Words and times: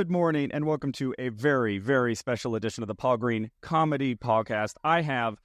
Good 0.00 0.10
morning, 0.10 0.50
and 0.50 0.64
welcome 0.64 0.92
to 0.92 1.14
a 1.18 1.28
very, 1.28 1.76
very 1.76 2.14
special 2.14 2.54
edition 2.54 2.82
of 2.82 2.86
the 2.86 2.94
Paul 2.94 3.18
Green 3.18 3.50
Comedy 3.60 4.14
Podcast. 4.14 4.76
I 4.82 5.02
have 5.02 5.36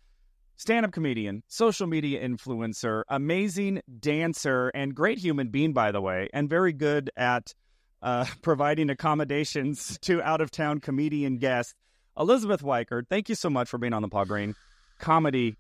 stand 0.56 0.86
up 0.86 0.94
comedian, 0.94 1.44
social 1.50 1.88
media 1.88 2.26
influencer, 2.26 3.04
amazing 3.10 3.82
dancer, 4.00 4.70
and 4.70 4.96
great 4.96 5.18
human 5.18 5.50
being, 5.50 5.74
by 5.74 5.92
the 5.92 6.00
way, 6.00 6.30
and 6.32 6.50
very 6.50 6.72
good 6.72 7.12
at 7.18 7.54
uh, 8.02 8.24
providing 8.42 8.90
accommodations 8.90 10.00
to 10.04 10.22
out 10.22 10.40
of 10.40 10.52
town 10.52 10.80
comedian 10.80 11.36
guests, 11.38 11.74
Elisabeth 12.18 12.62
Wykert. 12.62 13.10
Thank 13.10 13.28
you 13.28 13.36
so 13.36 13.50
much 13.50 13.68
for 13.68 13.78
being 13.78 13.92
on 13.92 14.04
the 14.04 14.08
Paul 14.08 14.24
Green 14.24 14.56
Comedy 15.00 15.58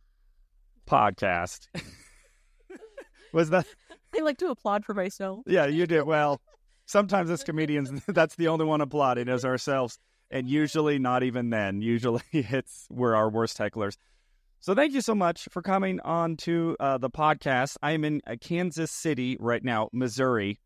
Podcast. 0.87 1.67
Was 3.33 3.49
that? 3.49 3.67
I 4.15 4.21
like 4.21 4.37
to 4.37 4.51
applaud 4.51 4.85
for 4.85 4.93
myself. 4.93 5.43
Yeah, 5.47 5.65
you 5.65 5.85
did 5.85 6.03
well. 6.03 6.39
Sometimes 6.85 7.29
as 7.29 7.43
comedians, 7.43 7.91
that's 8.07 8.35
the 8.35 8.47
only 8.47 8.65
one 8.65 8.81
applauding 8.81 9.27
is 9.27 9.43
ourselves, 9.43 9.97
and 10.29 10.47
usually 10.47 10.99
not 10.99 11.23
even 11.23 11.49
then. 11.49 11.81
Usually 11.81 12.21
it's 12.31 12.87
we're 12.89 13.15
our 13.15 13.29
worst 13.29 13.57
hecklers. 13.57 13.97
So 14.59 14.73
thank 14.73 14.93
you 14.93 15.01
so 15.01 15.13
much 15.13 15.47
for 15.51 15.61
coming 15.61 15.99
on 16.01 16.37
to 16.37 16.75
uh, 16.79 16.97
the 16.97 17.09
podcast. 17.09 17.77
I 17.83 17.91
am 17.91 18.03
in 18.03 18.21
uh, 18.25 18.35
Kansas 18.41 18.91
City 18.91 19.37
right 19.39 19.63
now, 19.63 19.89
Missouri. 19.93 20.59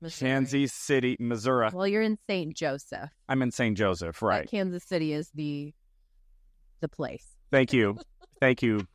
Missouri. 0.00 0.28
Kansas 0.28 0.72
City, 0.74 1.16
Missouri. 1.18 1.70
Well, 1.72 1.86
you're 1.86 2.02
in 2.02 2.18
St. 2.28 2.54
Joseph. 2.54 3.08
I'm 3.30 3.40
in 3.40 3.50
St. 3.50 3.78
Joseph, 3.78 4.18
but 4.20 4.26
right? 4.26 4.50
Kansas 4.50 4.84
City 4.84 5.12
is 5.14 5.30
the 5.34 5.72
the 6.80 6.88
place. 6.88 7.26
Thank 7.50 7.72
you, 7.72 7.98
thank 8.40 8.62
you 8.62 8.86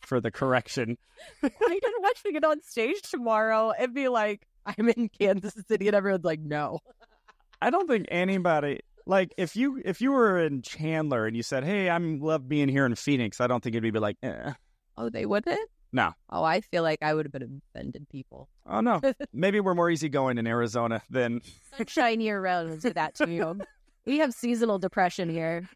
for 0.00 0.20
the 0.20 0.30
correction. 0.30 0.96
I 1.42 1.48
can 1.48 1.92
watch 2.00 2.20
me 2.24 2.32
get 2.32 2.44
on 2.44 2.62
stage 2.62 3.02
tomorrow 3.02 3.72
and 3.72 3.92
be 3.92 4.08
like, 4.08 4.46
I'm 4.78 4.88
in 4.88 5.08
Kansas 5.08 5.54
City, 5.66 5.88
and 5.88 5.96
everyone's 5.96 6.24
like, 6.24 6.40
no. 6.40 6.80
I 7.62 7.70
don't 7.70 7.88
think 7.88 8.06
anybody 8.10 8.80
like 9.08 9.32
if 9.36 9.56
you 9.56 9.82
if 9.84 10.00
you 10.00 10.12
were 10.12 10.38
in 10.38 10.62
Chandler 10.62 11.26
and 11.26 11.36
you 11.36 11.42
said, 11.42 11.64
"Hey, 11.64 11.90
I'm 11.90 12.20
love 12.20 12.48
being 12.48 12.68
here 12.68 12.86
in 12.86 12.94
Phoenix," 12.94 13.40
I 13.40 13.48
don't 13.48 13.62
think 13.62 13.74
it'd 13.74 13.92
be 13.92 13.98
like, 13.98 14.18
eh. 14.22 14.52
Oh, 14.96 15.08
they 15.08 15.26
wouldn't? 15.26 15.68
No. 15.90 16.12
Oh, 16.28 16.44
I 16.44 16.60
feel 16.60 16.82
like 16.82 16.98
I 17.02 17.14
would 17.14 17.24
have 17.24 17.32
been 17.32 17.62
offended 17.74 18.08
people. 18.10 18.48
"Oh 18.66 18.80
no." 18.80 19.00
Maybe 19.32 19.58
we're 19.58 19.74
more 19.74 19.90
easygoing 19.90 20.38
in 20.38 20.46
Arizona 20.46 21.02
than 21.10 21.40
Sunshine 21.76 22.20
year 22.20 22.40
round 22.40 22.70
is 22.70 22.82
that 22.82 23.14
to 23.16 23.28
you. 23.28 23.58
We 24.04 24.18
have 24.18 24.32
seasonal 24.32 24.78
depression 24.78 25.28
here. 25.28 25.68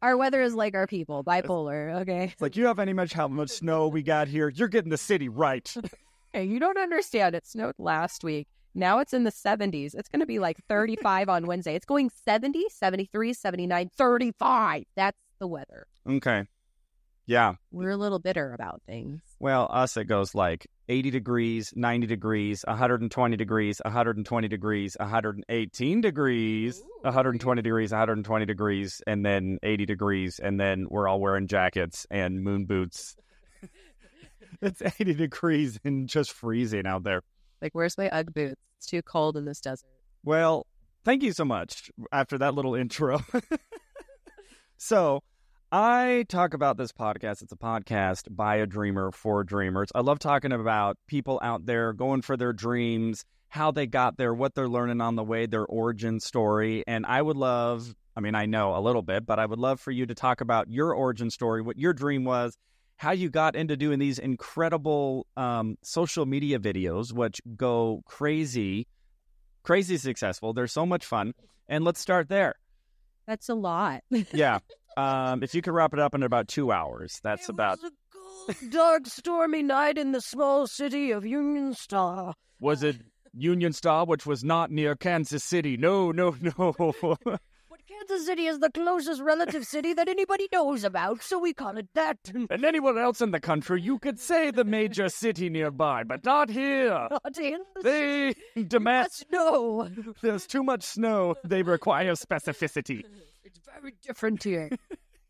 Our 0.00 0.16
weather 0.16 0.40
is 0.40 0.54
like 0.54 0.74
our 0.74 0.86
people, 0.86 1.22
bipolar. 1.22 2.00
Okay. 2.00 2.30
It's 2.32 2.40
like 2.40 2.56
you 2.56 2.66
have 2.66 2.78
any 2.78 2.94
much 2.94 3.12
how 3.12 3.28
much 3.28 3.50
snow 3.50 3.88
we 3.88 4.02
got 4.02 4.26
here. 4.28 4.48
You're 4.48 4.68
getting 4.68 4.90
the 4.90 4.96
city 4.96 5.28
right. 5.28 5.74
You 6.34 6.60
don't 6.60 6.78
understand. 6.78 7.34
It 7.34 7.46
snowed 7.46 7.74
last 7.78 8.22
week. 8.22 8.48
Now 8.74 8.98
it's 8.98 9.12
in 9.12 9.24
the 9.24 9.32
70s. 9.32 9.94
It's 9.94 10.08
going 10.08 10.20
to 10.20 10.26
be 10.26 10.38
like 10.38 10.58
35 10.68 11.28
on 11.28 11.46
Wednesday. 11.46 11.74
It's 11.74 11.86
going 11.86 12.10
70, 12.10 12.66
73, 12.70 13.32
79, 13.32 13.90
35. 13.96 14.84
That's 14.94 15.18
the 15.38 15.46
weather. 15.46 15.86
Okay. 16.08 16.44
Yeah. 17.26 17.54
We're 17.70 17.90
a 17.90 17.96
little 17.96 18.18
bitter 18.18 18.54
about 18.54 18.80
things. 18.86 19.20
Well, 19.38 19.68
us 19.70 19.98
it 19.98 20.04
goes 20.04 20.34
like 20.34 20.66
80 20.88 21.10
degrees, 21.10 21.74
90 21.76 22.06
degrees, 22.06 22.64
120 22.66 23.36
degrees, 23.36 23.82
120 23.84 24.48
degrees, 24.48 24.96
118 24.98 26.00
degrees, 26.00 26.80
Ooh. 26.80 27.00
120 27.02 27.60
degrees, 27.60 27.90
120 27.90 28.46
degrees, 28.46 29.02
and 29.06 29.26
then 29.26 29.58
80 29.62 29.84
degrees, 29.84 30.38
and 30.38 30.58
then 30.58 30.86
we're 30.88 31.06
all 31.06 31.20
wearing 31.20 31.46
jackets 31.48 32.06
and 32.10 32.42
moon 32.42 32.64
boots. 32.64 33.14
it's 34.62 34.82
80 34.82 35.14
degrees 35.14 35.78
and 35.84 36.08
just 36.08 36.32
freezing 36.32 36.86
out 36.86 37.04
there. 37.04 37.22
Like, 37.62 37.74
where's 37.74 37.96
my 37.98 38.08
Ugg 38.10 38.34
boots? 38.34 38.60
It's 38.76 38.86
too 38.86 39.02
cold 39.02 39.36
in 39.36 39.44
this 39.44 39.60
desert. 39.60 39.88
Well, 40.24 40.66
thank 41.04 41.22
you 41.22 41.32
so 41.32 41.44
much 41.44 41.90
after 42.12 42.38
that 42.38 42.54
little 42.54 42.74
intro. 42.74 43.20
so, 44.76 45.22
I 45.70 46.24
talk 46.28 46.54
about 46.54 46.76
this 46.78 46.92
podcast. 46.92 47.42
It's 47.42 47.52
a 47.52 47.56
podcast 47.56 48.34
by 48.34 48.56
a 48.56 48.66
dreamer 48.66 49.12
for 49.12 49.44
dreamers. 49.44 49.90
I 49.94 50.00
love 50.00 50.18
talking 50.18 50.52
about 50.52 50.96
people 51.06 51.38
out 51.42 51.66
there 51.66 51.92
going 51.92 52.22
for 52.22 52.36
their 52.36 52.52
dreams, 52.52 53.24
how 53.48 53.70
they 53.70 53.86
got 53.86 54.16
there, 54.16 54.32
what 54.32 54.54
they're 54.54 54.68
learning 54.68 55.00
on 55.00 55.16
the 55.16 55.24
way, 55.24 55.46
their 55.46 55.66
origin 55.66 56.20
story. 56.20 56.84
And 56.86 57.04
I 57.04 57.20
would 57.20 57.36
love, 57.36 57.94
I 58.16 58.20
mean, 58.20 58.34
I 58.34 58.46
know 58.46 58.76
a 58.76 58.80
little 58.80 59.02
bit, 59.02 59.26
but 59.26 59.38
I 59.38 59.44
would 59.44 59.58
love 59.58 59.78
for 59.78 59.90
you 59.90 60.06
to 60.06 60.14
talk 60.14 60.40
about 60.40 60.70
your 60.70 60.94
origin 60.94 61.30
story, 61.30 61.60
what 61.60 61.78
your 61.78 61.92
dream 61.92 62.24
was, 62.24 62.56
how 62.98 63.12
you 63.12 63.30
got 63.30 63.56
into 63.56 63.76
doing 63.76 63.98
these 63.98 64.18
incredible 64.18 65.26
um, 65.36 65.78
social 65.82 66.26
media 66.26 66.58
videos, 66.58 67.12
which 67.12 67.40
go 67.56 68.02
crazy, 68.04 68.86
crazy 69.62 69.96
successful. 69.96 70.52
They're 70.52 70.66
so 70.66 70.84
much 70.84 71.06
fun. 71.06 71.32
And 71.68 71.84
let's 71.84 72.00
start 72.00 72.28
there. 72.28 72.56
That's 73.26 73.48
a 73.48 73.54
lot. 73.54 74.02
Yeah. 74.32 74.58
Um, 74.96 75.44
if 75.44 75.54
you 75.54 75.62
could 75.62 75.74
wrap 75.74 75.92
it 75.92 76.00
up 76.00 76.12
in 76.16 76.24
about 76.24 76.48
two 76.48 76.72
hours, 76.72 77.20
that's 77.22 77.48
It 77.48 77.52
about. 77.52 77.78
was 77.80 77.92
a 77.92 78.54
cold, 78.64 78.72
dark, 78.72 79.06
stormy 79.06 79.62
night 79.62 79.96
in 79.96 80.10
the 80.10 80.20
small 80.20 80.66
city 80.66 81.12
of 81.12 81.24
Union 81.24 81.72
Star. 81.72 82.34
Was 82.58 82.82
it 82.82 82.96
Union 83.32 83.72
Star, 83.72 84.04
which 84.06 84.26
was 84.26 84.42
not 84.42 84.72
near 84.72 84.96
Kansas 84.96 85.44
City? 85.44 85.76
No, 85.76 86.10
no, 86.10 86.34
no. 86.40 86.74
Kansas 87.88 88.26
City 88.26 88.44
is 88.44 88.58
the 88.58 88.70
closest 88.70 89.22
relative 89.22 89.64
city 89.64 89.94
that 89.94 90.08
anybody 90.08 90.46
knows 90.52 90.84
about, 90.84 91.22
so 91.22 91.38
we 91.38 91.54
call 91.54 91.78
it 91.78 91.88
that. 91.94 92.18
and 92.50 92.62
anywhere 92.62 92.98
else 92.98 93.22
in 93.22 93.30
the 93.30 93.40
country, 93.40 93.80
you 93.80 93.98
could 93.98 94.20
say 94.20 94.50
the 94.50 94.64
major 94.64 95.08
city 95.08 95.48
nearby, 95.48 96.04
but 96.04 96.22
not 96.22 96.50
here. 96.50 96.90
Not 97.10 97.38
in 97.38 97.60
the 97.74 97.82
They 98.54 98.62
demand 98.62 99.08
Let's 99.32 100.20
there's 100.20 100.46
too 100.46 100.62
much 100.62 100.82
snow. 100.82 101.36
They 101.44 101.62
require 101.62 102.12
specificity. 102.12 103.04
It's 103.42 103.58
very 103.64 103.94
different 104.02 104.42
here. 104.42 104.68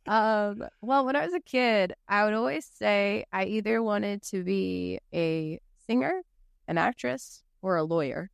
um, 0.09 0.65
well, 0.83 1.07
when 1.07 1.15
I 1.15 1.27
was 1.27 1.35
a 1.35 1.41
kid, 1.41 1.93
I 2.09 2.25
would 2.25 2.35
always 2.35 2.69
say 2.75 3.25
I 3.33 3.45
either 3.45 3.85
wanted 3.85 4.23
to 4.31 4.43
be 4.43 4.99
a 5.15 5.61
singer, 5.87 6.23
an 6.67 6.77
actress, 6.77 7.45
or 7.63 7.77
a 7.77 7.85
lawyer, 7.85 8.31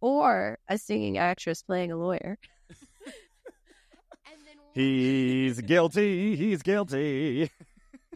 or 0.00 0.58
a 0.68 0.78
singing 0.78 1.16
actress 1.16 1.62
playing 1.62 1.92
a 1.92 1.96
lawyer. 1.96 2.38
He's 4.74 5.60
guilty. 5.60 6.34
He's 6.36 6.62
guilty. 6.62 7.50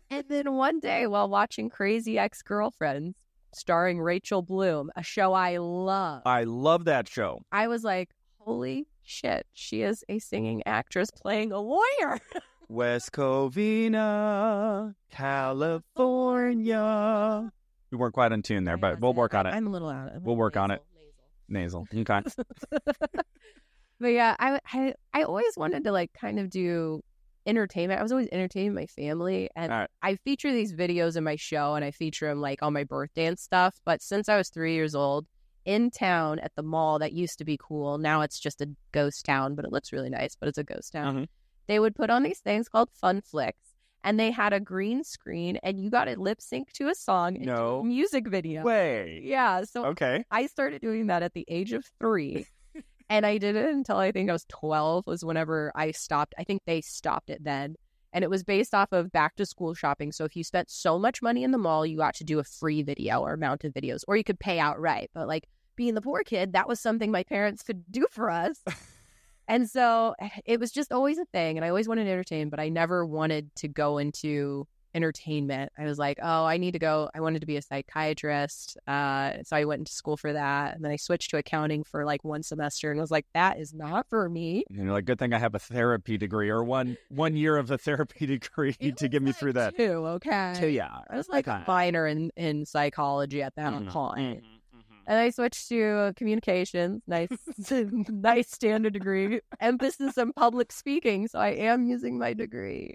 And 0.08 0.24
then 0.28 0.54
one 0.54 0.80
day, 0.80 1.06
while 1.06 1.28
watching 1.28 1.68
Crazy 1.68 2.18
Ex 2.18 2.40
Girlfriends, 2.40 3.18
starring 3.52 4.00
Rachel 4.00 4.40
Bloom, 4.40 4.90
a 4.96 5.02
show 5.02 5.32
I 5.32 5.56
love, 5.58 6.22
I 6.24 6.44
love 6.44 6.84
that 6.84 7.08
show. 7.08 7.40
I 7.50 7.66
was 7.68 7.82
like, 7.84 8.10
holy 8.38 8.86
shit, 9.02 9.46
she 9.52 9.82
is 9.82 10.04
a 10.08 10.18
singing 10.18 10.62
actress 10.64 11.10
playing 11.10 11.52
a 11.52 11.60
lawyer. 11.60 12.20
West 12.68 13.12
Covina, 13.12 14.94
California. 15.10 16.72
We 17.90 17.98
weren't 17.98 18.14
quite 18.14 18.32
in 18.32 18.42
tune 18.42 18.64
there, 18.64 18.76
but 18.76 19.00
we'll 19.00 19.14
work 19.14 19.34
on 19.34 19.46
it. 19.46 19.50
I'm 19.50 19.66
a 19.66 19.70
little 19.70 19.88
out 19.90 20.08
of 20.08 20.16
it. 20.16 20.22
We'll 20.22 20.36
work 20.36 20.56
on 20.56 20.70
it. 20.70 20.82
Nasal. 21.48 21.86
Okay. 21.94 22.22
But 24.00 24.08
yeah, 24.08 24.36
I, 24.38 24.60
I 24.72 24.94
I 25.12 25.22
always 25.22 25.56
wanted 25.56 25.84
to 25.84 25.92
like 25.92 26.12
kind 26.12 26.38
of 26.38 26.50
do 26.50 27.02
entertainment. 27.46 28.00
I 28.00 28.02
was 28.02 28.12
always 28.12 28.28
entertaining 28.32 28.74
my 28.74 28.86
family, 28.86 29.48
and 29.56 29.70
right. 29.70 29.88
I 30.02 30.16
feature 30.16 30.52
these 30.52 30.74
videos 30.74 31.16
in 31.16 31.24
my 31.24 31.36
show, 31.36 31.74
and 31.74 31.84
I 31.84 31.90
feature 31.90 32.28
them 32.28 32.40
like 32.40 32.62
on 32.62 32.72
my 32.72 32.84
birthday 32.84 33.26
and 33.26 33.38
stuff. 33.38 33.76
But 33.84 34.02
since 34.02 34.28
I 34.28 34.36
was 34.36 34.50
three 34.50 34.74
years 34.74 34.94
old, 34.94 35.26
in 35.64 35.90
town 35.90 36.38
at 36.40 36.52
the 36.56 36.62
mall 36.62 36.98
that 36.98 37.12
used 37.12 37.38
to 37.38 37.44
be 37.44 37.58
cool, 37.60 37.98
now 37.98 38.20
it's 38.20 38.38
just 38.38 38.60
a 38.60 38.68
ghost 38.92 39.24
town, 39.24 39.54
but 39.54 39.64
it 39.64 39.72
looks 39.72 39.92
really 39.92 40.10
nice. 40.10 40.36
But 40.38 40.48
it's 40.48 40.58
a 40.58 40.64
ghost 40.64 40.92
town. 40.92 41.16
Mhm. 41.16 41.28
They 41.66 41.78
would 41.78 41.94
put 41.94 42.10
on 42.10 42.22
these 42.22 42.38
things 42.40 42.68
called 42.68 42.90
Fun 42.92 43.20
Flicks, 43.22 43.74
and 44.04 44.20
they 44.20 44.30
had 44.30 44.52
a 44.52 44.60
green 44.60 45.02
screen, 45.02 45.56
and 45.62 45.80
you 45.80 45.90
got 45.90 46.04
to 46.04 46.20
lip 46.20 46.40
sync 46.40 46.72
to 46.74 46.88
a 46.88 46.94
song, 46.94 47.38
No 47.40 47.80
a 47.80 47.84
music 47.84 48.28
video. 48.28 48.62
Way. 48.62 49.20
Yeah, 49.24 49.64
so 49.64 49.86
Okay. 49.86 50.24
I 50.30 50.46
started 50.46 50.80
doing 50.82 51.06
that 51.08 51.22
at 51.22 51.32
the 51.32 51.44
age 51.48 51.72
of 51.72 51.84
three. 51.98 52.46
And 53.08 53.24
I 53.24 53.38
did 53.38 53.56
it 53.56 53.70
until 53.70 53.96
I 53.96 54.12
think 54.12 54.28
I 54.28 54.32
was 54.32 54.46
12, 54.48 55.06
was 55.06 55.24
whenever 55.24 55.72
I 55.74 55.92
stopped. 55.92 56.34
I 56.38 56.44
think 56.44 56.62
they 56.66 56.80
stopped 56.80 57.30
it 57.30 57.44
then. 57.44 57.76
And 58.12 58.24
it 58.24 58.30
was 58.30 58.42
based 58.42 58.74
off 58.74 58.92
of 58.92 59.12
back 59.12 59.36
to 59.36 59.46
school 59.46 59.74
shopping. 59.74 60.10
So 60.10 60.24
if 60.24 60.34
you 60.34 60.42
spent 60.42 60.70
so 60.70 60.98
much 60.98 61.22
money 61.22 61.44
in 61.44 61.50
the 61.50 61.58
mall, 61.58 61.84
you 61.84 61.98
got 61.98 62.14
to 62.16 62.24
do 62.24 62.38
a 62.38 62.44
free 62.44 62.82
video 62.82 63.20
or 63.20 63.34
amount 63.34 63.64
of 63.64 63.74
videos, 63.74 64.02
or 64.08 64.16
you 64.16 64.24
could 64.24 64.40
pay 64.40 64.58
outright. 64.58 65.10
But 65.14 65.28
like 65.28 65.46
being 65.76 65.94
the 65.94 66.00
poor 66.00 66.22
kid, 66.24 66.54
that 66.54 66.66
was 66.66 66.80
something 66.80 67.10
my 67.10 67.22
parents 67.24 67.62
could 67.62 67.84
do 67.90 68.06
for 68.10 68.30
us. 68.30 68.62
and 69.48 69.68
so 69.68 70.14
eh, 70.18 70.28
it 70.44 70.58
was 70.58 70.72
just 70.72 70.92
always 70.92 71.18
a 71.18 71.26
thing. 71.26 71.58
And 71.58 71.64
I 71.64 71.68
always 71.68 71.88
wanted 71.88 72.04
to 72.04 72.10
entertain, 72.10 72.48
but 72.48 72.58
I 72.58 72.70
never 72.70 73.04
wanted 73.04 73.54
to 73.56 73.68
go 73.68 73.98
into 73.98 74.66
entertainment. 74.96 75.70
I 75.78 75.84
was 75.84 75.98
like, 75.98 76.18
oh, 76.22 76.44
I 76.46 76.56
need 76.56 76.72
to 76.72 76.78
go. 76.78 77.10
I 77.14 77.20
wanted 77.20 77.40
to 77.40 77.46
be 77.46 77.56
a 77.56 77.62
psychiatrist. 77.62 78.78
Uh, 78.86 79.34
so 79.44 79.56
I 79.56 79.64
went 79.64 79.80
into 79.80 79.92
school 79.92 80.16
for 80.16 80.32
that. 80.32 80.74
And 80.74 80.84
then 80.84 80.90
I 80.90 80.96
switched 80.96 81.30
to 81.30 81.36
accounting 81.36 81.84
for 81.84 82.04
like 82.04 82.24
one 82.24 82.42
semester 82.42 82.90
and 82.90 82.98
I 82.98 83.02
was 83.02 83.10
like, 83.10 83.26
that 83.34 83.58
is 83.60 83.74
not 83.74 84.06
for 84.08 84.28
me. 84.28 84.64
And 84.70 84.78
you're 84.84 84.92
like, 84.92 85.04
good 85.04 85.18
thing 85.18 85.32
I 85.34 85.38
have 85.38 85.54
a 85.54 85.58
therapy 85.58 86.16
degree 86.16 86.48
or 86.48 86.64
one 86.64 86.96
one 87.08 87.36
year 87.36 87.56
of 87.58 87.70
a 87.70 87.78
therapy 87.78 88.26
degree 88.34 88.72
to 88.72 89.08
get 89.08 89.22
me 89.22 89.28
like 89.30 89.36
through 89.36 89.52
that. 89.54 89.76
Too, 89.76 90.06
okay. 90.16 90.54
Too, 90.58 90.68
yeah. 90.68 91.00
I 91.10 91.16
was 91.16 91.28
like 91.28 91.46
Okay. 91.46 91.58
a 91.58 91.64
minor 91.66 92.06
in, 92.06 92.30
in 92.36 92.64
psychology 92.64 93.42
at 93.42 93.54
that 93.56 93.72
Mhm, 93.72 93.88
point. 93.88 94.42
mhm, 94.42 94.78
mhm. 94.78 94.82
And 95.06 95.18
I 95.18 95.30
switched 95.30 95.68
to 95.68 96.12
communications. 96.16 97.02
Nice, 97.06 97.28
nice 97.70 98.50
standard 98.50 98.94
degree. 98.94 99.40
Emphasis 99.60 100.16
on 100.18 100.32
public 100.32 100.72
speaking. 100.72 101.28
So 101.28 101.38
I 101.38 101.50
am 101.50 101.84
using 101.84 102.18
my 102.18 102.32
degree 102.32 102.94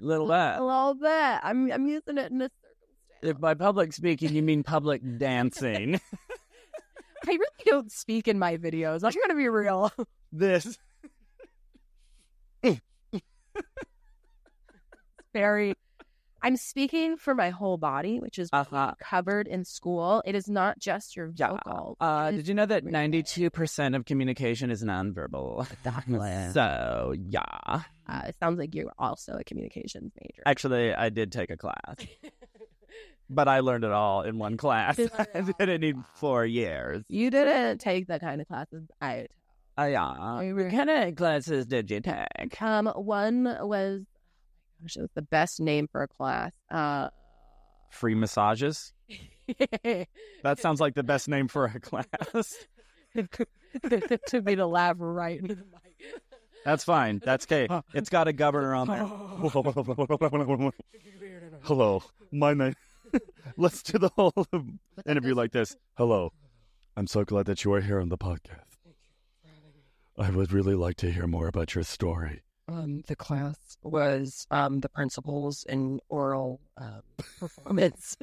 Little 0.00 0.28
that. 0.28 0.58
a 0.60 0.64
little 0.64 0.94
bit. 0.94 1.40
I'm 1.42 1.70
I'm 1.70 1.86
using 1.86 2.18
it 2.18 2.32
in 2.32 2.42
a 2.42 2.50
circumstance. 2.50 3.22
If 3.22 3.40
by 3.40 3.54
public 3.54 3.92
speaking 3.92 4.34
you 4.34 4.42
mean 4.42 4.62
public 4.62 5.02
dancing, 5.18 6.00
I 7.26 7.30
really 7.30 7.64
don't 7.66 7.92
speak 7.92 8.28
in 8.28 8.38
my 8.38 8.56
videos. 8.56 9.04
I'm 9.04 9.12
gonna 9.20 9.38
be 9.38 9.48
real. 9.48 9.92
This 10.32 10.78
Very. 15.32 15.74
I'm 16.42 16.56
speaking 16.56 17.16
for 17.16 17.34
my 17.34 17.50
whole 17.50 17.76
body, 17.76 18.18
which 18.20 18.38
is 18.38 18.48
uh-huh. 18.52 18.94
covered 18.98 19.46
in 19.46 19.64
school. 19.64 20.22
It 20.24 20.34
is 20.34 20.48
not 20.48 20.78
just 20.78 21.16
your 21.16 21.32
Yeah. 21.36 21.48
vocal. 21.64 21.96
Uh, 22.00 22.30
did 22.30 22.48
you 22.48 22.54
know 22.54 22.66
that 22.66 22.78
everything. 22.78 22.92
ninety-two 22.92 23.50
percent 23.50 23.94
of 23.94 24.04
communication 24.06 24.70
is 24.70 24.82
nonverbal? 24.82 25.66
so 26.54 27.14
yeah. 27.28 27.82
Uh, 28.08 28.22
it 28.26 28.36
sounds 28.40 28.58
like 28.58 28.74
you're 28.74 28.92
also 28.98 29.34
a 29.34 29.44
communications 29.44 30.12
major. 30.20 30.42
actually, 30.46 30.92
I 30.94 31.10
did 31.10 31.30
take 31.30 31.50
a 31.50 31.56
class, 31.56 31.96
but 33.30 33.46
I 33.46 33.60
learned 33.60 33.84
it 33.84 33.92
all 33.92 34.22
in 34.22 34.38
one 34.38 34.56
class. 34.56 34.96
Did 34.96 35.10
I 35.34 35.40
didn't 35.42 35.80
need 35.82 35.96
four 36.14 36.44
years. 36.44 37.04
you 37.08 37.30
didn't 37.30 37.78
take 37.78 38.08
that 38.08 38.20
kind 38.20 38.40
of 38.40 38.48
classes. 38.48 38.88
I 39.00 39.26
Uh, 39.78 39.84
yeah. 39.84 40.52
What 40.52 40.70
kind 40.70 40.90
of 40.90 41.14
classes 41.16 41.66
did 41.66 41.90
you 41.90 42.00
take? 42.00 42.60
um 42.62 42.86
one 42.88 43.44
was 43.60 44.02
gosh, 44.80 44.96
it 44.96 45.00
was 45.02 45.10
the 45.14 45.22
best 45.22 45.60
name 45.60 45.88
for 45.90 46.02
a 46.02 46.08
class. 46.08 46.52
Uh 46.70 47.08
Free 47.90 48.14
massages. 48.14 48.92
That 50.42 50.60
sounds 50.60 50.80
like 50.80 50.94
the 50.94 51.02
best 51.02 51.28
name 51.28 51.48
for 51.48 51.64
a 51.64 51.80
class. 51.80 52.06
to 54.28 54.42
me 54.42 54.54
to 54.56 54.66
laugh 54.66 54.96
right 54.98 55.40
into 55.40 55.56
the 55.56 55.64
mic. 55.64 56.20
That's 56.64 56.84
fine. 56.84 57.20
That's 57.24 57.46
okay. 57.46 57.66
It's 57.94 58.10
got 58.10 58.28
a 58.28 58.32
governor 58.32 58.74
on 58.74 58.86
there. 58.86 59.06
Hello, 61.62 62.02
my 62.30 62.54
name. 62.54 62.74
Let's 63.56 63.82
do 63.82 63.98
the 63.98 64.10
whole 64.14 64.46
interview 65.06 65.34
like 65.34 65.52
this. 65.52 65.76
Hello, 65.96 66.32
I'm 66.96 67.06
so 67.08 67.24
glad 67.24 67.46
that 67.46 67.64
you 67.64 67.72
are 67.72 67.80
here 67.80 68.00
on 68.00 68.08
the 68.08 68.18
podcast. 68.18 68.78
I 70.18 70.30
would 70.30 70.52
really 70.52 70.74
like 70.74 70.96
to 70.98 71.10
hear 71.10 71.26
more 71.26 71.48
about 71.48 71.74
your 71.74 71.84
story. 71.84 72.42
Um, 72.70 73.02
the 73.08 73.16
class 73.16 73.56
was 73.82 74.46
um, 74.50 74.78
the 74.78 74.88
principles 74.88 75.64
in 75.68 75.98
oral 76.08 76.60
um, 76.76 77.02
performance. 77.40 78.16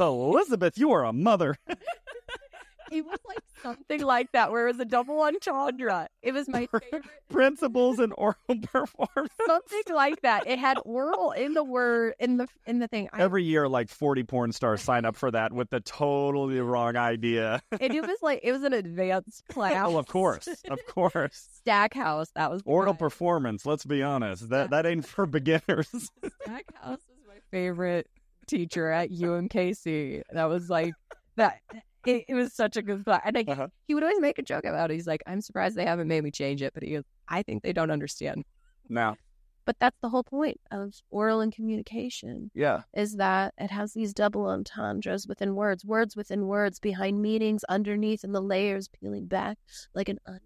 Elisabeth, 0.00 0.76
you 0.76 0.90
are 0.90 1.04
a 1.04 1.12
mother. 1.12 1.56
It 2.92 3.04
was 3.04 3.18
like 3.26 3.38
something 3.62 4.00
like 4.02 4.32
that 4.32 4.50
where 4.52 4.66
it 4.68 4.72
was 4.72 4.80
a 4.80 4.84
double 4.84 5.20
entendre. 5.20 6.08
It 6.22 6.32
was 6.32 6.48
my 6.48 6.66
favorite 6.66 7.04
Principles 7.30 7.98
and 7.98 8.12
oral 8.16 8.36
performance. 8.62 9.32
something 9.46 9.94
like 9.94 10.20
that. 10.22 10.46
It 10.46 10.58
had 10.58 10.78
oral 10.84 11.32
in 11.32 11.54
the 11.54 11.64
word 11.64 12.14
in 12.20 12.36
the 12.36 12.46
in 12.66 12.78
the 12.78 12.88
thing. 12.88 13.08
I, 13.12 13.20
Every 13.22 13.42
year, 13.44 13.68
like 13.68 13.88
40 13.88 14.22
porn 14.24 14.52
stars 14.52 14.82
sign 14.82 15.04
up 15.04 15.16
for 15.16 15.30
that 15.30 15.52
with 15.52 15.70
the 15.70 15.80
totally 15.80 16.60
wrong 16.60 16.96
idea. 16.96 17.60
and 17.72 17.92
it 17.94 18.02
was 18.06 18.18
like 18.22 18.40
it 18.42 18.52
was 18.52 18.62
an 18.62 18.72
advanced 18.72 19.42
class. 19.48 19.84
Oh, 19.86 19.98
of 19.98 20.06
course. 20.06 20.46
Of 20.70 20.78
course. 20.86 21.48
Stackhouse. 21.52 22.30
That 22.34 22.50
was 22.50 22.62
Oral 22.64 22.92
guy. 22.92 22.98
performance, 22.98 23.64
let's 23.66 23.84
be 23.84 24.02
honest. 24.02 24.50
That 24.50 24.70
that 24.70 24.86
ain't 24.86 25.06
for 25.06 25.26
beginners. 25.26 25.88
Stackhouse 26.42 26.98
was 27.08 27.18
my 27.26 27.38
favorite 27.50 28.08
teacher 28.46 28.90
at 28.90 29.10
UMKC. 29.10 30.22
That 30.32 30.44
was 30.44 30.68
like 30.68 30.92
that. 31.36 31.60
It, 32.06 32.24
it 32.28 32.34
was 32.34 32.54
such 32.54 32.76
a 32.76 32.82
good 32.82 33.04
class, 33.04 33.22
and 33.24 33.48
Uh-huh. 33.48 33.68
he 33.86 33.94
would 33.94 34.02
always 34.02 34.20
make 34.20 34.38
a 34.38 34.42
joke 34.42 34.64
about 34.64 34.90
it. 34.90 34.94
He's 34.94 35.06
like, 35.06 35.22
"I'm 35.26 35.40
surprised 35.40 35.76
they 35.76 35.86
haven't 35.86 36.08
made 36.08 36.22
me 36.24 36.30
change 36.30 36.62
it," 36.62 36.72
but 36.74 36.82
he 36.82 36.90
goes, 36.92 37.04
"I 37.28 37.42
think 37.42 37.62
they 37.62 37.72
don't 37.72 37.90
understand." 37.90 38.44
now, 38.88 39.16
But 39.64 39.76
that's 39.80 39.96
the 40.02 40.10
whole 40.10 40.24
point 40.24 40.60
of 40.70 40.92
oral 41.10 41.40
and 41.40 41.50
communication 41.50 42.50
yeah. 42.54 42.82
is 42.92 43.16
that 43.16 43.54
it 43.56 43.70
has 43.70 43.94
these 43.94 44.12
double 44.12 44.46
entendres 44.46 45.26
within 45.26 45.54
words, 45.54 45.84
words 45.86 46.14
within 46.16 46.46
words, 46.46 46.78
behind 46.80 47.22
meanings, 47.22 47.64
underneath, 47.64 48.24
and 48.24 48.34
the 48.34 48.42
layers 48.42 48.88
peeling 48.88 49.26
back 49.26 49.56
like 49.94 50.10
an 50.10 50.18
onion. 50.26 50.42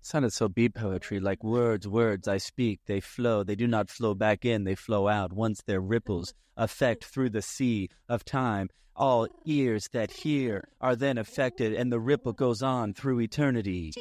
Sounded 0.00 0.32
so 0.32 0.48
beat 0.48 0.74
poetry, 0.74 1.20
like 1.20 1.42
words, 1.42 1.86
words 1.86 2.28
I 2.28 2.38
speak, 2.38 2.80
they 2.86 3.00
flow, 3.00 3.42
they 3.42 3.56
do 3.56 3.66
not 3.66 3.90
flow 3.90 4.14
back 4.14 4.44
in, 4.44 4.64
they 4.64 4.74
flow 4.74 5.08
out. 5.08 5.32
Once 5.32 5.62
their 5.62 5.80
ripples 5.80 6.32
affect 6.56 7.04
through 7.04 7.30
the 7.30 7.42
sea 7.42 7.90
of 8.08 8.24
time, 8.24 8.68
all 8.96 9.28
ears 9.44 9.88
that 9.92 10.10
hear 10.10 10.68
are 10.80 10.96
then 10.96 11.18
affected, 11.18 11.72
and 11.72 11.92
the 11.92 12.00
ripple 12.00 12.32
goes 12.32 12.62
on 12.62 12.94
through 12.94 13.20
eternity. 13.20 13.92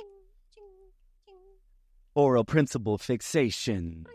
Oral 2.16 2.44
principle 2.44 2.98
fixations. 2.98 4.08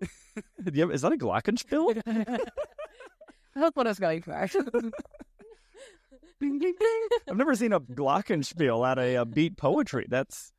Is 0.66 1.02
that 1.02 1.12
a 1.12 1.16
glockenspiel? 1.16 2.00
That's 3.54 3.76
what 3.76 3.86
I 3.86 3.90
was 3.90 3.98
going 3.98 4.22
for. 4.22 4.34
I've 6.40 7.36
never 7.36 7.56
seen 7.56 7.72
a 7.72 7.80
glockenspiel 7.80 8.88
at 8.88 8.98
a, 8.98 9.16
uh 9.16 9.24
beat 9.24 9.56
poetry. 9.56 10.06
That's 10.08 10.52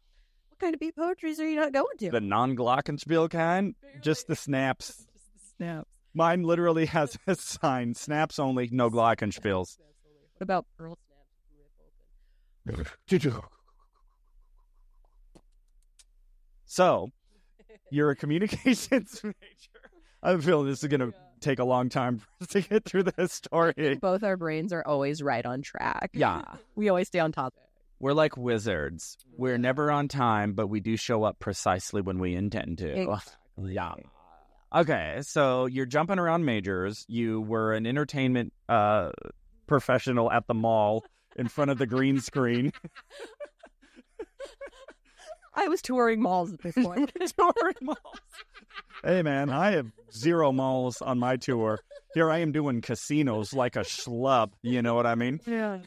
kind 0.59 0.73
of 0.73 0.79
beat 0.79 0.95
poetries 0.95 1.39
are 1.39 1.47
you 1.47 1.55
not 1.55 1.73
going 1.73 1.97
to? 1.99 2.09
the 2.11 2.21
non 2.21 2.55
glockenspiel 2.55 3.29
kind. 3.29 3.75
Just 4.01 4.27
the 4.27 4.35
snaps. 4.35 5.05
Snaps. 5.57 5.89
Mine 6.13 6.43
literally 6.43 6.85
has 6.87 7.17
a 7.27 7.35
sign 7.35 7.93
snaps 7.93 8.39
only, 8.39 8.69
no 8.71 8.89
glockenspiels. 8.89 9.77
What 10.37 10.41
about 10.41 10.65
pearl 10.77 10.97
snaps? 12.65 12.91
So, 16.65 17.09
you're 17.91 18.11
a 18.11 18.15
communications 18.15 19.21
major. 19.23 19.33
I'm 20.21 20.41
feeling 20.41 20.67
this 20.67 20.83
is 20.83 20.89
going 20.89 20.99
to 20.99 21.13
take 21.39 21.59
a 21.59 21.63
long 21.63 21.89
time 21.89 22.19
for 22.19 22.27
us 22.41 22.49
to 22.49 22.61
get 22.61 22.85
through 22.85 23.03
this 23.03 23.33
story. 23.33 23.97
Both 24.01 24.23
our 24.23 24.37
brains 24.37 24.71
are 24.73 24.85
always 24.85 25.23
right 25.23 25.45
on 25.45 25.61
track. 25.61 26.11
Yeah. 26.13 26.41
We 26.75 26.89
always 26.89 27.07
stay 27.07 27.19
on 27.19 27.31
top. 27.31 27.53
We're 27.99 28.13
like 28.13 28.37
wizards. 28.37 29.17
We're 29.37 29.57
never 29.57 29.91
on 29.91 30.07
time, 30.07 30.53
but 30.53 30.67
we 30.67 30.79
do 30.79 30.95
show 30.95 31.23
up 31.23 31.39
precisely 31.39 32.01
when 32.01 32.19
we 32.19 32.35
intend 32.35 32.77
to. 32.79 32.93
Exactly. 33.57 33.73
Yeah. 33.73 33.93
Okay, 34.73 35.17
so 35.21 35.65
you're 35.65 35.85
jumping 35.85 36.17
around 36.17 36.45
majors. 36.45 37.03
You 37.09 37.41
were 37.41 37.73
an 37.73 37.85
entertainment 37.85 38.53
uh, 38.69 39.09
professional 39.67 40.31
at 40.31 40.47
the 40.47 40.53
mall 40.53 41.03
in 41.35 41.49
front 41.49 41.71
of 41.71 41.77
the 41.77 41.85
green 41.87 42.21
screen. 42.21 42.71
I 45.55 45.67
was 45.67 45.81
touring 45.81 46.21
malls 46.21 46.53
at 46.53 46.61
this 46.61 46.75
point. 46.75 47.11
Touring 47.37 47.75
malls. 47.81 47.97
Hey 49.03 49.23
man, 49.23 49.49
I 49.49 49.71
have 49.71 49.87
zero 50.13 50.53
malls 50.53 51.01
on 51.01 51.19
my 51.19 51.35
tour. 51.35 51.81
Here 52.13 52.31
I 52.31 52.37
am 52.37 52.53
doing 52.53 52.79
casinos 52.79 53.53
like 53.53 53.75
a 53.75 53.81
schlub. 53.81 54.53
You 54.61 54.81
know 54.81 54.95
what 54.95 55.05
I 55.05 55.15
mean? 55.15 55.41
Yeah. 55.45 55.79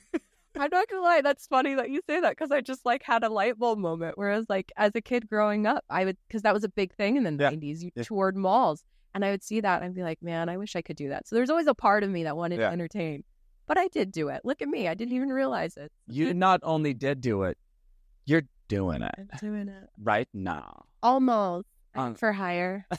I'm 0.56 0.68
not 0.71 0.88
gonna 0.88 1.02
lie, 1.02 1.21
that's 1.23 1.47
funny 1.47 1.75
that 1.75 1.90
you 1.90 2.00
say 2.09 2.21
that 2.21 2.30
because 2.32 2.50
I 2.50 2.61
just 2.61 2.85
like 2.85 3.02
had 3.02 3.25
a 3.25 3.28
light 3.28 3.59
bulb 3.59 3.78
moment. 3.78 4.18
Whereas, 4.18 4.47
like 4.49 4.71
as 4.76 4.92
a 4.94 5.00
kid 5.00 5.28
growing 5.28 5.66
up, 5.66 5.85
I 5.88 6.04
would 6.04 6.16
because 6.28 6.42
that 6.42 6.52
was 6.54 6.64
a 6.64 6.68
big 6.68 6.94
thing 6.94 7.16
in 7.16 7.25
the 7.25 7.30
Yeah. 7.30 7.50
'90s. 7.50 7.82
You 7.82 7.90
Yeah. 7.94 8.02
toured 8.04 8.37
malls, 8.37 8.85
and 9.14 9.25
I 9.25 9.30
would 9.30 9.42
see 9.42 9.61
that 9.61 9.82
and 9.82 9.94
be 9.94 10.02
like, 10.02 10.23
man, 10.23 10.49
I 10.49 10.56
wish 10.59 10.76
I 10.76 10.82
could 10.82 10.97
do 10.97 11.09
that. 11.09 11.26
So 11.26 11.37
there's 11.37 11.50
always 11.50 11.66
a 11.66 11.75
part 11.75 12.02
of 12.02 12.11
me 12.11 12.25
that 12.25 12.37
wanted 12.37 12.61
Yeah. 12.61 12.68
to 12.68 12.73
entertain, 12.73 13.25
but 13.66 13.78
I 13.78 13.88
did 13.88 14.12
do 14.12 14.28
it. 14.28 14.42
Look 14.44 14.61
at 14.62 14.68
me, 14.68 14.88
I 14.88 14.94
didn't 14.94 15.14
even 15.14 15.30
realize 15.30 15.76
it. 15.76 15.90
You 16.06 16.35
not 16.35 16.61
only 16.62 16.92
did 16.94 17.21
do 17.21 17.44
it, 17.44 17.56
you're 18.26 18.42
doing 18.68 19.02
it 19.02 19.14
I'm 19.18 19.28
doing 19.40 19.68
it. 19.68 19.88
right 19.99 20.28
now. 20.35 20.85
Almost 21.02 21.66
Um, 21.94 22.14
for 22.14 22.32
hire. 22.32 22.87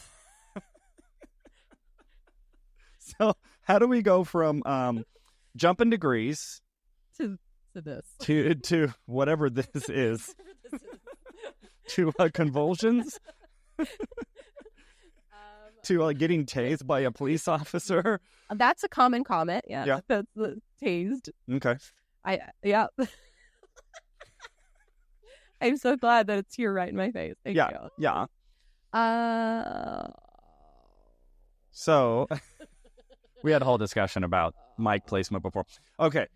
So 2.99 3.33
how 3.63 3.79
do 3.79 3.87
we 3.87 4.01
go 4.01 4.23
from 4.23 4.63
um, 4.65 5.03
jumping 5.57 5.89
degrees 5.89 6.61
to 7.17 7.37
to 7.73 7.81
this. 7.81 8.05
to 8.21 8.55
to 8.55 8.93
whatever 9.05 9.49
this 9.49 9.67
is 9.89 10.33
to 11.89 12.11
uh, 12.19 12.29
convulsions 12.33 13.19
to 15.83 16.03
uh, 16.03 16.13
getting 16.13 16.45
tased 16.45 16.85
by 16.87 17.01
a 17.01 17.11
police 17.11 17.47
officer? 17.47 18.19
That's 18.53 18.83
a 18.83 18.89
common 18.89 19.23
comment. 19.23 19.65
Yeah, 19.67 19.85
Yeah. 19.85 19.99
that's 20.07 20.27
the 20.35 20.61
tased. 20.81 21.29
Okay. 21.51 21.75
I 22.25 22.39
yeah. 22.63 22.87
I'm 25.61 25.77
so 25.77 25.95
glad 25.95 26.27
that 26.27 26.37
it's 26.39 26.55
here 26.55 26.73
right 26.73 26.89
in 26.89 26.95
my 26.95 27.11
face. 27.11 27.35
Thank 27.43 27.55
Yeah. 27.55 27.87
Yeah. 27.97 28.25
Uh, 28.97 30.07
So 31.71 32.27
we 33.43 33.51
had 33.51 33.61
a 33.61 33.65
whole 33.65 33.77
discussion 33.77 34.23
about 34.23 34.55
mic 34.77 35.05
placement 35.05 35.41
before. 35.43 35.65
Okay. 35.99 36.27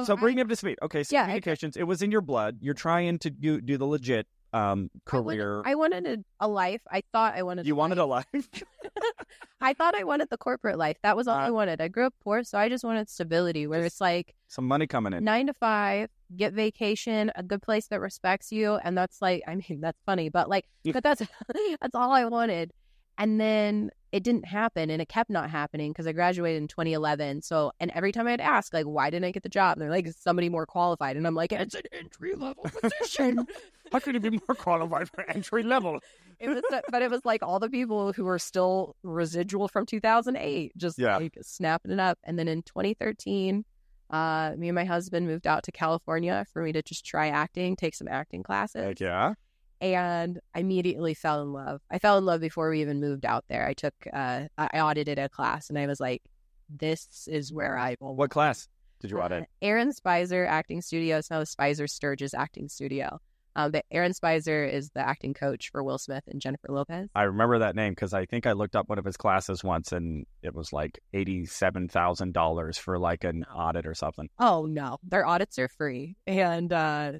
So 0.00 0.04
So 0.04 0.16
I- 0.16 0.20
bring 0.20 0.38
him 0.38 0.48
to 0.48 0.56
speed. 0.56 0.78
Okay, 0.82 1.02
so 1.04 1.14
Yeah, 1.14 1.26
I- 1.26 1.40
It 1.76 1.84
was 1.84 2.02
in 2.02 2.10
your 2.10 2.20
blood. 2.22 2.58
You're 2.60 2.74
trying 2.74 3.18
to 3.20 3.30
do, 3.30 3.60
do 3.60 3.76
the 3.78 3.86
legit 3.86 4.26
um, 4.54 4.60
I 4.60 4.64
wanted- 4.64 5.04
career. 5.06 5.62
I 5.64 5.74
wanted 5.74 6.06
a, 6.06 6.46
a 6.46 6.48
life. 6.48 6.82
I 6.90 7.02
thought 7.12 7.34
I 7.34 7.42
wanted. 7.42 7.66
you 7.66 7.74
a 7.74 7.76
wanted 7.76 7.98
life. 7.98 8.26
a 8.34 8.36
life? 8.36 8.48
I 9.60 9.74
thought 9.74 9.94
I 9.94 10.04
wanted 10.04 10.28
the 10.28 10.36
corporate 10.36 10.76
life. 10.76 10.96
That 11.02 11.16
was 11.16 11.28
all 11.28 11.36
Uh, 11.38 11.46
I 11.46 11.50
wanted. 11.50 11.80
I 11.80 11.88
grew 11.88 12.06
up 12.06 12.14
poor, 12.22 12.42
so 12.42 12.58
I 12.58 12.68
just 12.68 12.84
wanted 12.84 13.08
stability, 13.08 13.66
where 13.66 13.82
it's 13.84 14.00
like 14.00 14.34
Some 14.48 14.66
money 14.66 14.86
coming 14.86 15.12
in. 15.12 15.22
nine 15.24 15.46
to 15.46 15.54
five, 15.54 16.10
get 16.36 16.52
vacation, 16.52 17.30
a 17.36 17.42
good 17.42 17.62
place 17.62 17.86
that 17.88 18.00
respects 18.00 18.50
you, 18.50 18.74
and 18.82 18.96
that's 18.98 19.22
like, 19.22 19.42
I 19.46 19.54
mean, 19.54 19.80
that's 19.80 20.00
funny, 20.04 20.28
but 20.30 20.48
like, 20.48 20.66
but 20.92 21.02
that's 21.04 21.22
that's 21.80 21.94
all 21.94 22.10
I 22.12 22.24
wanted. 22.24 22.72
And 23.18 23.40
then 23.40 23.90
it 24.10 24.22
didn't 24.24 24.44
happen, 24.46 24.90
and 24.90 25.00
it 25.00 25.08
kept 25.08 25.30
not 25.30 25.48
happening 25.50 25.90
because 25.92 26.06
I 26.06 26.12
graduated 26.12 26.60
in 26.62 26.68
2011. 26.68 27.42
So, 27.42 27.72
and 27.80 27.90
every 27.94 28.12
time 28.12 28.26
I'd 28.26 28.40
ask, 28.40 28.72
like, 28.74 28.84
why 28.84 29.10
didn't 29.10 29.24
I 29.26 29.30
get 29.30 29.42
the 29.42 29.48
job? 29.48 29.78
They're 29.78 29.90
like, 29.90 30.06
somebody 30.18 30.48
more 30.48 30.66
qualified, 30.66 31.16
and 31.16 31.26
I'm 31.26 31.34
like, 31.34 31.52
it's 31.52 31.74
an 31.74 31.82
entry 31.92 32.34
level 32.34 32.64
position. 32.82 33.46
How 33.90 33.98
could 34.00 34.14
you 34.14 34.20
be 34.20 34.30
more 34.30 34.56
qualified 34.56 35.08
for 35.08 35.22
entry 35.30 35.62
level? 35.62 36.00
it 36.40 36.48
was, 36.48 36.62
but 36.90 37.02
it 37.02 37.10
was 37.10 37.20
like 37.24 37.42
all 37.42 37.58
the 37.58 37.70
people 37.70 38.12
who 38.12 38.24
were 38.24 38.38
still 38.38 38.96
residual 39.02 39.68
from 39.68 39.86
2008, 39.86 40.72
just 40.76 40.98
Yeah. 40.98 41.16
like 41.16 41.36
snapping 41.42 41.92
it 41.92 42.00
up. 42.00 42.18
And 42.24 42.38
then 42.38 42.48
in 42.48 42.62
2013, 42.62 43.64
uh, 44.10 44.52
me 44.58 44.68
and 44.68 44.74
my 44.74 44.84
husband 44.84 45.26
moved 45.26 45.46
out 45.46 45.62
to 45.64 45.72
California 45.72 46.44
for 46.52 46.62
me 46.62 46.72
to 46.72 46.82
just 46.82 47.04
try 47.06 47.28
acting, 47.28 47.76
take 47.76 47.94
some 47.94 48.08
acting 48.08 48.42
classes, 48.42 48.82
Heck 48.84 49.00
yeah. 49.00 49.34
And 49.82 50.38
I 50.54 50.60
immediately 50.60 51.12
fell 51.12 51.42
in 51.42 51.52
love. 51.52 51.80
I 51.90 51.98
fell 51.98 52.16
in 52.16 52.24
love 52.24 52.40
before 52.40 52.70
we 52.70 52.80
even 52.80 53.00
moved 53.00 53.26
out 53.26 53.44
there. 53.48 53.66
I 53.66 53.74
took, 53.74 53.94
uh, 54.12 54.44
I 54.56 54.80
audited 54.80 55.18
a 55.18 55.28
class, 55.28 55.68
and 55.68 55.78
I 55.78 55.86
was 55.86 55.98
like, 55.98 56.22
"This 56.70 57.26
is 57.28 57.52
where 57.52 57.76
I 57.76 57.96
belong." 57.96 58.16
What 58.16 58.30
class 58.30 58.68
did 59.00 59.10
you 59.10 59.20
Uh, 59.20 59.24
audit? 59.24 59.48
Aaron 59.60 59.90
Speiser 59.90 60.46
Acting 60.46 60.80
Studio. 60.82 61.18
It's 61.18 61.30
now 61.30 61.42
Speiser 61.42 61.90
Sturgis 61.90 62.32
Acting 62.32 62.68
Studio. 62.68 63.18
Um, 63.56 63.72
but 63.72 63.84
Aaron 63.90 64.12
Speiser 64.12 64.66
is 64.72 64.88
the 64.90 65.00
acting 65.00 65.34
coach 65.34 65.68
for 65.70 65.82
Will 65.82 65.98
Smith 65.98 66.24
and 66.26 66.40
Jennifer 66.40 66.68
Lopez. 66.70 67.10
I 67.14 67.24
remember 67.24 67.58
that 67.58 67.76
name 67.76 67.92
because 67.92 68.14
I 68.14 68.24
think 68.24 68.46
I 68.46 68.52
looked 68.52 68.74
up 68.74 68.88
one 68.88 68.98
of 68.98 69.04
his 69.04 69.18
classes 69.18 69.62
once 69.62 69.92
and 69.92 70.24
it 70.42 70.54
was 70.54 70.72
like 70.72 71.00
eighty-seven 71.12 71.88
thousand 71.88 72.32
dollars 72.32 72.78
for 72.78 72.98
like 72.98 73.24
an 73.24 73.44
audit 73.44 73.84
or 73.84 73.94
something. 73.94 74.30
Oh 74.38 74.64
no, 74.64 74.98
their 75.02 75.26
audits 75.26 75.58
are 75.58 75.68
free, 75.68 76.16
and 76.26 76.72
uh, 76.72 77.12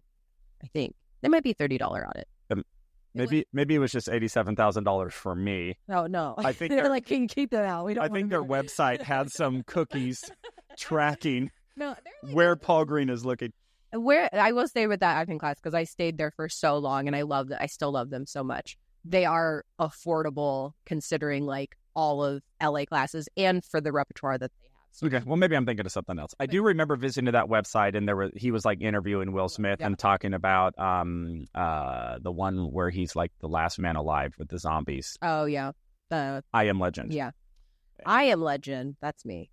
I 0.63 0.67
think 0.69 0.95
they 1.21 1.29
might 1.29 1.43
be 1.43 1.53
thirty 1.53 1.77
dollar 1.77 2.09
audit. 2.09 2.29
Maybe 3.15 3.47
maybe 3.53 3.75
it 3.75 3.79
was 3.79 3.93
just 3.93 4.09
eighty-seven 4.09 4.57
thousand 4.57 4.85
dollars 4.85 5.13
for 5.13 5.35
me. 5.35 5.79
No, 5.87 6.07
no, 6.07 6.35
I 6.39 6.53
think 6.53 6.71
they're 6.73 6.89
like, 6.89 7.07
can 7.07 7.23
you 7.23 7.29
keep 7.29 7.51
them 7.51 7.65
out? 7.65 7.85
We 7.85 7.95
don't. 7.95 8.05
I 8.05 8.09
think 8.09 8.31
their 8.31 8.43
website 8.43 9.03
had 9.03 9.31
some 9.31 9.63
cookies 9.65 10.31
tracking 10.79 11.51
No, 11.77 11.89
like, 11.89 12.35
where 12.35 12.57
Paul 12.57 12.85
Green 12.85 13.11
is 13.11 13.25
looking. 13.25 13.53
Uh, 13.95 14.01
where 14.01 14.29
I 14.33 14.53
will 14.53 14.69
stay 14.69 14.87
with 14.87 15.01
that 15.01 15.17
acting 15.17 15.39
class 15.39 15.57
because 15.57 15.75
I 15.75 15.85
stayed 15.85 16.17
there 16.17 16.31
for 16.31 16.49
so 16.49 16.79
long, 16.79 17.07
and 17.07 17.15
I 17.15 17.23
love 17.23 17.49
that. 17.49 17.63
I 17.63 17.67
still 17.67 17.93
love 17.93 18.11
them 18.11 18.27
so 18.27 18.43
much. 18.43 18.79
They 19.05 19.25
are 19.25 19.65
affordable 19.81 20.73
considering 20.87 21.45
like 21.45 21.77
all 21.95 22.25
of 22.25 22.43
LA 22.63 22.85
classes 22.85 23.29
and 23.37 23.65
for 23.65 23.81
the 23.81 23.93
repertoire 23.93 24.39
that 24.39 24.51
they 24.51 24.62
have. 24.62 24.62
So 24.62 24.62
Okay, 25.03 25.21
well 25.25 25.37
maybe 25.37 25.57
I'm 25.57 25.65
thinking 25.67 25.87
of 25.87 25.93
something 25.93 26.19
else. 26.19 26.35
I 26.41 26.47
do 26.47 26.63
remember 26.63 26.97
visiting 26.97 27.33
that 27.33 27.47
website 27.47 27.97
and 27.97 28.07
there 28.07 28.17
was 28.17 28.31
he 28.37 28.51
was 28.51 28.65
like 28.65 28.81
interviewing 28.81 29.33
Will 29.33 29.49
Smith 29.49 29.79
Yeah. 29.81 29.87
and 29.87 29.99
talking 29.99 30.35
about 30.35 30.79
um 30.79 31.47
uh 31.55 32.19
the 32.21 32.33
one 32.33 32.71
where 32.73 32.91
he's 32.91 33.15
like 33.17 33.33
the 33.41 33.49
last 33.49 33.79
man 33.79 33.97
alive 33.97 34.35
with 34.39 34.49
the 34.49 34.59
zombies. 34.59 35.17
Oh 35.23 35.45
yeah, 35.47 35.73
the 36.11 36.45
I 36.53 36.65
am 36.65 36.79
Legend. 36.81 37.13
Yeah. 37.13 37.31
I 38.05 38.25
am 38.25 38.41
legend. 38.41 38.97
That's 39.01 39.25
me. 39.25 39.51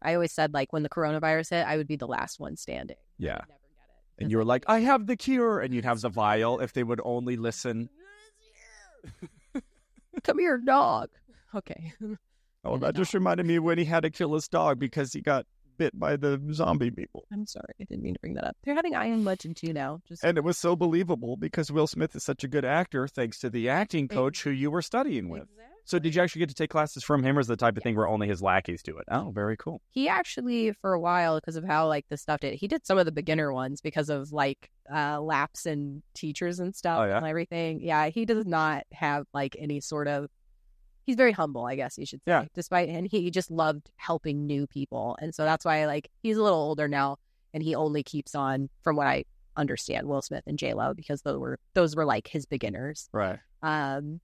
I 0.00 0.14
always 0.14 0.32
said 0.32 0.54
like 0.54 0.72
when 0.72 0.82
the 0.82 0.88
coronavirus 0.88 1.50
hit, 1.50 1.66
I 1.66 1.76
would 1.76 1.86
be 1.88 1.96
the 1.96 2.06
last 2.06 2.40
one 2.40 2.56
standing. 2.56 2.96
Yeah. 3.18 3.32
Never 3.32 3.46
get 3.46 3.52
it. 4.16 4.22
And 4.22 4.30
you 4.30 4.38
were 4.38 4.44
like, 4.44 4.64
I 4.68 4.80
have 4.80 5.06
the 5.06 5.16
cure, 5.16 5.60
and 5.60 5.74
you'd 5.74 5.84
have 5.84 6.00
the 6.00 6.08
vial 6.08 6.60
if 6.60 6.72
they 6.72 6.82
would 6.82 7.00
only 7.04 7.36
listen. 7.36 7.90
Come 10.22 10.38
here, 10.38 10.58
dog. 10.58 11.10
Okay. 11.54 11.92
Oh, 12.68 12.78
that 12.78 12.94
just 12.94 13.14
reminded 13.14 13.46
me 13.46 13.58
when 13.58 13.78
he 13.78 13.84
had 13.84 14.00
to 14.04 14.10
kill 14.10 14.34
his 14.34 14.48
dog 14.48 14.78
because 14.78 15.12
he 15.12 15.20
got 15.20 15.46
bit 15.78 15.96
by 15.98 16.16
the 16.16 16.40
zombie 16.52 16.90
people. 16.90 17.24
I'm 17.32 17.46
sorry. 17.46 17.72
I 17.80 17.84
didn't 17.84 18.02
mean 18.02 18.14
to 18.14 18.20
bring 18.20 18.34
that 18.34 18.42
up. 18.44 18.56
They're 18.64 18.74
having 18.74 18.96
I 18.96 19.06
am 19.06 19.24
legend 19.24 19.56
too 19.56 19.72
now. 19.72 20.00
Just 20.08 20.24
And 20.24 20.36
it 20.36 20.42
was 20.42 20.58
so 20.58 20.74
believable 20.74 21.36
because 21.36 21.70
Will 21.70 21.86
Smith 21.86 22.16
is 22.16 22.24
such 22.24 22.42
a 22.42 22.48
good 22.48 22.64
actor 22.64 23.06
thanks 23.06 23.38
to 23.40 23.50
the 23.50 23.68
acting 23.68 24.08
coach 24.08 24.42
who 24.42 24.50
you 24.50 24.70
were 24.72 24.82
studying 24.82 25.28
with. 25.28 25.44
So 25.84 25.98
did 26.00 26.14
you 26.16 26.20
actually 26.20 26.40
get 26.40 26.48
to 26.50 26.54
take 26.54 26.68
classes 26.70 27.02
from 27.04 27.22
him 27.22 27.38
or 27.38 27.40
is 27.40 27.46
the 27.46 27.56
type 27.56 27.76
of 27.76 27.82
thing 27.82 27.94
where 27.96 28.08
only 28.08 28.26
his 28.28 28.42
lackeys 28.42 28.82
do 28.82 28.98
it? 28.98 29.04
Oh, 29.10 29.30
very 29.32 29.56
cool. 29.56 29.80
he 29.90 30.06
actually 30.08 30.72
for 30.72 30.92
a 30.92 31.00
while 31.00 31.38
because 31.38 31.54
of 31.56 31.64
how 31.64 31.86
like 31.86 32.04
the 32.10 32.16
stuff 32.18 32.40
did 32.40 32.54
he 32.54 32.66
did 32.68 32.84
some 32.84 32.98
of 32.98 33.06
the 33.06 33.12
beginner 33.12 33.52
ones 33.52 33.80
because 33.80 34.10
of 34.10 34.30
like 34.32 34.70
uh 34.94 35.18
laps 35.20 35.64
and 35.64 36.02
teachers 36.14 36.58
and 36.60 36.74
stuff 36.76 36.98
Oh, 37.00 37.04
yeah? 37.04 37.16
and 37.18 37.26
everything 37.26 37.80
yeah 37.80 38.08
he 38.08 38.26
does 38.26 38.44
not 38.44 38.82
have 38.92 39.24
like 39.32 39.56
any 39.58 39.80
sort 39.80 40.08
of 40.08 40.28
he's 41.08 41.16
very 41.16 41.32
humble 41.32 41.64
i 41.64 41.74
guess 41.74 41.96
you 41.96 42.04
should 42.04 42.20
say 42.20 42.32
Yeah. 42.32 42.44
despite 42.54 42.90
and 42.90 43.06
he 43.06 43.30
just 43.30 43.50
loved 43.50 43.90
helping 43.96 44.46
new 44.46 44.66
people 44.66 45.16
and 45.22 45.34
so 45.34 45.44
that's 45.44 45.64
why 45.64 45.86
like 45.86 46.10
he's 46.22 46.36
a 46.36 46.42
little 46.42 46.58
older 46.58 46.86
now 46.86 47.16
and 47.54 47.62
he 47.62 47.74
only 47.74 48.02
keeps 48.02 48.34
on 48.34 48.68
from 48.82 48.94
what 48.94 49.06
i 49.06 49.24
understand 49.56 50.06
will 50.06 50.20
smith 50.20 50.44
and 50.46 50.58
j 50.58 50.74
lo 50.74 50.92
because 50.94 51.22
those 51.22 51.38
were 51.38 51.58
those 51.72 51.96
were 51.96 52.04
like 52.04 52.28
his 52.28 52.44
beginners 52.44 53.08
Right. 53.10 53.38
um 53.62 54.20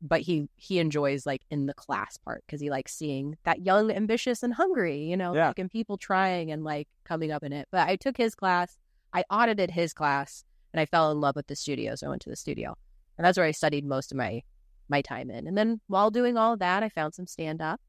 but 0.00 0.22
he 0.22 0.48
he 0.56 0.78
enjoys 0.78 1.26
like 1.26 1.42
in 1.50 1.66
the 1.66 1.74
class 1.74 2.16
part 2.16 2.42
because 2.46 2.60
he 2.62 2.70
likes 2.70 2.94
seeing 2.94 3.36
that 3.44 3.64
young 3.66 3.90
ambitious 3.90 4.42
and 4.42 4.54
hungry 4.54 4.98
you 5.04 5.16
know 5.16 5.34
Yeah. 5.34 5.48
like 5.48 5.58
and 5.58 5.70
people 5.70 5.98
trying 5.98 6.50
and 6.50 6.64
like 6.64 6.88
coming 7.04 7.30
up 7.32 7.42
in 7.42 7.52
it 7.52 7.68
but 7.70 7.86
i 7.86 7.96
took 7.96 8.16
his 8.16 8.34
class 8.34 8.78
i 9.12 9.24
audited 9.30 9.70
his 9.72 9.92
class 9.92 10.44
and 10.72 10.80
i 10.80 10.86
fell 10.86 11.10
in 11.12 11.20
love 11.20 11.36
with 11.36 11.46
the 11.48 11.56
studio 11.56 11.94
so 11.94 12.06
i 12.06 12.10
went 12.10 12.22
to 12.22 12.30
the 12.30 12.36
studio 12.36 12.74
and 13.18 13.24
that's 13.26 13.36
where 13.38 13.46
i 13.46 13.50
studied 13.52 13.84
most 13.84 14.10
of 14.10 14.16
my 14.18 14.42
my 14.88 15.00
time 15.00 15.30
in 15.30 15.46
and 15.46 15.56
then 15.56 15.80
while 15.86 16.10
doing 16.10 16.36
all 16.36 16.56
that 16.56 16.82
i 16.82 16.88
found 16.88 17.14
some 17.14 17.26
stand 17.26 17.60
up 17.62 17.80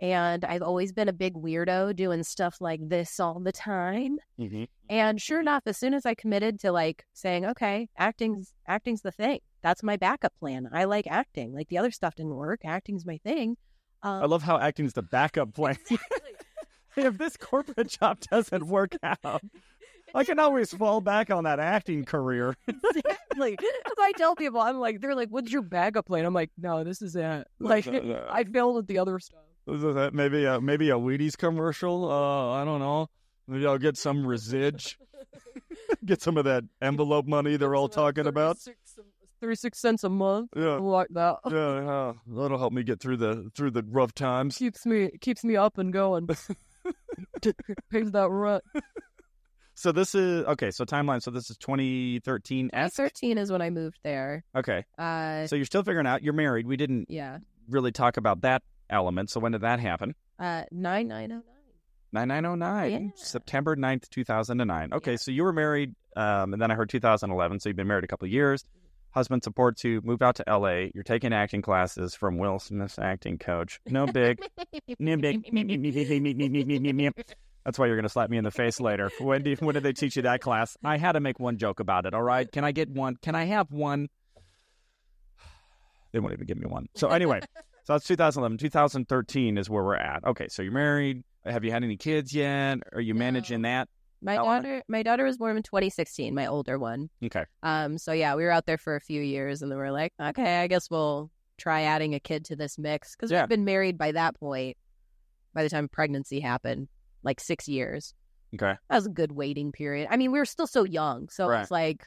and 0.00 0.44
i've 0.44 0.62
always 0.62 0.92
been 0.92 1.08
a 1.08 1.12
big 1.12 1.34
weirdo 1.34 1.94
doing 1.96 2.22
stuff 2.22 2.56
like 2.60 2.80
this 2.88 3.18
all 3.18 3.40
the 3.40 3.52
time 3.52 4.18
Mm-hmm. 4.38 4.64
and 4.90 5.18
sure 5.20 5.40
enough, 5.40 5.62
as 5.64 5.78
soon 5.78 5.94
as 5.94 6.04
I 6.04 6.14
committed 6.14 6.60
to 6.60 6.70
like 6.70 7.06
saying, 7.14 7.46
okay, 7.46 7.88
acting's 7.96 8.52
acting's 8.68 9.00
the 9.00 9.10
thing. 9.10 9.38
That's 9.62 9.82
my 9.82 9.96
backup 9.96 10.34
plan. 10.38 10.68
I 10.72 10.84
like 10.84 11.06
acting. 11.06 11.54
Like 11.54 11.68
the 11.68 11.78
other 11.78 11.90
stuff 11.90 12.14
didn't 12.16 12.34
work. 12.34 12.60
Acting's 12.66 13.06
my 13.06 13.16
thing. 13.16 13.56
Um, 14.02 14.22
I 14.22 14.26
love 14.26 14.42
how 14.42 14.58
acting 14.58 14.84
is 14.84 14.92
the 14.92 15.02
backup 15.02 15.54
plan. 15.54 15.78
exactly. 15.90 16.32
if 16.98 17.16
this 17.16 17.38
corporate 17.38 17.88
job 17.88 18.20
doesn't 18.30 18.66
work 18.66 18.92
out, 19.02 19.40
I 20.16 20.24
can 20.24 20.38
always 20.38 20.72
fall 20.72 21.02
back 21.02 21.30
on 21.30 21.44
that 21.44 21.60
acting 21.60 22.04
career. 22.04 22.56
exactly. 22.68 23.56
That's 23.60 24.00
I 24.00 24.12
tell 24.16 24.34
people. 24.34 24.60
I'm 24.60 24.78
like, 24.78 25.00
they're 25.00 25.14
like, 25.14 25.28
"What's 25.28 25.52
your 25.52 25.60
backup 25.60 26.06
plan?" 26.06 26.24
I'm 26.24 26.32
like, 26.32 26.50
"No, 26.56 26.84
this 26.84 27.02
is 27.02 27.16
it." 27.16 27.46
Like, 27.58 27.86
I 27.86 28.44
failed 28.44 28.78
at 28.78 28.86
the 28.86 28.98
other 28.98 29.18
stuff. 29.18 29.40
maybe 30.12 30.44
a 30.44 30.60
maybe 30.60 30.90
a 30.90 30.94
Wheaties 30.94 31.36
commercial. 31.36 32.10
Uh, 32.10 32.52
I 32.52 32.64
don't 32.64 32.80
know. 32.80 33.08
Maybe 33.46 33.66
I'll 33.66 33.78
get 33.78 33.96
some 33.98 34.26
residge. 34.26 34.98
get 36.04 36.22
some 36.22 36.38
of 36.38 36.44
that 36.44 36.64
envelope 36.80 37.26
money 37.26 37.56
they're 37.56 37.74
all 37.74 37.88
talking 37.88 38.26
about. 38.26 38.56
Thirty-six 39.40 39.78
cents 39.78 40.02
a 40.02 40.08
month. 40.08 40.50
Yeah, 40.56 40.76
Like 40.76 41.08
that 41.10 41.36
yeah, 41.50 41.84
yeah. 41.84 42.12
That'll 42.26 42.58
help 42.58 42.72
me 42.72 42.82
get 42.82 43.00
through 43.00 43.18
the 43.18 43.50
through 43.54 43.72
the 43.72 43.82
rough 43.82 44.14
times. 44.14 44.56
keeps 44.56 44.86
me 44.86 45.10
keeps 45.20 45.44
me 45.44 45.56
up 45.56 45.76
and 45.76 45.92
going. 45.92 46.26
Pays 47.90 48.10
that 48.12 48.30
rent. 48.30 48.64
So 49.78 49.92
this 49.92 50.14
is 50.14 50.44
okay. 50.46 50.70
So 50.70 50.84
timeline. 50.86 51.22
So 51.22 51.30
this 51.30 51.50
is 51.50 51.56
2013 51.58 52.70
s. 52.72 52.94
13 52.94 53.36
is 53.38 53.52
when 53.52 53.60
I 53.60 53.68
moved 53.70 53.98
there. 54.02 54.42
Okay. 54.56 54.84
Uh, 54.98 55.46
So 55.46 55.54
you're 55.54 55.66
still 55.66 55.82
figuring 55.82 56.06
out. 56.06 56.22
You're 56.22 56.32
married. 56.32 56.66
We 56.66 56.76
didn't 56.78 57.10
yeah. 57.10 57.38
really 57.68 57.92
talk 57.92 58.16
about 58.16 58.40
that 58.40 58.62
element. 58.88 59.28
So 59.30 59.38
when 59.38 59.52
did 59.52 59.60
that 59.60 59.78
happen? 59.78 60.14
Uh, 60.38 60.64
nine 60.72 61.08
nine 61.08 61.30
oh 61.30 61.34
nine. 61.36 61.42
9909, 62.12 62.90
Yeah. 62.92 63.10
September 63.16 63.76
9th, 63.76 64.08
2009. 64.08 64.94
Okay, 64.94 65.10
Yeah. 65.12 65.16
so 65.18 65.30
you 65.32 65.42
were 65.44 65.52
married, 65.52 65.94
um, 66.16 66.54
and 66.54 66.62
then 66.62 66.70
I 66.70 66.74
heard 66.74 66.88
2011, 66.88 67.60
so 67.60 67.68
you've 67.68 67.76
been 67.76 67.88
married 67.88 68.04
a 68.04 68.06
couple 68.06 68.24
of 68.26 68.32
years. 68.32 68.64
Husband 69.10 69.42
supports 69.42 69.84
you, 69.84 70.00
move 70.02 70.22
out 70.22 70.36
to 70.36 70.44
LA. 70.46 70.88
You're 70.94 71.02
taking 71.04 71.34
acting 71.34 71.60
classes 71.62 72.14
from 72.14 72.38
Will 72.38 72.58
Smith's 72.58 72.98
acting 72.98 73.38
coach. 73.38 73.80
No 73.86 74.06
big. 74.06 74.38
no 74.98 75.16
big. 75.18 75.44
That's 77.66 77.80
why 77.80 77.86
you're 77.86 77.96
going 77.96 78.04
to 78.04 78.08
slap 78.08 78.30
me 78.30 78.38
in 78.38 78.44
the 78.44 78.52
face 78.52 78.78
later. 78.78 79.10
When, 79.18 79.42
do, 79.42 79.56
when 79.58 79.74
did 79.74 79.82
they 79.82 79.92
teach 79.92 80.14
you 80.14 80.22
that 80.22 80.40
class? 80.40 80.76
I 80.84 80.98
had 80.98 81.12
to 81.12 81.20
make 81.20 81.40
one 81.40 81.58
joke 81.58 81.80
about 81.80 82.06
it, 82.06 82.14
all 82.14 82.22
right? 82.22 82.50
Can 82.50 82.62
I 82.62 82.70
get 82.70 82.88
one? 82.88 83.16
Can 83.20 83.34
I 83.34 83.44
have 83.46 83.72
one? 83.72 84.08
They 86.12 86.20
won't 86.20 86.32
even 86.32 86.46
give 86.46 86.56
me 86.56 86.66
one. 86.66 86.86
So, 86.94 87.08
anyway, 87.08 87.40
so 87.84 87.92
that's 87.94 88.06
2011. 88.06 88.56
2013 88.58 89.58
is 89.58 89.68
where 89.68 89.82
we're 89.82 89.96
at. 89.96 90.24
Okay, 90.24 90.46
so 90.48 90.62
you're 90.62 90.72
married. 90.72 91.24
Have 91.44 91.62
you 91.64 91.72
had 91.72 91.82
any 91.84 91.96
kids 91.98 92.32
yet? 92.32 92.78
Are 92.94 93.00
you 93.00 93.12
No. 93.12 93.18
managing 93.18 93.62
that? 93.62 93.88
My 94.22 94.36
Element. 94.36 94.64
daughter, 94.64 94.82
my 94.88 95.02
daughter 95.02 95.24
was 95.24 95.36
born 95.36 95.56
in 95.58 95.62
2016. 95.62 96.34
My 96.34 96.46
older 96.46 96.78
one. 96.78 97.10
Okay. 97.22 97.44
Um. 97.62 97.98
So 97.98 98.12
yeah, 98.12 98.34
we 98.34 98.44
were 98.44 98.50
out 98.50 98.64
there 98.64 98.78
for 98.78 98.96
a 98.96 99.00
few 99.00 99.20
years, 99.20 99.60
and 99.60 99.70
then 99.70 99.78
we 99.78 99.84
are 99.84 99.92
like, 99.92 100.14
okay, 100.18 100.60
I 100.62 100.68
guess 100.68 100.88
we'll 100.90 101.30
try 101.58 101.82
adding 101.82 102.14
a 102.14 102.20
kid 102.20 102.46
to 102.46 102.56
this 102.56 102.78
mix 102.78 103.14
because 103.14 103.30
Yeah. 103.30 103.42
we've 103.42 103.50
been 103.50 103.64
married 103.66 103.98
by 103.98 104.12
that 104.12 104.36
point. 104.40 104.76
By 105.52 105.64
the 105.64 105.68
time 105.68 105.88
pregnancy 105.88 106.40
happened, 106.40 106.88
like 107.26 107.40
six 107.40 107.68
years. 107.68 108.14
Okay. 108.54 108.72
That 108.88 108.94
was 108.96 109.04
a 109.06 109.10
good 109.10 109.32
waiting 109.32 109.72
period. 109.72 110.08
I 110.10 110.16
mean, 110.16 110.32
we 110.32 110.38
were 110.38 110.46
still 110.46 110.66
so 110.66 110.84
young, 110.84 111.28
so 111.28 111.46
Right. 111.48 111.60
it's 111.60 111.70
like 111.70 112.06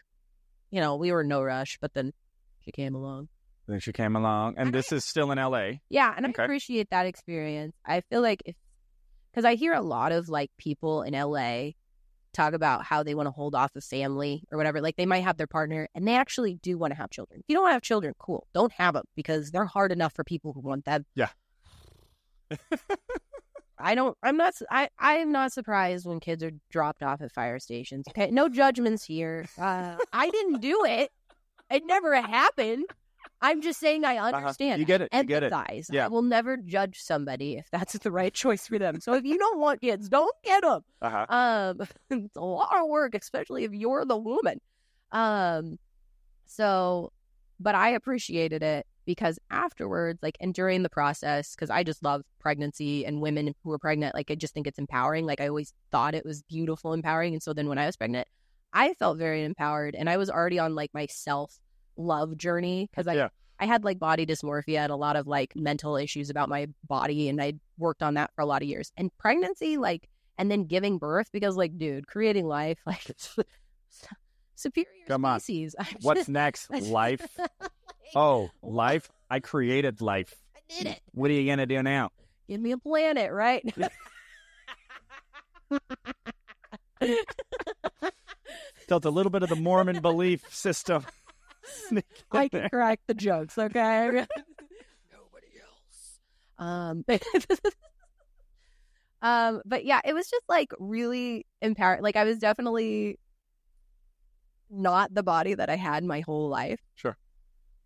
you 0.71 0.79
know, 0.81 0.95
we 0.95 1.11
were 1.11 1.23
no 1.23 1.41
rush, 1.43 1.77
but 1.81 1.93
then 1.93 2.13
she 2.61 2.71
came 2.71 2.93
along. 2.95 3.27
Then 3.67 3.79
she 3.79 3.91
came 3.91 4.15
along, 4.15 4.55
and 4.57 4.67
And 4.67 4.73
this 4.73 4.91
is 4.91 5.03
still 5.05 5.31
in 5.31 5.37
L.A. 5.37 5.81
Yeah, 5.89 6.11
and 6.15 6.25
Okay. 6.27 6.41
I 6.41 6.45
appreciate 6.45 6.89
that 6.91 7.05
experience. 7.05 7.75
I 7.85 8.01
feel 8.01 8.21
like 8.21 8.41
if 8.45 8.55
because 9.31 9.45
I 9.45 9.53
hear 9.55 9.73
a 9.73 9.81
lot 9.81 10.11
of 10.11 10.27
like 10.29 10.49
people 10.57 11.03
in 11.03 11.13
LA 11.13 11.71
talk 12.33 12.53
about 12.53 12.83
how 12.83 13.01
they 13.03 13.15
want 13.15 13.27
to 13.27 13.31
hold 13.31 13.55
off 13.55 13.71
a 13.75 13.81
family 13.81 14.43
or 14.51 14.57
whatever. 14.57 14.81
Like 14.81 14.95
they 14.95 15.05
might 15.07 15.23
have 15.23 15.37
their 15.37 15.47
partner 15.47 15.87
and 15.95 16.07
they 16.07 16.15
actually 16.15 16.55
do 16.61 16.77
want 16.77 16.91
to 16.93 16.97
have 16.97 17.09
children. 17.09 17.39
If 17.39 17.45
you 17.47 17.55
don't 17.55 17.71
have 17.71 17.81
children, 17.81 18.13
cool. 18.19 18.47
Don't 18.53 18.71
have 18.73 18.93
them 18.93 19.05
because 19.15 19.49
they're 19.51 19.65
hard 19.65 19.91
enough 19.91 20.13
for 20.13 20.23
people 20.23 20.53
who 20.53 20.61
want 20.61 20.85
them. 20.85 21.05
Yeah. 21.15 21.29
I 23.79 23.95
don't. 23.95 24.17
I'm 24.23 24.37
not. 24.37 24.53
I. 24.69 24.89
I 24.99 25.13
am 25.15 25.31
not 25.31 25.51
surprised 25.51 26.05
when 26.05 26.19
kids 26.19 26.43
are 26.43 26.51
dropped 26.69 27.03
off 27.03 27.21
at 27.21 27.31
fire 27.31 27.59
stations. 27.59 28.05
Okay, 28.09 28.29
no 28.31 28.49
judgments 28.49 29.03
here. 29.03 29.45
Uh, 29.57 29.95
I 30.13 30.29
didn't 30.29 30.59
do 30.61 30.83
it. 30.85 31.11
It 31.71 31.85
never 31.85 32.15
happened. 32.15 32.85
I'm 33.41 33.61
just 33.61 33.79
saying 33.79 34.03
I 34.03 34.17
understand. 34.17 34.73
Uh-huh. 34.73 34.79
You 34.79 34.85
get 34.85 35.01
it. 35.01 35.09
You 35.13 35.23
get 35.23 35.43
it. 35.43 35.53
Yeah. 35.91 36.05
I 36.05 36.07
will 36.09 36.21
never 36.21 36.57
judge 36.57 36.99
somebody 36.99 37.55
if 37.55 37.69
that's 37.71 37.97
the 37.97 38.11
right 38.11 38.33
choice 38.33 38.67
for 38.67 38.77
them. 38.79 38.99
So 38.99 39.13
if 39.13 39.23
you 39.23 39.37
don't 39.37 39.59
want 39.59 39.81
kids, 39.81 40.09
don't 40.09 40.35
get 40.43 40.63
them. 40.63 40.81
Uh-huh. 41.01 41.25
Um, 41.29 41.87
it's 42.09 42.35
a 42.35 42.43
lot 42.43 42.75
of 42.77 42.89
work, 42.89 43.15
especially 43.15 43.63
if 43.63 43.73
you're 43.73 44.03
the 44.05 44.17
woman. 44.17 44.59
Um, 45.11 45.79
so, 46.47 47.13
but 47.59 47.75
I 47.75 47.89
appreciated 47.91 48.61
it 48.61 48.85
because 49.09 49.39
afterwards, 49.49 50.19
like, 50.21 50.37
and 50.39 50.53
during 50.53 50.83
the 50.83 50.89
process, 50.89 51.55
because 51.55 51.71
I 51.71 51.81
just 51.81 52.03
love 52.03 52.21
pregnancy 52.39 53.07
and 53.07 53.21
women 53.21 53.55
who 53.63 53.71
are 53.71 53.79
pregnant. 53.79 54.13
Like, 54.13 54.29
I 54.29 54.35
just 54.35 54.53
think 54.53 54.67
it's 54.67 54.77
empowering. 54.77 55.25
Like, 55.25 55.41
I 55.41 55.47
always 55.47 55.73
thought 55.91 56.13
it 56.13 56.23
was 56.23 56.43
beautiful, 56.43 56.93
empowering. 56.93 57.33
And 57.33 57.41
so 57.41 57.51
then 57.51 57.67
when 57.67 57.79
I 57.79 57.87
was 57.87 57.97
pregnant, 57.97 58.27
I 58.71 58.93
felt 58.93 59.17
very 59.17 59.43
empowered, 59.43 59.95
and 59.95 60.07
I 60.07 60.17
was 60.17 60.29
already 60.29 60.59
on 60.59 60.75
like 60.75 60.91
my 60.93 61.07
self 61.09 61.57
love 61.97 62.37
journey 62.37 62.87
because 62.91 63.07
I. 63.07 63.15
Yeah. 63.15 63.29
I 63.61 63.65
had 63.65 63.83
like 63.83 63.99
body 63.99 64.25
dysmorphia 64.25 64.77
and 64.77 64.91
a 64.91 64.95
lot 64.95 65.17
of 65.17 65.27
like 65.27 65.53
mental 65.53 65.97
issues 65.97 66.29
about 66.29 66.47
my 66.47 66.67
body, 66.87 67.27
and 67.29 67.41
I 67.41 67.55
worked 67.77 68.01
on 68.03 68.13
that 68.13 68.31
for 68.35 68.41
a 68.41 68.45
lot 68.45 68.61
of 68.61 68.67
years. 68.69 68.91
And 68.95 69.09
pregnancy, 69.17 69.77
like, 69.77 70.07
and 70.37 70.49
then 70.49 70.63
giving 70.65 70.97
birth 70.99 71.29
because 71.33 71.57
like 71.57 71.77
dude 71.79 72.07
creating 72.07 72.45
life 72.47 72.77
like 72.85 73.03
superior 74.55 74.87
Come 75.07 75.25
on. 75.25 75.39
species 75.39 75.75
What's 76.01 76.21
just- 76.21 76.29
next? 76.29 76.69
Life. 76.69 77.25
Oh, 78.15 78.49
life. 78.61 79.09
I 79.29 79.39
created 79.39 80.01
life. 80.01 80.35
I 80.55 80.59
did 80.69 80.87
it 80.87 81.01
What 81.13 81.29
are 81.31 81.33
you 81.33 81.49
gonna 81.49 81.65
do 81.65 81.81
now? 81.83 82.09
give 82.47 82.59
me 82.59 82.71
a 82.71 82.77
planet 82.79 83.31
right 83.31 83.63
Felt 88.87 89.05
a 89.05 89.09
little 89.11 89.29
bit 89.29 89.43
of 89.43 89.49
the 89.49 89.55
Mormon 89.55 90.01
belief 90.01 90.51
system. 90.53 91.05
i 92.31 92.47
there. 92.47 92.69
crack 92.69 92.99
the 93.05 93.13
jokes 93.13 93.55
okay 93.59 94.25
nobody 95.11 95.47
else 95.61 96.19
um 96.57 97.03
um 99.21 99.61
but 99.65 99.85
yeah 99.85 100.01
it 100.03 100.13
was 100.13 100.27
just 100.27 100.41
like 100.49 100.71
really 100.79 101.45
empowering 101.61 102.01
like 102.01 102.15
i 102.15 102.23
was 102.23 102.39
definitely 102.39 103.19
not 104.71 105.13
the 105.13 105.21
body 105.21 105.53
that 105.53 105.69
i 105.69 105.75
had 105.75 106.03
my 106.03 106.21
whole 106.21 106.49
life 106.49 106.79
Sure. 106.95 107.15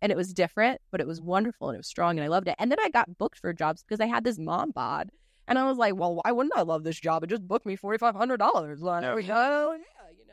And 0.04 0.12
it 0.12 0.16
was 0.16 0.34
different, 0.34 0.82
but 0.90 1.00
it 1.00 1.06
was 1.06 1.22
wonderful 1.22 1.70
and 1.70 1.76
it 1.76 1.78
was 1.78 1.86
strong 1.86 2.18
and 2.18 2.24
I 2.24 2.28
loved 2.28 2.46
it. 2.46 2.56
And 2.58 2.70
then 2.70 2.78
I 2.78 2.90
got 2.90 3.16
booked 3.16 3.38
for 3.38 3.54
jobs 3.54 3.82
because 3.82 4.00
I 4.00 4.06
had 4.06 4.22
this 4.22 4.38
mom 4.38 4.70
bod. 4.70 5.08
And 5.48 5.58
I 5.58 5.64
was 5.64 5.78
like, 5.78 5.96
well, 5.96 6.20
why 6.22 6.30
wouldn't 6.30 6.54
I 6.54 6.60
love 6.60 6.84
this 6.84 7.00
job? 7.00 7.24
It 7.24 7.28
just 7.30 7.48
booked 7.48 7.64
me 7.64 7.74
$4,500. 7.78 8.80
Like, 8.82 9.02
No. 9.02 9.14
oh, 9.14 9.16
yeah, 9.16 9.16
you 9.16 9.28
know. 9.28 9.78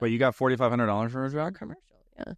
Wait, 0.01 0.11
you 0.11 0.19
got 0.19 0.35
forty 0.35 0.57
five 0.57 0.71
hundred 0.71 0.87
dollars 0.87 1.13
for 1.13 1.23
a 1.25 1.31
job? 1.31 1.55
commercial, 1.55 1.81
yeah. 2.17 2.33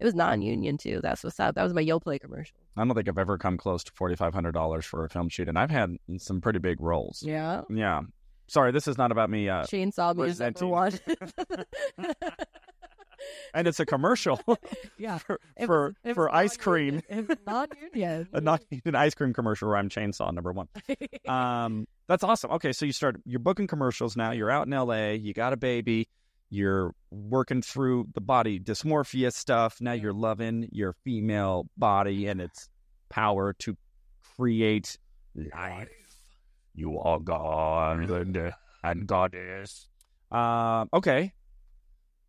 It 0.00 0.04
was 0.04 0.16
non-union 0.16 0.78
too. 0.78 0.98
That's 1.00 1.22
what's 1.22 1.38
up. 1.38 1.54
That 1.54 1.62
was 1.62 1.74
my 1.74 1.84
Yoplait 1.84 2.20
commercial. 2.22 2.56
I 2.76 2.84
don't 2.84 2.92
think 2.94 3.08
I've 3.08 3.18
ever 3.18 3.38
come 3.38 3.56
close 3.56 3.84
to 3.84 3.92
forty 3.92 4.16
five 4.16 4.34
hundred 4.34 4.52
dollars 4.52 4.84
for 4.84 5.04
a 5.04 5.08
film 5.08 5.28
shoot, 5.28 5.48
and 5.48 5.58
I've 5.58 5.70
had 5.70 5.96
some 6.16 6.40
pretty 6.40 6.58
big 6.58 6.80
roles. 6.80 7.22
Yeah. 7.24 7.62
Yeah. 7.70 8.00
Sorry, 8.48 8.72
this 8.72 8.88
is 8.88 8.96
not 8.98 9.12
about 9.12 9.28
me. 9.30 9.48
Uh, 9.48 9.62
Chainsaw 9.64 10.16
music 10.16 10.58
for 10.58 10.68
presenting. 10.68 10.68
one. 10.70 10.92
and 13.54 13.66
it's 13.66 13.80
a 13.80 13.86
commercial 13.86 14.40
yeah. 14.98 15.18
for 15.26 15.40
It 15.56 15.66
for, 15.66 15.86
was- 15.86 15.94
it 16.04 16.14
for 16.14 16.34
ice 16.34 16.56
cream. 16.56 17.02
non-union. 17.10 17.28
It 17.30 17.46
non-union. 17.46 18.28
A 18.32 18.40
not 18.40 18.62
an 18.84 18.94
ice 18.94 19.14
cream 19.14 19.32
commercial 19.32 19.68
where 19.68 19.76
I'm 19.76 19.88
chainsaw 19.88 20.32
number 20.32 20.52
one. 20.52 20.68
Um, 21.26 21.86
that's 22.06 22.24
awesome. 22.24 22.50
Okay, 22.52 22.72
so 22.72 22.86
you 22.86 22.92
start 22.92 23.16
you're 23.24 23.38
booking 23.40 23.66
commercials 23.66 24.16
now. 24.16 24.30
You're 24.30 24.50
out 24.50 24.66
in 24.66 24.72
LA. 24.72 25.10
You 25.10 25.34
got 25.34 25.52
a 25.52 25.56
baby. 25.56 26.08
You're 26.50 26.94
working 27.10 27.60
through 27.60 28.08
the 28.14 28.22
body 28.22 28.58
dysmorphia 28.58 29.32
stuff. 29.32 29.80
Now 29.80 29.92
you're 29.92 30.14
loving 30.14 30.68
your 30.72 30.94
female 31.04 31.68
body 31.76 32.26
and 32.26 32.40
its 32.40 32.70
power 33.10 33.52
to 33.60 33.76
create 34.36 34.96
life. 35.34 35.88
You 36.74 36.98
are 37.00 37.18
God 37.18 38.08
and, 38.10 38.52
and 38.82 39.06
goddess. 39.06 39.88
Um, 40.30 40.88
okay, 40.94 41.32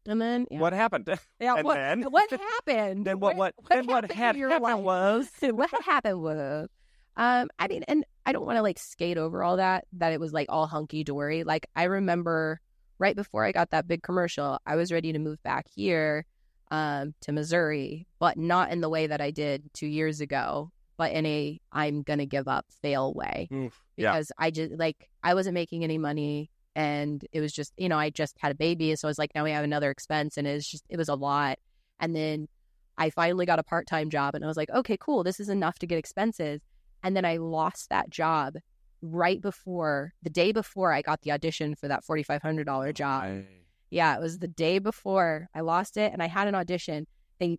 and 0.07 0.21
then 0.21 0.47
yeah. 0.49 0.59
what 0.59 0.73
happened? 0.73 1.07
Yeah, 1.39 1.55
and 1.55 1.63
what, 1.63 1.75
then? 1.75 2.03
what 2.03 2.29
happened? 2.67 3.05
Then 3.05 3.19
what? 3.19 3.35
What? 3.35 3.53
then 3.69 3.85
what 3.85 4.11
happened 4.11 4.11
in 4.11 4.17
had 4.17 4.35
happened 4.35 4.63
life? 4.63 4.83
was 4.83 5.29
what 5.41 5.83
happened 5.83 6.21
was, 6.21 6.69
um, 7.15 7.49
I 7.57 7.67
mean, 7.67 7.83
and 7.87 8.05
I 8.25 8.33
don't 8.33 8.45
want 8.45 8.57
to 8.57 8.61
like 8.61 8.79
skate 8.79 9.17
over 9.17 9.43
all 9.43 9.57
that. 9.57 9.85
That 9.93 10.13
it 10.13 10.19
was 10.19 10.33
like 10.33 10.47
all 10.49 10.67
hunky 10.67 11.03
dory. 11.03 11.43
Like 11.43 11.67
I 11.75 11.83
remember 11.83 12.59
right 12.97 13.15
before 13.15 13.45
I 13.45 13.51
got 13.51 13.71
that 13.71 13.87
big 13.87 14.03
commercial, 14.03 14.59
I 14.65 14.75
was 14.75 14.91
ready 14.91 15.13
to 15.13 15.19
move 15.19 15.41
back 15.43 15.67
here, 15.73 16.25
um, 16.71 17.13
to 17.21 17.31
Missouri, 17.31 18.05
but 18.19 18.37
not 18.37 18.71
in 18.71 18.81
the 18.81 18.89
way 18.89 19.07
that 19.07 19.21
I 19.21 19.31
did 19.31 19.73
two 19.73 19.87
years 19.87 20.19
ago, 20.19 20.71
but 20.97 21.13
in 21.13 21.25
a 21.25 21.59
I'm 21.71 22.01
gonna 22.03 22.25
give 22.25 22.47
up 22.47 22.65
fail 22.81 23.13
way 23.13 23.47
yeah. 23.51 23.69
because 23.95 24.31
I 24.37 24.51
just 24.51 24.73
like 24.73 25.09
I 25.23 25.33
wasn't 25.33 25.53
making 25.53 25.83
any 25.83 25.97
money 25.97 26.51
and 26.79 27.25
it 27.33 27.41
was 27.41 27.51
just 27.51 27.73
you 27.77 27.89
know 27.89 27.99
I 27.99 28.09
just 28.09 28.35
had 28.39 28.51
a 28.53 28.55
baby 28.55 28.95
so 28.95 29.07
I 29.07 29.11
was 29.11 29.19
like 29.19 29.31
now 29.35 29.43
we 29.43 29.51
have 29.51 29.65
another 29.65 29.91
expense 29.91 30.37
and 30.37 30.47
it's 30.47 30.69
just 30.69 30.85
it 30.89 30.97
was 30.97 31.09
a 31.09 31.15
lot. 31.15 31.59
And 31.99 32.15
then 32.15 32.47
I 32.97 33.09
finally 33.09 33.45
got 33.45 33.59
a 33.59 33.63
part-time 33.63 34.09
job 34.09 34.33
and 34.33 34.43
I 34.43 34.47
was 34.47 34.55
like 34.57 34.69
okay 34.69 34.97
cool 34.97 35.23
this 35.23 35.39
is 35.39 35.49
enough 35.49 35.77
to 35.79 35.87
get 35.87 35.97
expenses. 35.97 36.61
And 37.03 37.15
then 37.15 37.25
I 37.25 37.35
lost 37.37 37.89
that 37.89 38.09
job 38.09 38.55
right 39.01 39.41
before 39.41 40.13
the 40.23 40.29
day 40.29 40.51
before 40.51 40.93
I 40.93 41.01
got 41.01 41.21
the 41.21 41.31
audition 41.31 41.75
for 41.75 41.87
that 41.89 42.03
$4500 42.05 42.93
job. 42.93 43.23
I- 43.23 43.45
yeah, 43.91 44.15
it 44.15 44.21
was 44.21 44.37
the 44.39 44.47
day 44.47 44.77
before 44.77 45.49
I 45.55 45.61
lost 45.61 45.97
it, 45.97 46.13
and 46.13 46.21
I 46.21 46.27
had 46.27 46.47
an 46.47 46.53
audition. 46.53 47.07
They 47.39 47.57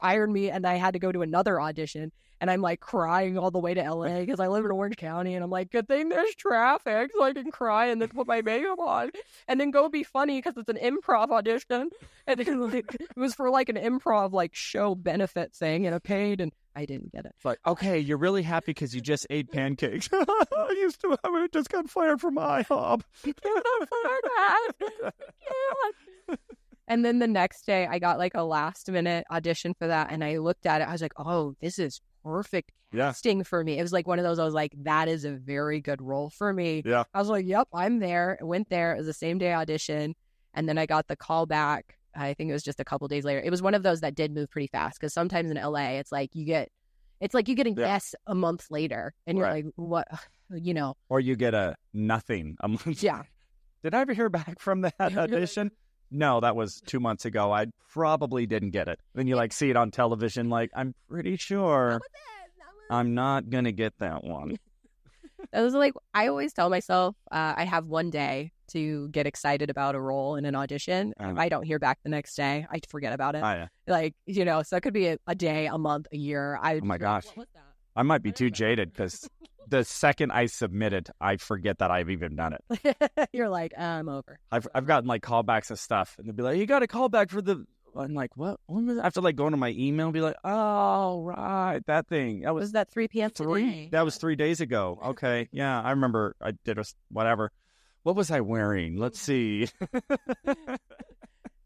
fired 0.00 0.30
me, 0.30 0.50
and 0.50 0.66
I 0.66 0.74
had 0.74 0.94
to 0.94 0.98
go 0.98 1.12
to 1.12 1.22
another 1.22 1.60
audition. 1.60 2.12
And 2.38 2.50
I'm 2.50 2.60
like 2.60 2.80
crying 2.80 3.38
all 3.38 3.50
the 3.50 3.58
way 3.58 3.72
to 3.72 3.82
LA 3.82 4.20
because 4.20 4.40
I 4.40 4.48
live 4.48 4.66
in 4.66 4.70
Orange 4.70 4.96
County, 4.96 5.34
and 5.34 5.42
I'm 5.42 5.50
like, 5.50 5.70
good 5.70 5.88
thing 5.88 6.10
there's 6.10 6.34
traffic, 6.34 7.10
so 7.16 7.22
I 7.22 7.32
can 7.32 7.50
cry 7.50 7.86
and 7.86 8.00
then 8.00 8.10
put 8.10 8.26
my 8.26 8.42
makeup 8.42 8.78
on, 8.78 9.10
and 9.48 9.58
then 9.58 9.70
go 9.70 9.88
be 9.88 10.02
funny 10.02 10.38
because 10.38 10.54
it's 10.58 10.68
an 10.68 10.76
improv 10.76 11.30
audition. 11.30 11.88
And 12.26 12.40
then 12.40 12.70
like 12.70 12.94
it 12.94 13.16
was 13.16 13.34
for 13.34 13.48
like 13.48 13.70
an 13.70 13.76
improv 13.76 14.32
like 14.32 14.54
show 14.54 14.94
benefit 14.94 15.54
thing, 15.54 15.86
and 15.86 15.94
I 15.94 15.98
paid, 15.98 16.42
and 16.42 16.52
I 16.76 16.84
didn't 16.84 17.12
get 17.12 17.24
it. 17.24 17.32
It's 17.36 17.44
like, 17.46 17.58
okay, 17.66 17.98
you're 17.98 18.18
really 18.18 18.42
happy 18.42 18.72
because 18.72 18.94
you 18.94 19.00
just 19.00 19.26
ate 19.30 19.50
pancakes. 19.50 20.10
I 20.12 20.76
used 20.78 21.00
to, 21.00 21.16
I 21.24 21.48
just 21.50 21.70
got 21.70 21.88
fired 21.88 22.20
from 22.20 22.36
IHOP. 22.36 23.00
And 26.88 27.04
then 27.04 27.18
the 27.18 27.26
next 27.26 27.66
day, 27.66 27.86
I 27.86 27.98
got 27.98 28.18
like 28.18 28.32
a 28.34 28.44
last 28.44 28.90
minute 28.90 29.24
audition 29.30 29.74
for 29.74 29.86
that. 29.88 30.08
And 30.10 30.22
I 30.22 30.38
looked 30.38 30.66
at 30.66 30.80
it. 30.80 30.88
I 30.88 30.92
was 30.92 31.02
like, 31.02 31.14
oh, 31.18 31.54
this 31.60 31.78
is 31.78 32.00
perfect 32.24 32.70
Yeah. 32.92 33.08
casting 33.08 33.42
for 33.44 33.64
me. 33.64 33.78
It 33.78 33.82
was 33.82 33.92
like 33.92 34.06
one 34.06 34.18
of 34.18 34.24
those, 34.24 34.38
I 34.38 34.44
was 34.44 34.54
like, 34.54 34.72
that 34.84 35.08
is 35.08 35.24
a 35.24 35.32
very 35.32 35.80
good 35.80 36.00
role 36.00 36.30
for 36.30 36.52
me. 36.52 36.82
Yeah. 36.84 37.04
I 37.12 37.18
was 37.18 37.28
like, 37.28 37.46
yep, 37.46 37.68
I'm 37.72 37.98
there. 37.98 38.38
I 38.40 38.44
went 38.44 38.68
there. 38.68 38.94
It 38.94 38.98
was 38.98 39.06
the 39.06 39.12
same 39.12 39.38
day 39.38 39.52
audition. 39.52 40.14
And 40.54 40.68
then 40.68 40.78
I 40.78 40.86
got 40.86 41.08
the 41.08 41.16
call 41.16 41.44
back. 41.46 41.96
I 42.14 42.32
think 42.34 42.48
it 42.50 42.52
was 42.54 42.62
just 42.62 42.80
a 42.80 42.84
couple 42.84 43.06
days 43.08 43.24
later. 43.24 43.40
It 43.40 43.50
was 43.50 43.60
one 43.62 43.74
of 43.74 43.82
those 43.82 44.00
that 44.00 44.14
did 44.14 44.32
move 44.32 44.48
pretty 44.50 44.68
fast 44.68 44.98
because 44.98 45.12
sometimes 45.12 45.50
in 45.50 45.56
LA, 45.58 45.98
it's 45.98 46.10
like 46.12 46.30
you 46.34 46.44
get, 46.46 46.70
it's 47.20 47.34
like 47.34 47.48
you 47.48 47.54
get 47.54 47.66
a 47.66 47.70
Yeah. 47.70 47.86
yes 47.86 48.14
a 48.26 48.34
month 48.34 48.66
later. 48.70 49.12
And 49.26 49.36
you're 49.38 49.46
Right. 49.46 49.64
like, 49.66 49.72
what, 49.76 50.08
you 50.50 50.72
know, 50.72 50.94
Or 51.08 51.18
you 51.20 51.34
get 51.36 51.52
a 51.54 51.74
nothing 51.92 52.56
a 52.60 52.68
month. 52.68 53.02
yeah. 53.02 53.22
Did 53.82 53.94
I 53.94 54.00
ever 54.00 54.14
hear 54.14 54.28
back 54.30 54.58
from 54.60 54.80
that 54.82 54.94
audition? 55.00 55.70
No, 56.10 56.40
that 56.40 56.54
was 56.56 56.80
two 56.86 57.00
months 57.00 57.24
ago. 57.24 57.52
I 57.52 57.66
probably 57.90 58.46
didn't 58.46 58.70
get 58.70 58.88
it. 58.88 59.00
Then 59.14 59.26
you 59.26 59.36
like 59.36 59.52
see 59.52 59.70
it 59.70 59.76
on 59.76 59.90
television, 59.90 60.48
like, 60.48 60.70
I'm 60.74 60.94
pretty 61.08 61.36
sure 61.36 62.00
I'm 62.90 63.14
not 63.14 63.50
going 63.50 63.64
to 63.64 63.72
get 63.72 63.94
that 63.98 64.24
one. 64.24 64.56
It 65.52 65.60
was 65.60 65.74
like 65.74 65.92
I 66.12 66.26
always 66.26 66.52
tell 66.52 66.68
myself 66.70 67.14
uh, 67.30 67.54
I 67.56 67.64
have 67.64 67.86
one 67.86 68.10
day 68.10 68.52
to 68.68 69.08
get 69.08 69.26
excited 69.26 69.70
about 69.70 69.94
a 69.94 70.00
role 70.00 70.34
in 70.36 70.44
an 70.44 70.56
audition. 70.56 71.14
If 71.20 71.24
Uh. 71.26 71.34
I 71.40 71.48
don't 71.48 71.62
hear 71.62 71.78
back 71.78 71.98
the 72.02 72.08
next 72.08 72.34
day, 72.34 72.66
I 72.70 72.80
forget 72.88 73.12
about 73.12 73.36
it. 73.36 73.44
I, 73.44 73.68
like 73.86 74.14
you 74.26 74.44
know, 74.44 74.62
so 74.62 74.76
it 74.76 74.82
could 74.82 74.92
be 74.94 75.06
a, 75.06 75.18
a 75.26 75.34
day, 75.34 75.66
a 75.66 75.78
month, 75.78 76.08
a 76.12 76.16
year. 76.16 76.58
I 76.60 76.76
Oh 76.76 76.80
my 76.84 76.98
gosh. 76.98 77.26
I 77.94 78.02
might 78.02 78.22
be 78.22 78.32
too 78.32 78.50
jaded 78.50 78.92
because 78.92 79.28
the 79.68 79.84
second 79.84 80.32
I 80.32 80.46
submit 80.46 80.92
it, 80.92 81.10
I 81.20 81.36
forget 81.36 81.78
that 81.78 81.90
I've 81.90 82.10
even 82.10 82.36
done 82.36 82.54
it. 82.54 83.28
You're 83.32 83.48
like, 83.48 83.78
I'm 83.78 84.08
over. 84.08 84.38
I've 84.50 84.66
I've 84.74 84.86
gotten 84.86 85.08
like 85.08 85.22
callbacks 85.22 85.70
of 85.70 85.78
stuff, 85.78 86.16
and 86.18 86.26
they'll 86.26 86.34
be 86.34 86.42
like, 86.42 86.58
"You 86.58 86.66
got 86.66 86.82
a 86.82 86.86
callback 86.86 87.30
for 87.30 87.42
the 87.42 87.66
I'm 87.98 88.14
like, 88.14 88.36
what? 88.36 88.60
When 88.66 88.86
was 88.86 88.98
I 88.98 89.04
have 89.04 89.14
to 89.14 89.20
like 89.20 89.36
go 89.36 89.46
into 89.46 89.56
my 89.56 89.70
email 89.70 90.06
and 90.06 90.12
be 90.14 90.20
like, 90.20 90.36
oh 90.44 91.22
right, 91.22 91.80
that 91.86 92.08
thing. 92.08 92.40
That 92.40 92.54
was 92.54 92.62
Was 92.62 92.72
that 92.72 92.90
3 92.90 93.08
p.m. 93.08 93.30
three. 93.30 93.64
today? 93.64 93.88
That 93.92 94.04
was 94.04 94.16
three 94.16 94.36
days 94.36 94.60
ago. 94.60 94.98
Okay, 95.04 95.48
yeah, 95.52 95.80
I 95.80 95.90
remember. 95.90 96.36
I 96.40 96.52
did 96.64 96.78
a, 96.78 96.84
whatever. 97.10 97.52
What 98.02 98.16
was 98.16 98.30
I 98.30 98.40
wearing? 98.40 98.96
Let's 98.96 99.20
see. 99.20 99.68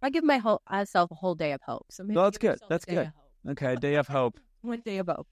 I 0.03 0.09
give 0.09 0.25
my 0.25 0.39
whole, 0.39 0.63
myself 0.71 1.11
a 1.11 1.15
whole 1.15 1.35
day 1.35 1.53
of 1.53 1.61
hope. 1.61 1.87
So 1.91 2.03
maybe 2.03 2.15
No, 2.15 2.25
that's 2.25 2.39
good. 2.39 2.59
That's 2.69 2.87
good. 2.87 3.13
okay, 3.51 3.77
day 3.77 3.97
of 3.97 4.09
hope. 4.09 4.41
One 4.63 4.81
day 4.81 4.99
of 4.99 5.09
hope. 5.09 5.27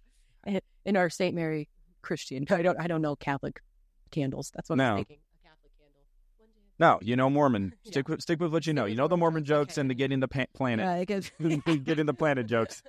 In 0.85 0.97
our 0.97 1.11
St. 1.11 1.35
Mary 1.35 1.69
Christian, 2.03 2.47
I 2.51 2.63
don't, 2.63 2.79
I 2.81 2.87
don't 2.87 3.03
know 3.03 3.17
Catholic 3.17 3.61
candles. 4.11 4.51
That's 4.55 4.69
what 4.71 4.77
No. 4.77 4.91
I'm 4.93 4.97
thinking. 4.99 5.19
A 5.45 5.49
Catholic 5.49 5.73
candle. 5.79 6.03
One 6.39 6.49
day 6.49 6.61
of 6.67 6.79
No, 6.79 6.99
you 7.07 7.17
know 7.17 7.29
Mormon. 7.31 7.75
Yeah. 7.85 7.91
Stick 7.91 8.09
with 8.09 8.21
stick 8.23 8.41
with 8.41 8.53
what 8.53 8.67
you 8.67 8.73
know. 8.75 8.85
You 8.87 8.97
know 8.97 9.09
the 9.09 9.17
Mormon 9.17 9.45
jokes. 9.45 9.75
Okay. 9.75 9.81
and 9.83 9.91
the 9.91 9.95
getting 9.95 10.21
the 10.21 10.29
pa- 10.29 10.47
planet. 10.55 10.85
Yeah, 10.85 10.93
I 10.93 11.05
guess. 11.05 11.31
getting 11.85 12.07
the 12.07 12.15
planet 12.15 12.47
jokes. 12.47 12.83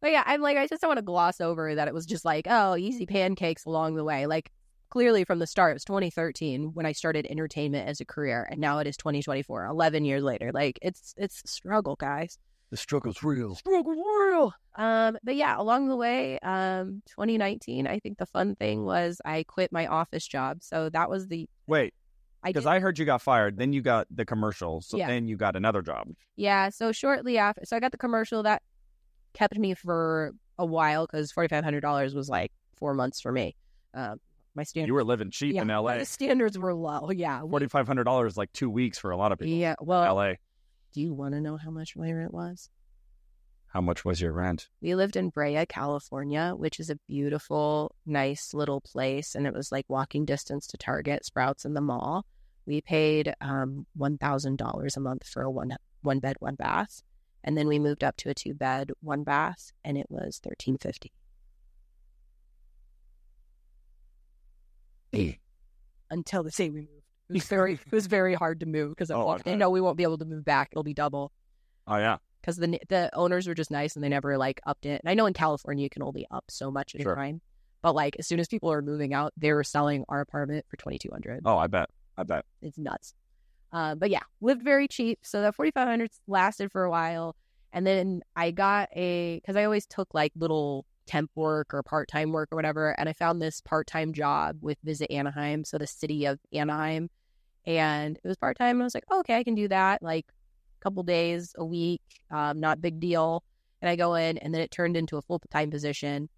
but 0.00 0.10
yeah, 0.10 0.22
I'm 0.26 0.40
like, 0.40 0.56
I 0.56 0.66
just 0.66 0.80
don't 0.80 0.88
want 0.88 0.98
to 0.98 1.02
gloss 1.04 1.40
over 1.40 1.74
that 1.74 1.88
it 1.88 1.94
was 1.94 2.06
just 2.06 2.24
like, 2.24 2.46
oh, 2.48 2.76
easy 2.76 3.06
pancakes 3.06 3.64
along 3.64 3.94
the 3.94 4.04
way. 4.04 4.26
Like, 4.26 4.50
clearly 4.90 5.24
from 5.24 5.38
the 5.38 5.46
start, 5.46 5.72
it 5.72 5.74
was 5.74 5.84
2013 5.84 6.72
when 6.74 6.86
I 6.86 6.92
started 6.92 7.26
entertainment 7.28 7.88
as 7.88 8.00
a 8.00 8.04
career, 8.04 8.46
and 8.50 8.60
now 8.60 8.78
it 8.78 8.86
is 8.86 8.96
2024, 8.96 9.64
11 9.66 10.04
years 10.04 10.22
later. 10.22 10.50
Like, 10.52 10.78
it's 10.82 11.14
it's 11.16 11.42
struggle, 11.50 11.96
guys. 11.96 12.38
The 12.72 12.78
struggle's 12.78 13.22
real. 13.22 13.54
Struggle 13.54 13.92
real. 13.92 14.54
Um, 14.76 15.18
but 15.22 15.36
yeah, 15.36 15.54
along 15.60 15.88
the 15.88 15.94
way, 15.96 16.38
um, 16.38 17.02
2019, 17.06 17.86
I 17.86 17.98
think 17.98 18.16
the 18.16 18.24
fun 18.24 18.54
thing 18.56 18.86
was 18.86 19.20
I 19.26 19.42
quit 19.46 19.70
my 19.72 19.86
office 19.86 20.26
job. 20.26 20.62
So 20.62 20.88
that 20.88 21.10
was 21.10 21.28
the 21.28 21.46
Wait, 21.66 21.92
I 22.42 22.48
because 22.48 22.64
did, 22.64 22.70
I 22.70 22.80
heard 22.80 22.98
you 22.98 23.04
got 23.04 23.20
fired, 23.20 23.58
then 23.58 23.74
you 23.74 23.82
got 23.82 24.06
the 24.10 24.24
commercial, 24.24 24.80
so 24.80 24.96
Yeah. 24.96 25.06
then 25.06 25.28
you 25.28 25.36
got 25.36 25.54
another 25.54 25.82
job. 25.82 26.08
Yeah, 26.34 26.70
so 26.70 26.92
shortly 26.92 27.36
after, 27.36 27.60
so 27.66 27.76
I 27.76 27.80
got 27.80 27.92
the 27.92 27.98
commercial 27.98 28.42
that 28.44 28.62
kept 29.34 29.58
me 29.58 29.74
for 29.74 30.32
a 30.58 30.64
while 30.64 31.06
because 31.06 31.30
forty 31.30 31.48
five 31.48 31.64
hundred 31.64 31.82
dollars 31.82 32.14
was 32.14 32.30
like 32.30 32.52
four 32.78 32.94
months 32.94 33.20
for 33.20 33.32
me. 33.32 33.54
Um, 33.92 34.18
my 34.54 34.62
standards, 34.62 34.88
You 34.88 34.94
were 34.94 35.04
living 35.04 35.30
cheap 35.30 35.54
yeah, 35.56 35.60
in 35.60 35.66
my 35.68 35.74
L.A. 35.74 36.04
standards 36.06 36.58
were 36.58 36.72
low. 36.72 37.10
Yeah, 37.10 37.42
Forty 37.42 37.66
five 37.68 37.86
hundred 37.86 38.04
dollars 38.04 38.38
like 38.38 38.50
two 38.54 38.70
weeks 38.70 38.96
for 38.96 39.10
a 39.10 39.16
lot 39.18 39.30
of 39.30 39.38
people. 39.38 39.52
yeah. 39.52 39.74
in 39.78 39.86
Well, 39.86 40.04
L.A. 40.04 40.38
do 40.92 41.00
you 41.00 41.12
want 41.12 41.34
to 41.34 41.40
know 41.40 41.56
how 41.56 41.70
much 41.70 41.96
my 41.96 42.12
rent 42.12 42.34
was? 42.34 42.68
How 43.66 43.80
much 43.80 44.04
was 44.04 44.20
your 44.20 44.32
rent? 44.32 44.68
We 44.82 44.94
lived 44.94 45.16
in 45.16 45.30
Brea, 45.30 45.64
California, 45.66 46.52
which 46.54 46.78
is 46.78 46.90
a 46.90 46.98
beautiful, 47.08 47.94
nice 48.04 48.52
little 48.52 48.82
place, 48.82 49.34
and 49.34 49.46
it 49.46 49.54
was 49.54 49.72
like 49.72 49.86
walking 49.88 50.26
distance 50.26 50.66
to 50.68 50.76
Target, 50.76 51.24
Sprouts, 51.24 51.64
and 51.64 51.74
the 51.74 51.80
mall. 51.80 52.26
We 52.66 52.82
paid 52.82 53.34
um, 53.40 53.86
one 53.94 54.18
thousand 54.18 54.58
dollars 54.58 54.96
a 54.96 55.00
month 55.00 55.26
for 55.26 55.42
a 55.42 55.50
one 55.50 55.74
one 56.02 56.18
bed, 56.18 56.36
one 56.40 56.54
bath, 56.54 57.02
and 57.42 57.56
then 57.56 57.66
we 57.66 57.78
moved 57.78 58.04
up 58.04 58.16
to 58.18 58.28
a 58.28 58.34
two 58.34 58.52
bed, 58.52 58.90
one 59.00 59.24
bath, 59.24 59.72
and 59.82 59.96
it 59.96 60.06
was 60.10 60.38
thirteen 60.44 60.76
fifty. 60.76 61.12
Until 66.10 66.42
the 66.42 66.50
day 66.50 66.68
we 66.68 66.80
moved, 66.80 67.01
it 67.34 67.40
was 67.40 67.48
very 67.48 67.72
it 67.74 67.92
was 67.92 68.06
very 68.06 68.34
hard 68.34 68.60
to 68.60 68.66
move 68.66 68.90
because 68.90 69.10
Oh, 69.14 69.36
know 69.46 69.70
we 69.70 69.80
won't 69.80 69.96
be 69.96 70.02
able 70.02 70.18
to 70.18 70.24
move 70.24 70.44
back. 70.44 70.68
It'll 70.72 70.82
be 70.82 70.94
double 70.94 71.32
Oh 71.86 71.96
yeah, 71.96 72.18
because 72.40 72.56
the 72.56 72.78
the 72.88 73.10
owners 73.14 73.46
were 73.48 73.54
just 73.54 73.70
nice 73.70 73.94
and 73.94 74.04
they 74.04 74.08
never 74.08 74.38
like 74.38 74.60
upped 74.66 74.86
it. 74.86 75.00
And 75.02 75.10
I 75.10 75.14
know 75.14 75.26
in 75.26 75.32
California 75.34 75.82
you 75.82 75.90
can 75.90 76.02
only 76.02 76.26
up 76.30 76.44
so 76.48 76.70
much 76.70 76.94
at 76.94 77.02
Sure. 77.02 77.12
a 77.12 77.16
time, 77.16 77.40
but 77.82 77.94
like 77.94 78.16
as 78.18 78.26
soon 78.26 78.38
as 78.40 78.46
people 78.48 78.70
are 78.72 78.82
moving 78.82 79.12
out, 79.14 79.32
they 79.36 79.52
were 79.52 79.64
selling 79.64 80.04
our 80.08 80.20
apartment 80.20 80.64
for 80.68 80.76
twenty 80.76 80.98
two 80.98 81.10
hundred. 81.10 81.40
oh 81.44 81.56
I 81.58 81.66
bet, 81.66 81.88
I 82.16 82.22
bet. 82.22 82.44
It's 82.60 82.78
nuts. 82.78 83.14
Uh, 83.72 83.94
but 83.94 84.10
yeah, 84.10 84.20
lived 84.40 84.62
very 84.62 84.86
cheap. 84.86 85.18
So 85.22 85.40
that 85.42 85.54
forty 85.54 85.70
five 85.70 85.88
hundred 85.88 86.10
lasted 86.28 86.70
for 86.70 86.84
a 86.84 86.90
while, 86.90 87.34
and 87.72 87.86
then 87.86 88.22
I 88.36 88.50
got 88.52 88.90
a 88.94 89.40
because 89.40 89.56
I 89.56 89.64
always 89.64 89.86
took 89.86 90.14
like 90.14 90.32
little 90.36 90.84
temp 91.06 91.30
work 91.34 91.74
or 91.74 91.82
part 91.82 92.06
time 92.08 92.30
work 92.30 92.50
or 92.52 92.56
whatever, 92.56 92.90
and 92.98 93.08
I 93.08 93.12
found 93.12 93.42
this 93.42 93.60
part 93.60 93.88
time 93.88 94.12
job 94.12 94.58
with 94.60 94.78
Visit 94.84 95.10
Anaheim, 95.10 95.64
so 95.64 95.78
the 95.78 95.86
city 95.86 96.26
of 96.26 96.38
Anaheim, 96.52 97.10
and 97.66 98.18
it 98.22 98.26
was 98.26 98.36
part 98.36 98.58
time. 98.58 98.80
I 98.80 98.84
was 98.84 98.94
like, 98.94 99.04
oh, 99.10 99.20
okay, 99.20 99.36
I 99.36 99.44
can 99.44 99.54
do 99.54 99.68
that, 99.68 100.02
like 100.02 100.26
a 100.28 100.82
couple 100.82 101.02
days 101.02 101.54
a 101.58 101.64
week, 101.64 102.02
um, 102.30 102.60
not 102.60 102.80
big 102.80 103.00
deal. 103.00 103.44
And 103.80 103.88
I 103.88 103.96
go 103.96 104.14
in, 104.14 104.38
and 104.38 104.54
then 104.54 104.60
it 104.60 104.70
turned 104.70 104.96
into 104.96 105.16
a 105.16 105.22
full 105.22 105.40
time 105.50 105.70
position. 105.70 106.28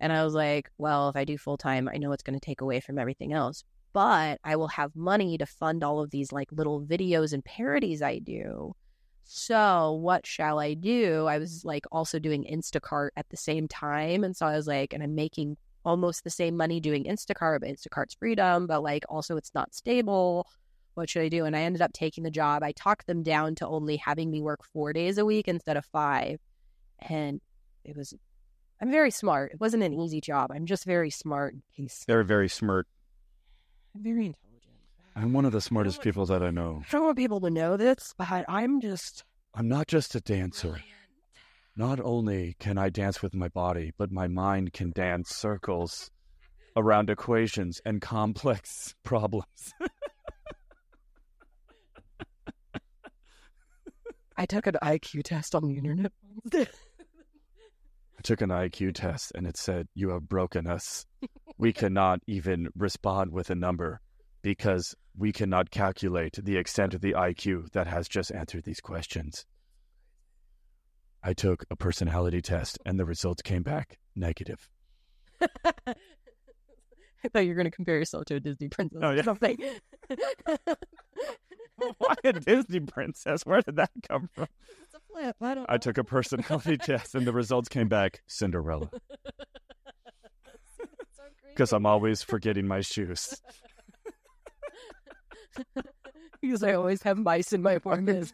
And 0.00 0.12
I 0.12 0.24
was 0.24 0.34
like, 0.34 0.70
well, 0.78 1.08
if 1.08 1.16
I 1.16 1.24
do 1.24 1.38
full 1.38 1.56
time, 1.56 1.88
I 1.92 1.96
know 1.96 2.12
it's 2.12 2.22
going 2.22 2.38
to 2.38 2.44
take 2.44 2.60
away 2.60 2.80
from 2.80 2.98
everything 2.98 3.32
else 3.32 3.64
but 3.96 4.38
I 4.44 4.56
will 4.56 4.68
have 4.68 4.94
money 4.94 5.38
to 5.38 5.46
fund 5.46 5.82
all 5.82 6.02
of 6.02 6.10
these 6.10 6.30
like 6.30 6.52
little 6.52 6.82
videos 6.82 7.32
and 7.32 7.42
parodies 7.42 8.02
I 8.02 8.18
do. 8.18 8.74
So 9.24 9.92
what 9.92 10.26
shall 10.26 10.58
I 10.58 10.74
do? 10.74 11.24
I 11.24 11.38
was 11.38 11.64
like 11.64 11.86
also 11.90 12.18
doing 12.18 12.44
Instacart 12.44 13.08
at 13.16 13.26
the 13.30 13.38
same 13.38 13.66
time. 13.68 14.22
And 14.22 14.36
so 14.36 14.44
I 14.44 14.54
was 14.54 14.66
like, 14.66 14.92
and 14.92 15.02
I'm 15.02 15.14
making 15.14 15.56
almost 15.82 16.24
the 16.24 16.30
same 16.30 16.58
money 16.58 16.78
doing 16.78 17.04
Instacart, 17.04 17.60
but 17.60 17.70
Instacart's 17.70 18.12
freedom, 18.12 18.66
but 18.66 18.82
like 18.82 19.04
also 19.08 19.38
it's 19.38 19.54
not 19.54 19.74
stable. 19.74 20.46
What 20.96 21.10
should 21.10 21.22
I 21.22 21.28
do? 21.28 21.44
And 21.44 21.54
I 21.54 21.60
ended 21.60 21.82
up 21.82 21.92
taking 21.92 22.24
the 22.24 22.30
job. 22.30 22.62
I 22.62 22.72
talked 22.72 23.06
them 23.06 23.22
down 23.22 23.54
to 23.56 23.66
only 23.66 23.96
having 23.96 24.30
me 24.30 24.40
work 24.40 24.64
four 24.72 24.94
days 24.94 25.18
a 25.18 25.26
week 25.26 25.46
instead 25.46 25.76
of 25.76 25.84
five. 25.84 26.40
And 26.98 27.42
it 27.84 27.94
was, 27.94 28.14
I'm 28.80 28.90
very 28.90 29.10
smart. 29.10 29.52
It 29.52 29.60
wasn't 29.60 29.82
an 29.82 29.92
easy 29.92 30.22
job. 30.22 30.50
I'm 30.50 30.64
just 30.64 30.86
very 30.86 31.10
smart. 31.10 31.54
He's 31.70 32.02
They're 32.06 32.24
very 32.24 32.48
smart. 32.48 32.86
I'm 33.94 34.02
very 34.02 34.26
intelligent. 34.26 34.72
I'm 35.14 35.34
one 35.34 35.44
of 35.44 35.52
the 35.52 35.60
smartest 35.60 36.00
people 36.00 36.24
that 36.26 36.42
I 36.42 36.50
know. 36.50 36.82
I 36.88 36.90
don't 36.90 37.04
want 37.04 37.18
people 37.18 37.40
to 37.40 37.50
know 37.50 37.76
this, 37.76 38.14
but 38.16 38.44
I'm 38.48 38.80
just 38.80 39.22
I'm 39.54 39.68
not 39.68 39.88
just 39.88 40.14
a 40.14 40.20
dancer. 40.20 40.80
Not 41.76 42.00
only 42.00 42.56
can 42.58 42.78
I 42.78 42.88
dance 42.88 43.20
with 43.20 43.34
my 43.34 43.48
body, 43.48 43.92
but 43.98 44.10
my 44.10 44.28
mind 44.28 44.72
can 44.72 44.92
dance 44.92 45.28
circles 45.28 46.10
around 46.76 47.08
equations 47.08 47.80
and 47.84 48.00
complex 48.00 48.94
problems. 49.02 49.74
I 54.36 54.46
took 54.46 54.66
an 54.66 54.76
IQ 54.82 55.22
test 55.24 55.54
on 55.54 55.66
the 55.66 55.76
internet. 55.76 56.12
I 56.54 56.66
took 58.22 58.40
an 58.40 58.50
IQ 58.50 58.94
test 58.94 59.32
and 59.34 59.46
it 59.46 59.56
said, 59.56 59.88
You 59.94 60.10
have 60.10 60.28
broken 60.28 60.66
us. 60.66 61.06
We 61.58 61.72
cannot 61.72 62.20
even 62.26 62.68
respond 62.76 63.32
with 63.32 63.50
a 63.50 63.54
number 63.54 64.00
because 64.42 64.94
we 65.16 65.32
cannot 65.32 65.70
calculate 65.70 66.38
the 66.42 66.56
extent 66.56 66.92
of 66.94 67.00
the 67.00 67.12
IQ 67.14 67.72
that 67.72 67.86
has 67.86 68.08
just 68.08 68.30
answered 68.32 68.64
these 68.64 68.80
questions. 68.80 69.46
I 71.22 71.32
took 71.32 71.64
a 71.70 71.76
personality 71.76 72.42
test 72.42 72.78
and 72.84 72.98
the 72.98 73.06
results 73.06 73.42
came 73.42 73.62
back 73.62 73.98
negative. 74.14 74.68
I 77.24 77.28
thought 77.32 77.40
you 77.40 77.48
were 77.48 77.54
going 77.56 77.64
to 77.64 77.70
compare 77.70 77.96
yourself 77.98 78.26
to 78.26 78.36
a 78.36 78.40
Disney 78.40 78.68
princess 78.68 79.00
Oh, 79.02 79.08
or 79.08 79.22
something. 79.22 79.58
Why 81.98 82.14
a 82.24 82.32
Disney 82.32 82.80
princess? 82.80 83.44
Where 83.44 83.60
did 83.60 83.76
that 83.76 83.90
come 84.08 84.28
from? 84.32 84.48
it's 84.82 84.94
a 84.94 85.00
flip. 85.12 85.36
I 85.40 85.54
don't 85.54 85.66
I 85.68 85.78
took 85.78 85.98
a 85.98 86.04
personality 86.04 86.78
test 86.78 87.14
and 87.14 87.26
the 87.26 87.32
results 87.32 87.68
came 87.68 87.88
back 87.88 88.22
Cinderella 88.26 88.90
because 91.48 91.72
I'm 91.72 91.86
always 91.86 92.22
forgetting 92.22 92.66
my 92.66 92.80
shoes. 92.80 93.40
because 96.40 96.62
I 96.62 96.74
always 96.74 97.02
have 97.02 97.18
mice 97.18 97.52
in 97.52 97.62
my 97.62 97.72
apartment. 97.72 98.32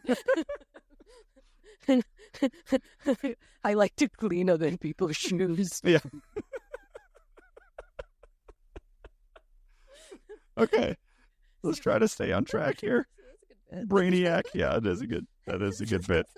I 3.63 3.73
like 3.75 3.95
to 3.97 4.09
clean 4.09 4.49
other 4.49 4.75
people's 4.77 5.17
shoes. 5.17 5.79
Yeah. 5.83 5.99
Okay. 10.57 10.95
Let's 11.63 11.79
try 11.79 11.99
to 11.99 12.07
stay 12.07 12.31
on 12.31 12.45
track 12.45 12.81
here. 12.81 13.07
Brainiac. 13.87 14.43
Yeah, 14.53 14.77
it 14.77 14.85
is 14.85 15.01
a 15.01 15.07
good 15.07 15.25
that 15.47 15.61
is 15.61 15.81
a 15.81 15.85
good 15.85 16.05
bit. 16.07 16.25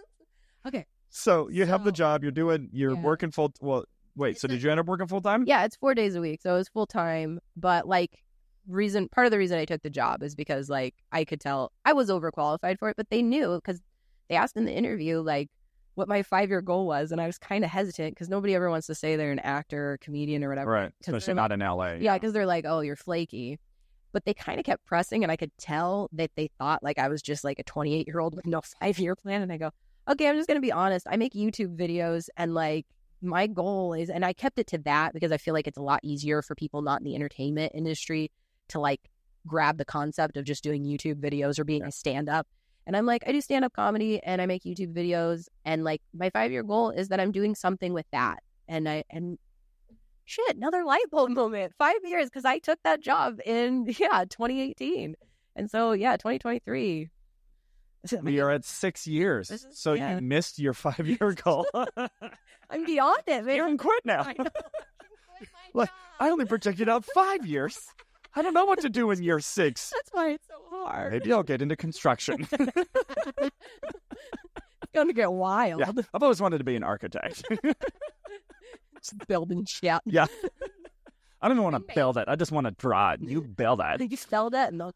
Okay. 0.68 0.86
So 1.10 1.48
you 1.50 1.66
have 1.68 1.84
the 1.84 1.90
So- 1.92 1.96
job, 1.96 2.24
you're 2.24 2.32
doing 2.32 2.70
you're 2.74 2.96
Yeah. 2.96 3.02
working 3.02 3.30
full 3.32 3.54
well 3.62 3.86
wait, 4.16 4.40
so 4.40 4.48
did 4.48 4.64
you 4.64 4.72
end 4.72 4.80
up 4.80 4.88
working 4.88 5.08
full 5.08 5.22
time? 5.22 5.44
Yeah, 5.46 5.64
it's 5.66 5.76
four 5.76 5.94
days 5.94 6.16
a 6.16 6.22
week, 6.22 6.42
so 6.42 6.56
it 6.56 6.58
was 6.58 6.70
full 6.70 6.88
time. 6.88 7.40
But 7.56 7.88
like, 7.88 8.24
reason 8.68 9.08
part 9.10 9.28
of 9.28 9.32
the 9.32 9.38
reason 9.38 9.60
I 9.60 9.66
took 9.66 9.84
the 9.84 9.90
job 9.92 10.24
is 10.24 10.34
because 10.36 10.68
like 10.70 10.96
I 11.12 11.24
could 11.24 11.40
tell 11.40 11.72
I 11.86 11.94
was 11.94 12.10
overqualified 12.10 12.80
for 12.80 12.90
it, 12.90 12.98
but 12.98 13.10
they 13.12 13.22
knew 13.22 13.56
because 13.64 13.80
they 14.28 14.36
asked 14.36 14.58
in 14.58 14.66
the 14.66 14.74
interview 14.74 15.20
like 15.22 15.50
what 15.94 16.08
my 16.08 16.24
five 16.24 16.50
year 16.50 16.62
goal 16.64 16.88
was, 16.88 17.12
and 17.12 17.22
I 17.22 17.28
was 17.28 17.38
kind 17.38 17.64
of 17.64 17.70
hesitant 17.70 18.16
because 18.16 18.28
nobody 18.28 18.56
ever 18.56 18.70
wants 18.72 18.88
to 18.88 18.96
say 18.96 19.16
they're 19.16 19.32
an 19.32 19.38
actor 19.40 19.92
or 19.94 19.98
comedian 20.00 20.44
or 20.44 20.50
whatever. 20.50 20.72
Right. 20.72 20.92
'Cause 21.04 21.14
Especially 21.14 21.26
they're 21.36 21.36
not 21.36 21.52
in 21.52 21.62
LA. 21.62 21.94
Yeah, 22.02 22.16
because 22.16 22.34
they're 22.34 22.48
like, 22.48 22.66
oh, 22.68 22.80
you're 22.80 22.96
flaky. 22.96 23.60
But 24.16 24.24
they 24.24 24.34
kind 24.34 24.60
of 24.60 24.66
kept 24.66 24.86
pressing, 24.86 25.24
and 25.24 25.32
I 25.32 25.36
could 25.36 25.52
tell 25.58 26.10
that 26.14 26.32
they 26.38 26.50
thought 26.58 26.82
like 26.82 26.98
I 26.98 27.10
was 27.10 27.22
just 27.22 27.44
like 27.44 27.60
a 27.60 27.64
28 27.64 28.08
year 28.08 28.22
old 28.22 28.34
with 28.34 28.46
no 28.48 28.62
five 28.80 28.98
year 28.98 29.14
plan. 29.14 29.42
And 29.42 29.52
I 29.52 29.58
go, 29.58 29.72
okay, 30.10 30.30
I'm 30.30 30.38
just 30.38 30.48
gonna 30.48 30.62
be 30.62 30.72
honest. 30.72 31.06
I 31.10 31.18
make 31.18 31.34
YouTube 31.34 31.76
videos, 31.76 32.30
and 32.38 32.54
like 32.54 32.86
my 33.22 33.46
goal 33.46 33.92
is, 33.94 34.10
and 34.10 34.24
I 34.24 34.32
kept 34.32 34.58
it 34.58 34.68
to 34.68 34.78
that 34.80 35.14
because 35.14 35.34
I 35.34 35.38
feel 35.38 35.54
like 35.54 35.68
it's 35.68 35.78
a 35.78 35.82
lot 35.82 36.00
easier 36.02 36.42
for 36.42 36.56
people 36.56 36.82
not 36.82 37.02
in 37.02 37.06
the 37.06 37.16
entertainment 37.16 37.74
industry 37.76 38.32
to 38.70 38.80
like 38.80 39.02
grab 39.46 39.78
the 39.78 39.86
concept 39.86 40.38
of 40.38 40.46
just 40.46 40.64
doing 40.64 40.86
YouTube 40.86 41.16
videos 41.16 41.60
or 41.60 41.66
being 41.66 41.84
a 41.84 41.92
stand 41.92 42.30
up. 42.30 42.48
And 42.88 42.96
I'm 42.96 43.06
like, 43.06 43.24
I 43.28 43.34
do 43.34 43.42
stand 43.42 43.66
up 43.66 43.74
comedy 43.74 44.24
and 44.24 44.42
I 44.42 44.46
make 44.46 44.64
YouTube 44.64 44.94
videos. 44.94 45.48
And 45.66 45.84
like 45.84 46.02
my 46.14 46.30
five 46.30 46.52
year 46.52 46.64
goal 46.64 46.92
is 46.92 47.10
that 47.10 47.20
I'm 47.20 47.32
doing 47.32 47.54
something 47.54 47.94
with 47.94 48.06
that. 48.12 48.44
And 48.68 48.88
I, 48.88 49.04
and 49.10 49.38
shit, 50.26 50.56
another 50.56 50.84
light 50.84 51.10
bulb 51.12 51.30
moment. 51.36 51.74
Five 51.78 51.98
years 52.04 52.26
because 52.30 52.46
I 52.46 52.60
took 52.60 52.80
that 52.84 53.02
job 53.02 53.40
in, 53.46 53.86
yeah, 54.00 54.26
2018. 54.30 55.16
And 55.56 55.70
so, 55.72 55.94
yeah, 55.94 56.18
2023. 56.18 57.10
We 58.22 58.40
are 58.40 58.52
at 58.52 58.64
six 58.66 59.08
years. 59.08 59.50
Is- 59.50 59.66
so 59.72 59.94
yeah. 59.94 60.16
you 60.16 60.22
missed 60.22 60.60
your 60.60 60.74
five 60.74 61.08
year 61.08 61.34
goal. 61.44 61.66
I'm 62.70 62.86
beyond 62.86 63.24
it, 63.26 63.46
man. 63.46 63.56
you 63.56 63.64
can 63.66 63.78
quit 63.80 64.06
now. 64.06 64.22
I 64.22 64.36
know. 64.38 64.46
Like, 65.74 65.90
I 66.20 66.30
only 66.30 66.46
projected 66.46 66.88
out 66.88 67.04
five 67.04 67.46
years. 67.46 67.80
I 68.36 68.42
don't 68.42 68.54
know 68.54 68.66
what 68.66 68.82
to 68.82 68.90
do 68.90 69.10
in 69.12 69.24
year 69.24 69.40
six. 69.40 69.92
That's 69.96 70.10
why 70.12 70.32
it's 70.32 70.48
so 70.48 70.56
hard. 70.70 71.14
Maybe 71.14 71.34
I'll 71.34 71.42
get 71.44 71.62
into 71.62 71.76
construction. 71.76 72.48
it's 72.52 72.82
going 74.94 75.08
to 75.08 75.14
get 75.14 75.32
wild. 75.32 75.80
yeah, 75.80 75.92
I've 76.14 76.22
always 76.24 76.42
wanted 76.42 76.60
to 76.60 76.64
be 76.64 76.76
an 76.76 76.84
architect. 76.84 77.44
Building 79.28 79.66
shit. 79.66 80.00
yeah. 80.06 80.26
I 81.42 81.48
don't 81.48 81.58
even 81.58 81.64
want 81.72 81.88
to 81.88 81.94
build 81.94 82.18
it. 82.18 82.26
I 82.28 82.36
just 82.36 82.52
want 82.52 82.66
to 82.66 82.72
draw 82.72 83.12
it. 83.12 83.22
You 83.22 83.42
build 83.58 83.82
it. 83.84 84.10
you 84.10 84.18
spelled 84.18 84.54
it 84.56 84.70
and 84.72 84.80
they'll 84.80 84.94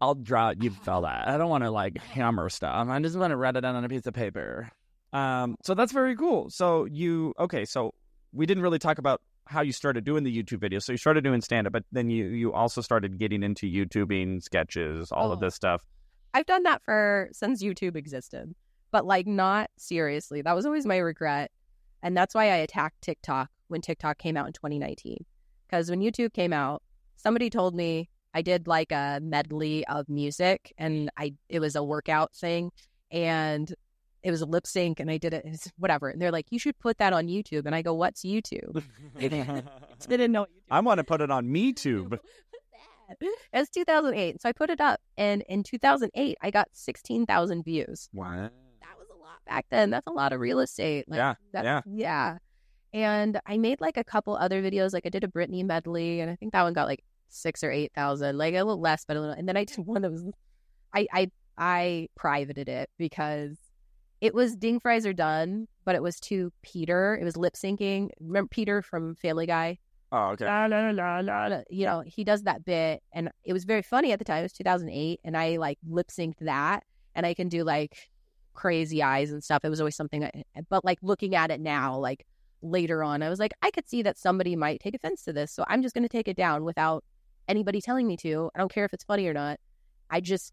I'll 0.00 0.14
draw 0.16 0.48
it. 0.50 0.62
You 0.62 0.70
build 0.70 1.04
it. 1.04 1.08
I 1.08 1.36
don't 1.36 1.48
want 1.50 1.62
to 1.64 1.70
like 1.82 1.98
hammer 1.98 2.48
stuff. 2.48 2.88
I 2.88 2.98
just 3.00 3.16
want 3.16 3.30
to 3.30 3.36
write 3.36 3.56
it 3.56 3.60
down 3.60 3.76
on 3.76 3.84
a 3.84 3.88
piece 3.88 4.06
of 4.06 4.14
paper. 4.14 4.70
Um, 5.12 5.56
so 5.62 5.74
that's 5.74 5.92
very 5.92 6.16
cool. 6.16 6.50
So 6.50 6.86
you 6.86 7.34
okay? 7.38 7.64
So 7.64 7.94
we 8.32 8.46
didn't 8.46 8.62
really 8.62 8.78
talk 8.78 8.98
about 8.98 9.20
how 9.46 9.60
you 9.60 9.72
started 9.72 10.04
doing 10.04 10.24
the 10.24 10.34
YouTube 10.42 10.58
videos. 10.58 10.82
So 10.84 10.92
you 10.92 10.98
started 10.98 11.22
doing 11.22 11.40
stand 11.42 11.66
up, 11.66 11.72
but 11.72 11.84
then 11.92 12.10
you 12.10 12.26
you 12.26 12.52
also 12.52 12.80
started 12.80 13.18
getting 13.18 13.42
into 13.42 13.66
YouTubing 13.66 14.42
sketches, 14.42 15.12
all 15.12 15.30
of 15.30 15.38
Oh. 15.38 15.40
this 15.46 15.54
stuff. 15.54 15.82
I've 16.34 16.46
done 16.46 16.62
that 16.62 16.82
for 16.82 17.28
since 17.32 17.62
YouTube 17.62 17.94
existed, 17.94 18.54
but 18.90 19.04
like 19.04 19.26
not 19.26 19.70
seriously. 19.76 20.40
That 20.42 20.56
was 20.56 20.64
always 20.66 20.86
my 20.86 20.96
regret. 20.96 21.50
And 22.02 22.16
that's 22.16 22.34
why 22.34 22.44
I 22.44 22.56
attacked 22.56 23.02
TikTok 23.02 23.50
when 23.68 23.80
TikTok 23.80 24.18
came 24.18 24.36
out 24.36 24.46
in 24.46 24.52
2019. 24.52 25.24
Because 25.66 25.88
when 25.88 26.00
YouTube 26.00 26.32
came 26.32 26.52
out, 26.52 26.82
somebody 27.16 27.48
told 27.48 27.74
me 27.74 28.08
I 28.34 28.42
did 28.42 28.66
like 28.66 28.92
a 28.92 29.20
medley 29.22 29.86
of 29.86 30.08
music 30.08 30.72
and 30.78 31.10
I 31.16 31.34
it 31.48 31.60
was 31.60 31.76
a 31.76 31.82
workout 31.82 32.34
thing 32.34 32.72
and 33.10 33.72
it 34.22 34.30
was 34.30 34.40
a 34.40 34.46
lip 34.46 34.66
sync 34.66 35.00
and 35.00 35.10
I 35.10 35.18
did 35.18 35.34
it 35.34 35.44
it's 35.44 35.70
whatever. 35.78 36.08
And 36.08 36.20
they're 36.20 36.30
like, 36.30 36.46
you 36.50 36.58
should 36.58 36.78
put 36.78 36.98
that 36.98 37.12
on 37.12 37.26
YouTube. 37.26 37.66
And 37.66 37.74
I 37.74 37.82
go, 37.82 37.94
what's 37.94 38.22
YouTube? 38.22 38.82
They 40.08 40.16
didn't 40.16 40.32
know. 40.32 40.46
I 40.70 40.80
want 40.80 40.98
to 40.98 41.04
put 41.04 41.20
it 41.20 41.30
on 41.30 41.48
MeTube. 41.48 42.18
It's 43.52 43.68
2008. 43.70 44.40
So 44.40 44.48
I 44.48 44.52
put 44.52 44.70
it 44.70 44.80
up. 44.80 44.98
And 45.18 45.42
in 45.42 45.62
2008, 45.62 46.38
I 46.40 46.50
got 46.50 46.68
16,000 46.72 47.62
views. 47.62 48.08
Wow. 48.14 48.48
That 49.32 49.44
was 49.48 49.48
a 49.48 49.50
lot 49.50 49.56
back 49.56 49.66
then. 49.70 49.90
That's 49.90 50.06
a 50.06 50.12
lot 50.12 50.32
of 50.32 50.40
real 50.40 50.60
estate. 50.60 51.04
Like, 51.08 51.18
Yeah, 51.18 51.34
yeah. 51.54 51.80
yeah. 51.86 52.38
And 52.94 53.40
I 53.46 53.56
made 53.58 53.80
like 53.80 53.96
a 53.96 54.04
couple 54.04 54.36
other 54.36 54.62
videos. 54.62 54.92
Like 54.92 55.06
I 55.06 55.08
did 55.08 55.24
a 55.24 55.28
Britney 55.28 55.64
medley, 55.64 56.20
and 56.20 56.30
I 56.30 56.36
think 56.36 56.52
that 56.52 56.62
one 56.62 56.72
got 56.74 56.86
like 56.86 57.02
six 57.28 57.64
or 57.64 57.70
eight 57.70 57.92
thousand, 57.94 58.36
like 58.36 58.54
a 58.54 58.58
little 58.58 58.80
less, 58.80 59.04
but 59.06 59.16
a 59.16 59.20
little. 59.20 59.34
And 59.34 59.48
then 59.48 59.56
I 59.56 59.64
did 59.64 59.78
one 59.86 60.02
that 60.02 60.10
was, 60.10 60.24
I 60.94 61.06
I 61.12 61.30
I 61.56 62.08
privated 62.16 62.68
it 62.68 62.90
because 62.98 63.56
it 64.20 64.34
was 64.34 64.54
Ding 64.56 64.78
Fries 64.78 65.06
are 65.06 65.12
done, 65.12 65.66
but 65.84 65.94
it 65.94 66.02
was 66.02 66.20
to 66.20 66.52
Peter. 66.62 67.18
It 67.20 67.24
was 67.24 67.36
lip 67.36 67.54
syncing. 67.54 68.10
Remember 68.20 68.48
Peter 68.48 68.82
from 68.82 69.16
Family 69.16 69.46
Guy? 69.46 69.78
Oh, 70.14 70.28
okay. 70.32 70.44
la, 70.44 70.66
la, 70.66 70.90
la, 70.90 71.20
la, 71.20 71.46
la. 71.46 71.60
You 71.70 71.86
know, 71.86 72.02
he 72.06 72.22
does 72.22 72.42
that 72.42 72.64
bit, 72.66 73.02
and 73.12 73.30
it 73.44 73.54
was 73.54 73.64
very 73.64 73.80
funny 73.80 74.12
at 74.12 74.18
the 74.18 74.24
time. 74.26 74.40
It 74.40 74.42
was 74.42 74.52
2008, 74.52 75.20
and 75.24 75.36
I 75.36 75.56
like 75.56 75.78
lip 75.88 76.08
synced 76.08 76.38
that, 76.40 76.84
and 77.14 77.24
I 77.24 77.32
can 77.32 77.48
do 77.48 77.64
like 77.64 78.10
crazy 78.54 79.02
eyes 79.02 79.30
and 79.30 79.42
stuff. 79.42 79.64
It 79.64 79.70
was 79.70 79.80
always 79.80 79.96
something, 79.96 80.24
I, 80.24 80.30
eh, 80.34 80.62
but 80.68 80.84
like 80.84 80.98
looking 81.02 81.34
at 81.34 81.50
it 81.50 81.60
now, 81.60 81.98
like 81.98 82.26
later 82.62 83.02
on, 83.02 83.22
I 83.22 83.28
was 83.28 83.38
like, 83.38 83.52
I 83.62 83.70
could 83.70 83.88
see 83.88 84.02
that 84.02 84.18
somebody 84.18 84.56
might 84.56 84.80
take 84.80 84.94
offense 84.94 85.24
to 85.24 85.32
this, 85.32 85.52
so 85.52 85.64
I'm 85.68 85.82
just 85.82 85.94
going 85.94 86.04
to 86.04 86.08
take 86.08 86.28
it 86.28 86.36
down 86.36 86.64
without 86.64 87.04
anybody 87.48 87.80
telling 87.80 88.06
me 88.06 88.16
to. 88.18 88.50
I 88.54 88.58
don't 88.58 88.72
care 88.72 88.84
if 88.84 88.92
it's 88.92 89.04
funny 89.04 89.26
or 89.26 89.34
not. 89.34 89.58
I 90.10 90.20
just 90.20 90.52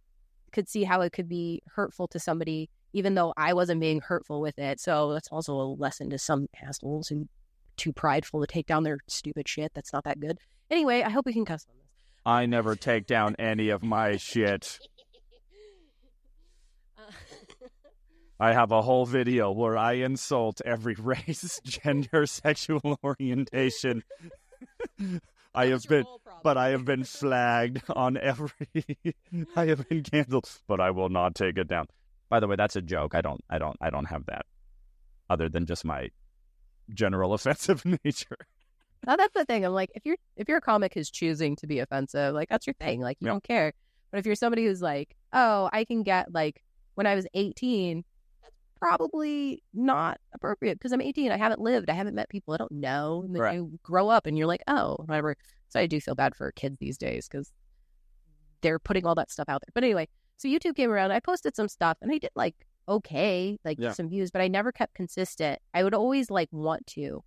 could 0.52 0.68
see 0.68 0.84
how 0.84 1.02
it 1.02 1.14
could 1.14 1.30
be 1.30 1.62
hurtful 1.76 2.08
to 2.10 2.20
somebody, 2.20 2.70
even 2.94 3.16
though 3.16 3.34
I 3.38 3.54
wasn't 3.54 3.82
being 3.82 4.02
hurtful 4.02 4.42
with 4.42 4.58
it. 4.58 4.80
So 4.80 5.14
that's 5.14 5.30
also 5.30 5.54
a 5.54 5.76
lesson 5.76 6.10
to 6.10 6.18
some 6.18 6.48
assholes 6.62 7.08
who 7.10 7.28
too 7.78 7.94
prideful 7.94 8.42
to 8.42 8.48
take 8.48 8.68
down 8.68 8.84
their 8.84 9.00
stupid 9.08 9.48
shit. 9.48 9.72
That's 9.74 9.94
not 9.94 10.04
that 10.04 10.20
good. 10.20 10.38
Anyway, 10.70 11.02
I 11.02 11.10
hope 11.10 11.26
we 11.26 11.34
can 11.34 11.46
cuss 11.46 11.66
on 11.70 11.76
this. 11.78 11.88
I 12.26 12.46
never 12.46 12.76
take 12.76 13.08
down 13.08 13.36
any 13.40 13.70
of 13.70 13.82
my 13.84 14.18
shit. 14.18 14.80
I 18.40 18.54
have 18.54 18.72
a 18.72 18.82
whole 18.82 19.06
video 19.06 19.52
where 19.52 19.78
I 19.78 19.94
insult 19.94 20.62
every 20.66 20.94
race, 21.00 21.60
gender, 21.66 22.26
sexual 22.26 22.98
orientation. 23.04 24.04
I 25.56 25.68
have 25.68 25.84
been, 25.88 26.06
but 26.44 26.58
I 26.58 26.70
have 26.70 26.86
been 26.86 27.04
flagged 27.04 27.82
on 27.90 28.18
every. 28.18 28.52
I 29.56 29.66
have 29.66 29.88
been 29.90 30.04
canceled, 30.04 30.50
but 30.68 30.80
I 30.80 30.92
will 30.92 31.10
not 31.10 31.36
take 31.36 31.58
it 31.58 31.68
down. 31.68 31.88
By 32.30 32.40
the 32.40 32.48
way, 32.48 32.56
that's 32.56 32.76
a 32.76 32.82
joke. 32.82 33.16
I 33.16 33.22
don't, 33.22 33.42
I 33.50 33.58
don't, 33.58 33.76
I 33.82 33.90
don't 33.90 34.06
have 34.06 34.28
that, 34.28 34.46
other 35.30 35.50
than 35.50 35.66
just 35.66 35.84
my 35.84 36.10
general 36.94 37.34
offensive 37.34 37.84
nature. 38.06 38.38
Now 39.08 39.16
that's 39.16 39.34
the 39.34 39.46
thing. 39.46 39.66
I'm 39.66 39.74
like, 39.74 39.92
if 39.96 40.06
you're 40.06 40.18
if 40.38 40.48
you're 40.48 40.58
a 40.60 40.62
comic 40.62 40.94
who's 40.94 41.10
choosing 41.10 41.56
to 41.58 41.68
be 41.68 41.80
offensive, 41.80 42.34
like 42.34 42.50
that's 42.50 42.68
your 42.68 42.76
thing. 42.76 43.02
Like 43.02 43.18
you 43.20 43.26
Yeah. 43.28 43.34
don't 43.34 43.44
care. 43.44 43.74
But 44.12 44.20
if 44.20 44.26
you're 44.26 44.36
somebody 44.36 44.66
who's 44.66 44.82
like, 44.82 45.16
oh, 45.34 45.70
I 45.74 45.84
can 45.86 46.04
get 46.04 46.34
like 46.34 46.62
when 46.96 47.08
I 47.08 47.16
was 47.16 47.26
18, 47.34 47.98
that's 47.98 48.06
probably 48.80 49.64
not 49.74 50.20
appropriate 50.34 50.76
because 50.80 50.92
I'm 50.92 51.02
18. 51.02 51.32
I 51.32 51.38
haven't 51.38 51.62
lived. 51.62 51.90
I 51.90 51.94
haven't 51.94 52.16
met 52.16 52.30
people. 52.30 52.54
I 52.54 52.58
don't 52.58 52.72
know. 52.72 53.24
And 53.26 53.36
then 53.36 53.42
Right. 53.42 53.56
you 53.56 53.80
grow 53.84 54.10
up 54.10 54.26
and 54.26 54.38
you're 54.38 54.48
like, 54.48 54.64
oh, 54.68 54.96
whatever. 55.06 55.36
So 55.70 55.80
I 55.80 55.86
do 55.88 56.00
feel 56.02 56.16
bad 56.16 56.36
for 56.36 56.52
kids 56.52 56.78
these 56.80 56.98
days 56.98 57.28
because 57.28 57.52
they're 58.62 58.80
putting 58.80 59.06
all 59.06 59.16
that 59.16 59.32
stuff 59.32 59.48
out 59.48 59.62
there. 59.62 59.72
But 59.74 59.84
anyway, 59.84 60.08
so 60.38 60.48
YouTube 60.48 60.76
came 60.76 60.92
around. 60.92 61.12
I 61.12 61.20
posted 61.20 61.56
some 61.56 61.68
stuff 61.70 61.98
and 62.02 62.12
I 62.12 62.18
did 62.18 62.32
like 62.36 62.56
okay, 62.88 63.56
like 63.64 63.78
Yeah. 63.80 63.92
some 63.92 64.10
views, 64.10 64.32
but 64.32 64.42
I 64.42 64.48
never 64.48 64.72
kept 64.72 64.96
consistent. 64.96 65.60
I 65.76 65.84
would 65.84 65.94
always 65.94 66.32
like 66.32 66.50
want 66.52 66.88
to. 66.88 67.24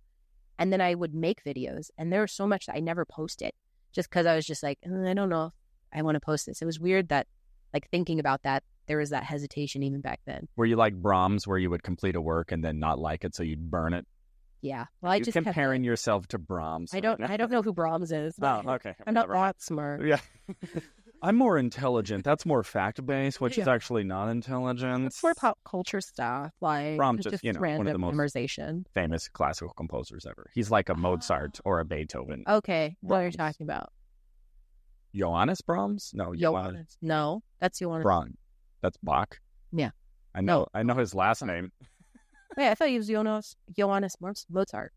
And 0.59 0.73
then 0.73 0.81
I 0.81 0.93
would 0.93 1.13
make 1.15 1.41
videos, 1.45 1.89
and 1.97 2.11
there 2.11 2.19
was 2.21 2.33
so 2.33 2.45
much 2.45 2.65
that 2.65 2.75
I 2.75 2.79
never 2.81 3.05
posted 3.05 3.51
just 3.93 4.09
because 4.09 4.25
I 4.25 4.35
was 4.35 4.45
just 4.45 4.61
like, 4.61 4.77
"Uh, 4.85 5.07
I 5.07 5.13
don't 5.13 5.29
know 5.29 5.45
if 5.47 5.53
I 5.97 6.01
want 6.01 6.15
to 6.15 6.19
post 6.19 6.45
this. 6.47 6.61
It 6.61 6.65
was 6.65 6.79
weird 6.81 7.07
that, 7.09 7.27
like, 7.73 7.89
thinking 7.89 8.19
about 8.19 8.43
that, 8.43 8.63
there 8.87 8.97
was 8.97 9.11
that 9.11 9.23
hesitation 9.23 9.83
even 9.83 10.01
back 10.01 10.19
then. 10.25 10.47
Were 10.55 10.65
you 10.65 10.75
like 10.75 10.93
Brahms, 10.95 11.47
where 11.47 11.57
you 11.57 11.69
would 11.69 11.83
complete 11.83 12.15
a 12.15 12.21
work 12.21 12.51
and 12.51 12.63
then 12.63 12.79
not 12.79 12.99
like 12.99 13.23
it, 13.23 13.35
so 13.35 13.43
you'd 13.43 13.69
burn 13.71 13.93
it? 13.93 14.05
Yeah. 14.61 14.85
Well, 15.01 15.11
I 15.11 15.15
You're 15.17 15.25
just 15.25 15.33
comparing 15.35 15.83
it. 15.83 15.87
yourself 15.87 16.25
to 16.29 16.37
Brahms. 16.37 16.93
I 16.93 17.01
don't. 17.01 17.21
I 17.21 17.35
don't 17.37 17.51
know 17.51 17.61
who 17.61 17.73
Brahms 17.73 18.11
is. 18.13 18.33
Oh, 18.41 18.61
okay. 18.75 18.93
I'm 19.05 19.13
not 19.13 19.27
that 19.27 19.61
smart. 19.61 20.05
Yeah. 20.05 20.19
I'm 21.21 21.37
more 21.37 21.57
intelligent. 21.57 22.25
That's 22.25 22.45
more 22.45 22.63
fact 22.63 23.05
based, 23.05 23.39
which 23.39 23.57
is 23.57 23.65
actually 23.67 24.03
not 24.03 24.27
intelligent. 24.29 25.05
It's 25.05 25.23
more 25.23 25.33
pop 25.33 25.57
culture 25.65 26.01
stuff, 26.01 26.51
like 26.59 26.97
Brahms 26.97 27.23
just, 27.23 27.43
you 27.45 27.53
know, 27.53 27.59
one 27.61 27.69
of 27.71 27.77
random 27.85 27.93
the 27.93 27.97
most- 27.99 28.15
memorization. 28.35 28.83
famous 28.93 29.29
classical 29.29 29.73
composers 29.73 30.25
ever. 30.25 30.49
He's 30.53 30.69
like 30.69 30.89
a 30.89 30.95
Mozart 30.95 31.59
or 31.63 31.79
a 31.79 31.85
Beethoven. 31.85 32.43
Okay, 32.47 32.97
what 33.01 33.17
are 33.17 33.25
you 33.25 33.31
Brahms. 33.31 33.55
talking 33.55 33.65
about? 33.65 33.91
Johannes 35.15 35.61
Brahms? 35.61 36.11
No, 36.13 36.33
Johannes 36.35 36.41
Johannes. 36.41 36.97
No, 37.01 37.43
that's 37.59 37.79
Johannes. 37.79 38.03
Brahms. 38.03 38.35
That's 38.83 38.97
Bach. 39.01 39.39
Yeah. 39.71 39.89
I 40.35 40.41
know. 40.41 40.59
No. 40.59 40.67
I 40.75 40.83
know 40.83 40.93
his 40.95 41.15
last 41.15 41.43
name. 41.43 41.71
Wait, 42.57 42.69
I 42.69 42.75
thought 42.75 42.89
he 42.89 42.97
was 42.97 43.07
Johannes 43.07 43.55
Johannes 43.75 44.15
Mozart. 44.21 44.93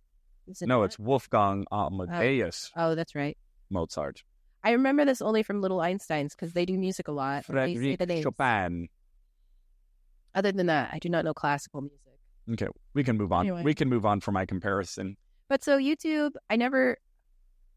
It 0.46 0.58
No, 0.62 0.78
not? 0.80 0.84
it's 0.84 0.98
Wolfgang 0.98 1.64
uh, 1.72 1.86
Amadeus 1.86 2.70
oh, 2.76 2.90
oh, 2.90 2.94
that's 2.94 3.14
right. 3.14 3.38
Mozart. 3.70 4.22
I 4.62 4.72
remember 4.72 5.04
this 5.04 5.22
only 5.22 5.42
from 5.42 5.60
Little 5.60 5.78
Einsteins 5.78 6.30
because 6.32 6.52
they 6.52 6.66
do 6.66 6.76
music 6.76 7.08
a 7.08 7.12
lot. 7.12 7.44
the. 7.46 8.22
Chopin. 8.22 8.88
Other 10.34 10.52
than 10.52 10.66
that, 10.66 10.90
I 10.92 10.98
do 10.98 11.08
not 11.08 11.24
know 11.24 11.32
classical 11.32 11.80
music. 11.82 11.98
Okay, 12.52 12.68
we 12.94 13.02
can 13.02 13.16
move 13.16 13.32
on. 13.32 13.46
Anyway. 13.46 13.62
We 13.62 13.74
can 13.74 13.88
move 13.88 14.04
on 14.04 14.20
for 14.20 14.32
my 14.32 14.44
comparison. 14.44 15.16
But 15.48 15.64
so 15.64 15.78
YouTube, 15.78 16.32
I 16.50 16.56
never, 16.56 16.98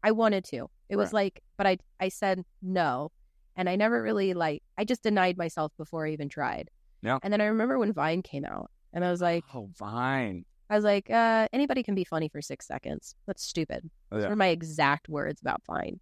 I 0.02 0.10
wanted 0.12 0.44
to. 0.46 0.68
It 0.88 0.96
was 0.96 1.06
Right. 1.12 1.24
like, 1.24 1.42
but 1.56 1.66
I, 1.66 1.78
I 2.00 2.08
said 2.08 2.44
no, 2.60 3.10
and 3.56 3.68
I 3.68 3.76
never 3.76 4.02
really 4.02 4.34
like. 4.34 4.62
I 4.78 4.84
just 4.84 5.02
denied 5.02 5.36
myself 5.36 5.72
before 5.76 6.06
I 6.06 6.10
even 6.10 6.28
tried. 6.28 6.70
Yeah. 7.02 7.18
And 7.22 7.32
then 7.32 7.40
I 7.40 7.46
remember 7.46 7.78
when 7.78 7.92
Vine 7.92 8.22
came 8.22 8.44
out, 8.44 8.70
and 8.92 9.04
I 9.04 9.10
was 9.10 9.20
like, 9.20 9.44
oh, 9.54 9.70
Vine. 9.78 10.44
I 10.68 10.76
was 10.76 10.84
like, 10.84 11.10
uh, 11.10 11.48
anybody 11.52 11.82
can 11.82 11.94
be 11.94 12.04
funny 12.04 12.28
for 12.28 12.40
six 12.40 12.66
seconds. 12.66 13.16
That's 13.26 13.42
stupid. 13.42 13.90
Oh, 14.12 14.20
Those 14.20 14.28
were 14.28 14.36
my 14.36 14.48
exact 14.48 15.08
words 15.08 15.40
about 15.40 15.62
Vine. 15.66 15.98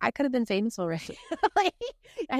I 0.00 0.10
could 0.10 0.24
have 0.24 0.32
been 0.32 0.46
famous 0.46 0.78
already. 0.78 1.18
like, 1.56 1.74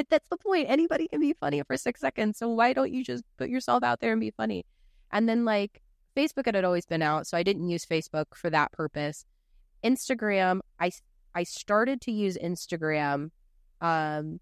that's 0.08 0.28
the 0.28 0.36
point. 0.36 0.70
Anybody 0.70 1.08
can 1.08 1.20
be 1.20 1.34
funny 1.34 1.62
for 1.66 1.76
six 1.76 2.00
seconds. 2.00 2.38
So 2.38 2.48
why 2.48 2.72
don't 2.72 2.92
you 2.92 3.04
just 3.04 3.24
put 3.36 3.50
yourself 3.50 3.82
out 3.82 4.00
there 4.00 4.12
and 4.12 4.20
be 4.20 4.30
funny? 4.30 4.64
And 5.10 5.28
then 5.28 5.44
like 5.44 5.82
Facebook 6.16 6.46
had 6.46 6.64
always 6.64 6.86
been 6.86 7.02
out, 7.02 7.26
so 7.26 7.36
I 7.36 7.42
didn't 7.42 7.68
use 7.68 7.84
Facebook 7.84 8.26
for 8.34 8.50
that 8.50 8.72
purpose. 8.72 9.24
Instagram, 9.84 10.60
I 10.80 10.90
I 11.34 11.44
started 11.44 12.00
to 12.02 12.12
use 12.12 12.36
Instagram 12.36 13.30
um 13.80 14.40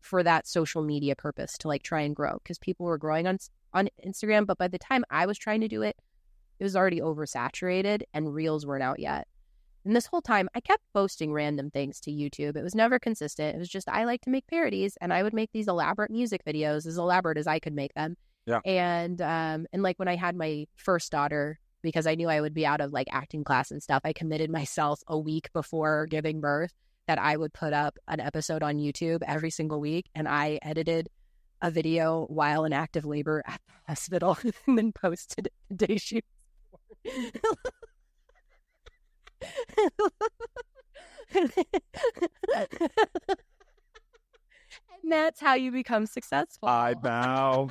for 0.00 0.22
that 0.22 0.46
social 0.46 0.82
media 0.82 1.14
purpose 1.14 1.56
to 1.58 1.68
like 1.68 1.82
try 1.82 2.00
and 2.00 2.16
grow 2.16 2.38
because 2.42 2.58
people 2.58 2.86
were 2.86 2.98
growing 2.98 3.26
on 3.26 3.38
on 3.72 3.88
Instagram, 4.04 4.46
but 4.46 4.58
by 4.58 4.68
the 4.68 4.78
time 4.78 5.04
I 5.10 5.26
was 5.26 5.38
trying 5.38 5.60
to 5.60 5.68
do 5.68 5.82
it, 5.82 5.96
it 6.58 6.64
was 6.64 6.74
already 6.74 7.00
oversaturated 7.00 8.02
and 8.12 8.34
reels 8.34 8.66
weren't 8.66 8.82
out 8.82 8.98
yet. 8.98 9.28
And 9.84 9.96
this 9.96 10.06
whole 10.06 10.20
time, 10.20 10.48
I 10.54 10.60
kept 10.60 10.82
posting 10.92 11.32
random 11.32 11.70
things 11.70 12.00
to 12.00 12.10
YouTube. 12.10 12.56
It 12.56 12.62
was 12.62 12.74
never 12.74 12.98
consistent. 12.98 13.56
It 13.56 13.58
was 13.58 13.68
just 13.68 13.88
I 13.88 14.04
like 14.04 14.20
to 14.22 14.30
make 14.30 14.46
parodies, 14.46 14.98
and 15.00 15.12
I 15.12 15.22
would 15.22 15.32
make 15.32 15.50
these 15.52 15.68
elaborate 15.68 16.10
music 16.10 16.42
videos, 16.44 16.86
as 16.86 16.98
elaborate 16.98 17.38
as 17.38 17.46
I 17.46 17.58
could 17.58 17.72
make 17.72 17.94
them. 17.94 18.16
Yeah. 18.46 18.60
And 18.64 19.22
um, 19.22 19.66
and 19.72 19.82
like 19.82 19.98
when 19.98 20.08
I 20.08 20.16
had 20.16 20.36
my 20.36 20.66
first 20.76 21.10
daughter, 21.10 21.58
because 21.82 22.06
I 22.06 22.14
knew 22.14 22.28
I 22.28 22.42
would 22.42 22.52
be 22.52 22.66
out 22.66 22.82
of 22.82 22.92
like 22.92 23.08
acting 23.10 23.42
class 23.42 23.70
and 23.70 23.82
stuff, 23.82 24.02
I 24.04 24.12
committed 24.12 24.50
myself 24.50 25.00
a 25.06 25.18
week 25.18 25.50
before 25.54 26.06
giving 26.06 26.40
birth 26.40 26.74
that 27.06 27.18
I 27.18 27.36
would 27.36 27.52
put 27.52 27.72
up 27.72 27.98
an 28.08 28.20
episode 28.20 28.62
on 28.62 28.76
YouTube 28.76 29.22
every 29.26 29.50
single 29.50 29.80
week, 29.80 30.06
and 30.14 30.28
I 30.28 30.58
edited 30.62 31.08
a 31.62 31.70
video 31.70 32.26
while 32.26 32.64
in 32.64 32.72
active 32.72 33.04
labor 33.04 33.42
at 33.46 33.60
the 33.66 33.72
hospital, 33.88 34.38
and 34.66 34.78
then 34.78 34.92
posted 34.92 35.46
it 35.46 35.52
the 35.68 35.86
day 35.86 35.96
she 35.98 36.22
and 45.02 45.10
that's 45.10 45.40
how 45.40 45.54
you 45.54 45.72
become 45.72 46.06
successful. 46.06 46.68
I 46.68 46.94
bow 46.94 47.70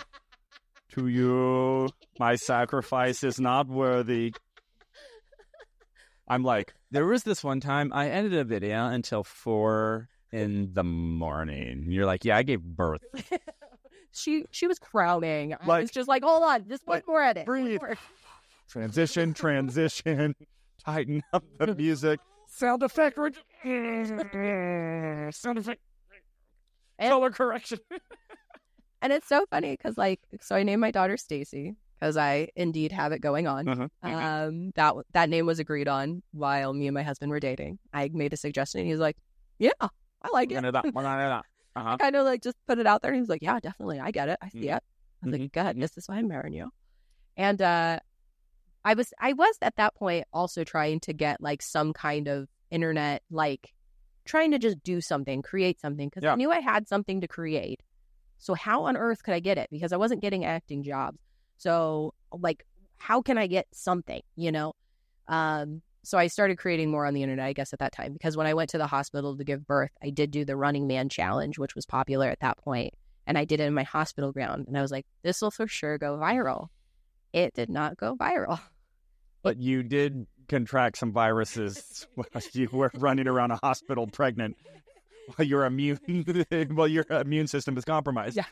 to 0.93 1.07
you. 1.07 1.89
My 2.19 2.35
sacrifice 2.35 3.23
is 3.23 3.39
not 3.39 3.67
worthy. 3.67 4.33
I'm 6.29 6.43
like, 6.43 6.73
there 6.91 7.05
was 7.05 7.23
this 7.23 7.43
one 7.43 7.59
time 7.59 7.91
I 7.93 8.09
edited 8.09 8.39
a 8.39 8.43
video 8.43 8.87
until 8.87 9.23
four 9.23 10.09
in 10.31 10.73
the 10.73 10.83
morning. 10.83 11.85
You're 11.89 12.05
like, 12.05 12.23
yeah, 12.25 12.37
I 12.37 12.43
gave 12.43 12.61
birth. 12.61 13.01
she 14.11 14.45
she 14.51 14.67
was 14.67 14.77
crowning. 14.79 15.53
I 15.55 15.65
Like- 15.65 15.81
was 15.83 15.91
just 15.91 16.07
like, 16.07 16.23
hold 16.23 16.43
on, 16.43 16.67
just 16.67 16.85
one 16.85 17.01
more 17.07 17.21
edit. 17.23 17.47
one 17.47 17.63
breathe. 17.63 17.81
more." 17.81 17.97
Transition, 18.69 19.33
transition, 19.43 20.35
tighten 20.85 21.23
up 21.33 21.43
the 21.57 21.73
music. 21.75 22.19
Sound 22.47 22.83
effect. 22.83 23.17
re- 23.17 23.31
Sound 25.31 25.57
effect. 25.57 25.81
And- 26.99 27.09
Color 27.11 27.31
correction. 27.31 27.79
And 29.01 29.13
it's 29.13 29.29
so 29.29 29.45
funny 29.49 29.77
because 29.77 29.97
like, 29.97 30.19
so 30.41 30.57
I 30.57 30.63
named 30.63 30.81
my 30.81 30.91
daughter 30.91 31.15
Stacy 31.15 31.75
because 31.99 32.17
I 32.17 32.47
indeed 32.55 32.91
have 32.91 33.11
it 33.11 33.19
going 33.21 33.47
on. 33.47 33.67
Uh-huh. 33.67 33.87
Um, 34.03 34.71
that 34.75 34.93
that 35.13 35.29
name 35.29 35.45
was 35.45 35.59
agreed 35.59 35.87
on 35.87 36.23
while 36.31 36.73
me 36.73 36.87
and 36.87 36.93
my 36.93 37.03
husband 37.03 37.31
were 37.31 37.39
dating. 37.39 37.79
I 37.93 38.09
made 38.13 38.33
a 38.33 38.37
suggestion, 38.37 38.79
and 38.79 38.87
he 38.87 38.93
was 38.93 39.01
like, 39.01 39.17
"Yeah, 39.59 39.71
I 39.81 40.29
like 40.31 40.51
it." 40.51 40.55
Uh-huh. 41.75 41.91
I 41.91 41.97
kind 41.97 42.15
of 42.15 42.25
like 42.25 42.41
just 42.41 42.57
put 42.67 42.79
it 42.79 42.87
out 42.87 43.01
there, 43.01 43.11
and 43.11 43.17
he 43.17 43.21
was 43.21 43.29
like, 43.29 43.41
"Yeah, 43.43 43.59
definitely, 43.59 43.99
I 43.99 44.11
get 44.11 44.29
it. 44.29 44.37
I 44.41 44.49
see 44.49 44.67
Mhm. 44.67 44.77
it." 44.77 44.83
I 45.23 45.25
was 45.27 45.35
Mhm. 45.35 45.39
like, 45.41 45.51
"God, 45.51 45.75
this 45.79 45.97
is 45.97 46.07
why 46.07 46.17
I'm 46.17 46.27
marrying 46.27 46.53
you." 46.53 46.69
And 47.37 47.61
uh, 47.61 47.99
I 48.85 48.93
was 48.95 49.13
I 49.19 49.33
was 49.33 49.57
at 49.61 49.75
that 49.77 49.95
point 49.95 50.25
also 50.33 50.63
trying 50.63 50.99
to 51.01 51.13
get 51.13 51.41
like 51.41 51.61
some 51.61 51.93
kind 51.93 52.27
of 52.27 52.47
internet 52.71 53.23
like 53.31 53.73
trying 54.25 54.51
to 54.51 54.59
just 54.59 54.81
do 54.83 55.01
something, 55.01 55.41
create 55.41 55.79
something 55.79 56.09
because 56.09 56.23
Yeah. 56.23 56.33
I 56.33 56.35
knew 56.35 56.51
I 56.51 56.59
had 56.61 56.87
something 56.87 57.21
to 57.21 57.27
create. 57.27 57.81
So 58.39 58.53
how 58.55 58.85
on 58.85 58.97
earth 58.97 59.23
could 59.23 59.33
I 59.35 59.39
get 59.41 59.57
it? 59.57 59.69
Because 59.71 59.93
I 59.93 59.97
wasn't 59.97 60.21
getting 60.21 60.45
acting 60.45 60.83
jobs. 60.83 61.19
So 61.59 62.13
like, 62.31 62.65
how 62.97 63.21
can 63.21 63.37
I 63.37 63.47
get 63.47 63.67
something? 63.71 64.21
You 64.35 64.51
know. 64.51 64.73
Um, 65.27 65.81
so 66.03 66.17
I 66.17 66.27
started 66.27 66.57
creating 66.57 66.89
more 66.89 67.05
on 67.05 67.13
the 67.13 67.21
internet, 67.21 67.45
I 67.45 67.53
guess, 67.53 67.73
at 67.73 67.79
that 67.79 67.91
time. 67.91 68.13
Because 68.13 68.35
when 68.35 68.47
I 68.47 68.53
went 68.53 68.71
to 68.71 68.77
the 68.77 68.87
hospital 68.87 69.37
to 69.37 69.43
give 69.43 69.67
birth, 69.67 69.91
I 70.01 70.09
did 70.09 70.31
do 70.31 70.43
the 70.45 70.55
Running 70.55 70.87
Man 70.87 71.09
challenge, 71.09 71.59
which 71.59 71.75
was 71.75 71.85
popular 71.85 72.27
at 72.29 72.39
that 72.39 72.57
point, 72.57 72.93
and 73.27 73.37
I 73.37 73.45
did 73.45 73.59
it 73.59 73.65
in 73.65 73.73
my 73.73 73.83
hospital 73.83 74.31
ground. 74.31 74.65
And 74.67 74.77
I 74.77 74.81
was 74.81 74.91
like, 74.91 75.05
this 75.21 75.41
will 75.41 75.51
for 75.51 75.67
sure 75.67 75.97
go 75.97 76.17
viral. 76.17 76.69
It 77.31 77.53
did 77.53 77.69
not 77.69 77.97
go 77.97 78.15
viral. 78.15 78.59
But 79.41 79.57
you 79.57 79.83
did 79.83 80.27
contract 80.49 80.97
some 80.97 81.13
viruses 81.13 82.05
while 82.15 82.27
you 82.51 82.67
were 82.73 82.91
running 82.95 83.25
around 83.25 83.51
a 83.51 83.59
hospital 83.63 84.05
pregnant 84.05 84.57
while 85.33 85.47
your 85.47 85.63
immune 85.63 85.97
while 86.71 86.89
your 86.89 87.05
immune 87.09 87.47
system 87.47 87.77
is 87.77 87.85
compromised. 87.85 88.35
Yeah. 88.35 88.43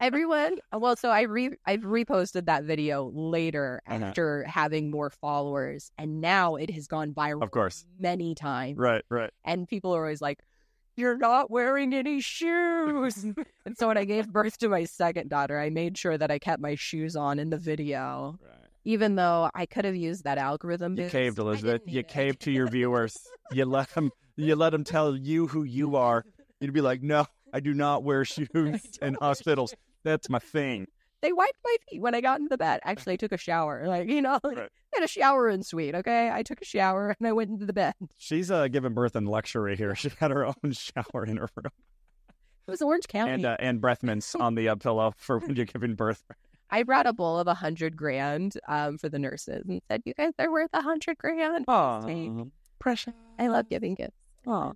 Everyone, 0.00 0.56
well, 0.72 0.94
so 0.96 1.08
I 1.10 1.22
re 1.22 1.50
I've 1.64 1.80
reposted 1.80 2.46
that 2.46 2.64
video 2.64 3.10
later 3.14 3.80
Uh-huh. 3.88 4.04
after 4.06 4.44
having 4.44 4.90
more 4.90 5.08
followers, 5.10 5.90
and 5.96 6.20
now 6.20 6.56
it 6.56 6.70
has 6.70 6.86
gone 6.86 7.12
viral. 7.12 7.42
Of 7.42 7.50
course. 7.50 7.86
many 7.98 8.34
times. 8.34 8.76
Right, 8.78 9.02
right. 9.08 9.30
and 9.44 9.66
people 9.66 9.94
are 9.96 10.02
always 10.02 10.20
like, 10.20 10.40
"You're 10.96 11.16
not 11.16 11.50
wearing 11.50 11.94
any 11.94 12.20
shoes." 12.20 13.24
and 13.64 13.76
so 13.78 13.88
when 13.88 13.96
I 13.96 14.04
gave 14.04 14.30
birth 14.30 14.58
to 14.58 14.68
my 14.68 14.84
second 14.84 15.30
daughter, 15.30 15.58
I 15.58 15.70
made 15.70 15.96
sure 15.96 16.18
that 16.18 16.30
I 16.30 16.38
kept 16.38 16.60
my 16.60 16.74
shoes 16.74 17.16
on 17.16 17.38
in 17.38 17.48
the 17.48 17.58
video, 17.58 18.38
even 18.84 19.14
though 19.16 19.50
I 19.54 19.64
could 19.64 19.86
have 19.86 19.96
used 19.96 20.24
that 20.24 20.36
algorithm. 20.36 20.96
You 20.98 21.08
caved, 21.08 21.38
Elisabeth. 21.38 21.82
You 21.86 22.00
it. 22.00 22.08
caved 22.08 22.40
to 22.42 22.50
your 22.50 22.68
viewers. 22.68 23.16
You 23.50 23.64
let 23.64 23.88
them. 23.94 24.10
You 24.36 24.56
let 24.56 24.70
them 24.70 24.84
tell 24.84 25.16
you 25.16 25.46
who 25.46 25.62
you 25.62 25.96
are. 25.96 26.24
You'd 26.60 26.74
be 26.74 26.82
like, 26.82 27.02
"No, 27.02 27.26
I 27.54 27.60
do 27.60 27.72
not 27.72 28.02
wear 28.04 28.24
shoes 28.34 28.98
in 29.00 29.14
hospitals. 29.14 29.74
That's 30.06 30.30
my 30.30 30.38
thing." 30.38 30.86
They 31.22 31.32
wiped 31.32 31.58
my 31.64 31.76
feet 31.90 32.00
when 32.02 32.14
I 32.14 32.20
got 32.20 32.38
into 32.40 32.50
the 32.50 32.58
bed. 32.58 32.80
Actually, 32.84 33.14
I 33.14 33.16
took 33.16 33.32
a 33.32 33.36
shower. 33.38 33.84
Like 33.88 34.08
you 34.08 34.22
know, 34.22 34.38
Right. 34.44 34.58
I 34.58 34.96
had 35.00 35.04
a 35.04 35.08
shower 35.08 35.48
in 35.48 35.62
suite. 35.62 35.94
Okay, 35.94 36.30
I 36.30 36.42
took 36.42 36.60
a 36.62 36.64
shower 36.64 37.14
and 37.18 37.26
I 37.26 37.32
went 37.32 37.50
into 37.50 37.66
the 37.66 37.72
bed. 37.72 37.94
She's 38.16 38.50
uh, 38.50 38.68
giving 38.68 38.94
birth 38.94 39.16
in 39.16 39.24
luxury 39.26 39.76
here. 39.76 39.94
She 39.94 40.10
had 40.20 40.30
her 40.30 40.46
own 40.46 40.54
shower 40.72 41.24
in 41.26 41.36
her 41.38 41.48
room 41.56 41.70
It 42.66 42.70
was 42.70 42.82
Orange 42.82 43.08
County. 43.08 43.32
and 43.32 43.44
uh, 43.46 43.56
and 43.58 43.80
breath 43.80 44.02
mints 44.02 44.34
on 44.34 44.54
the 44.54 44.68
uh, 44.68 44.76
pillow 44.76 45.12
for 45.16 45.38
when 45.38 45.56
you're 45.56 45.64
giving 45.66 45.94
birth. 45.94 46.22
I 46.70 46.82
brought 46.82 47.06
a 47.06 47.12
bowl 47.12 47.38
of 47.38 47.46
a 47.46 47.54
hundred 47.54 47.96
grand 47.96 48.58
um, 48.68 48.98
for 48.98 49.08
the 49.08 49.18
nurses 49.18 49.62
and 49.68 49.80
said, 49.88 50.02
"You 50.04 50.14
guys 50.14 50.32
are 50.38 50.50
worth 50.50 50.70
a 50.74 50.82
hundred 50.82 51.16
grand." 51.18 51.64
Oh, 51.68 52.50
precious. 52.78 53.14
I 53.38 53.46
love 53.48 53.68
giving 53.68 53.94
gifts. 53.94 54.16
Oh. 54.46 54.74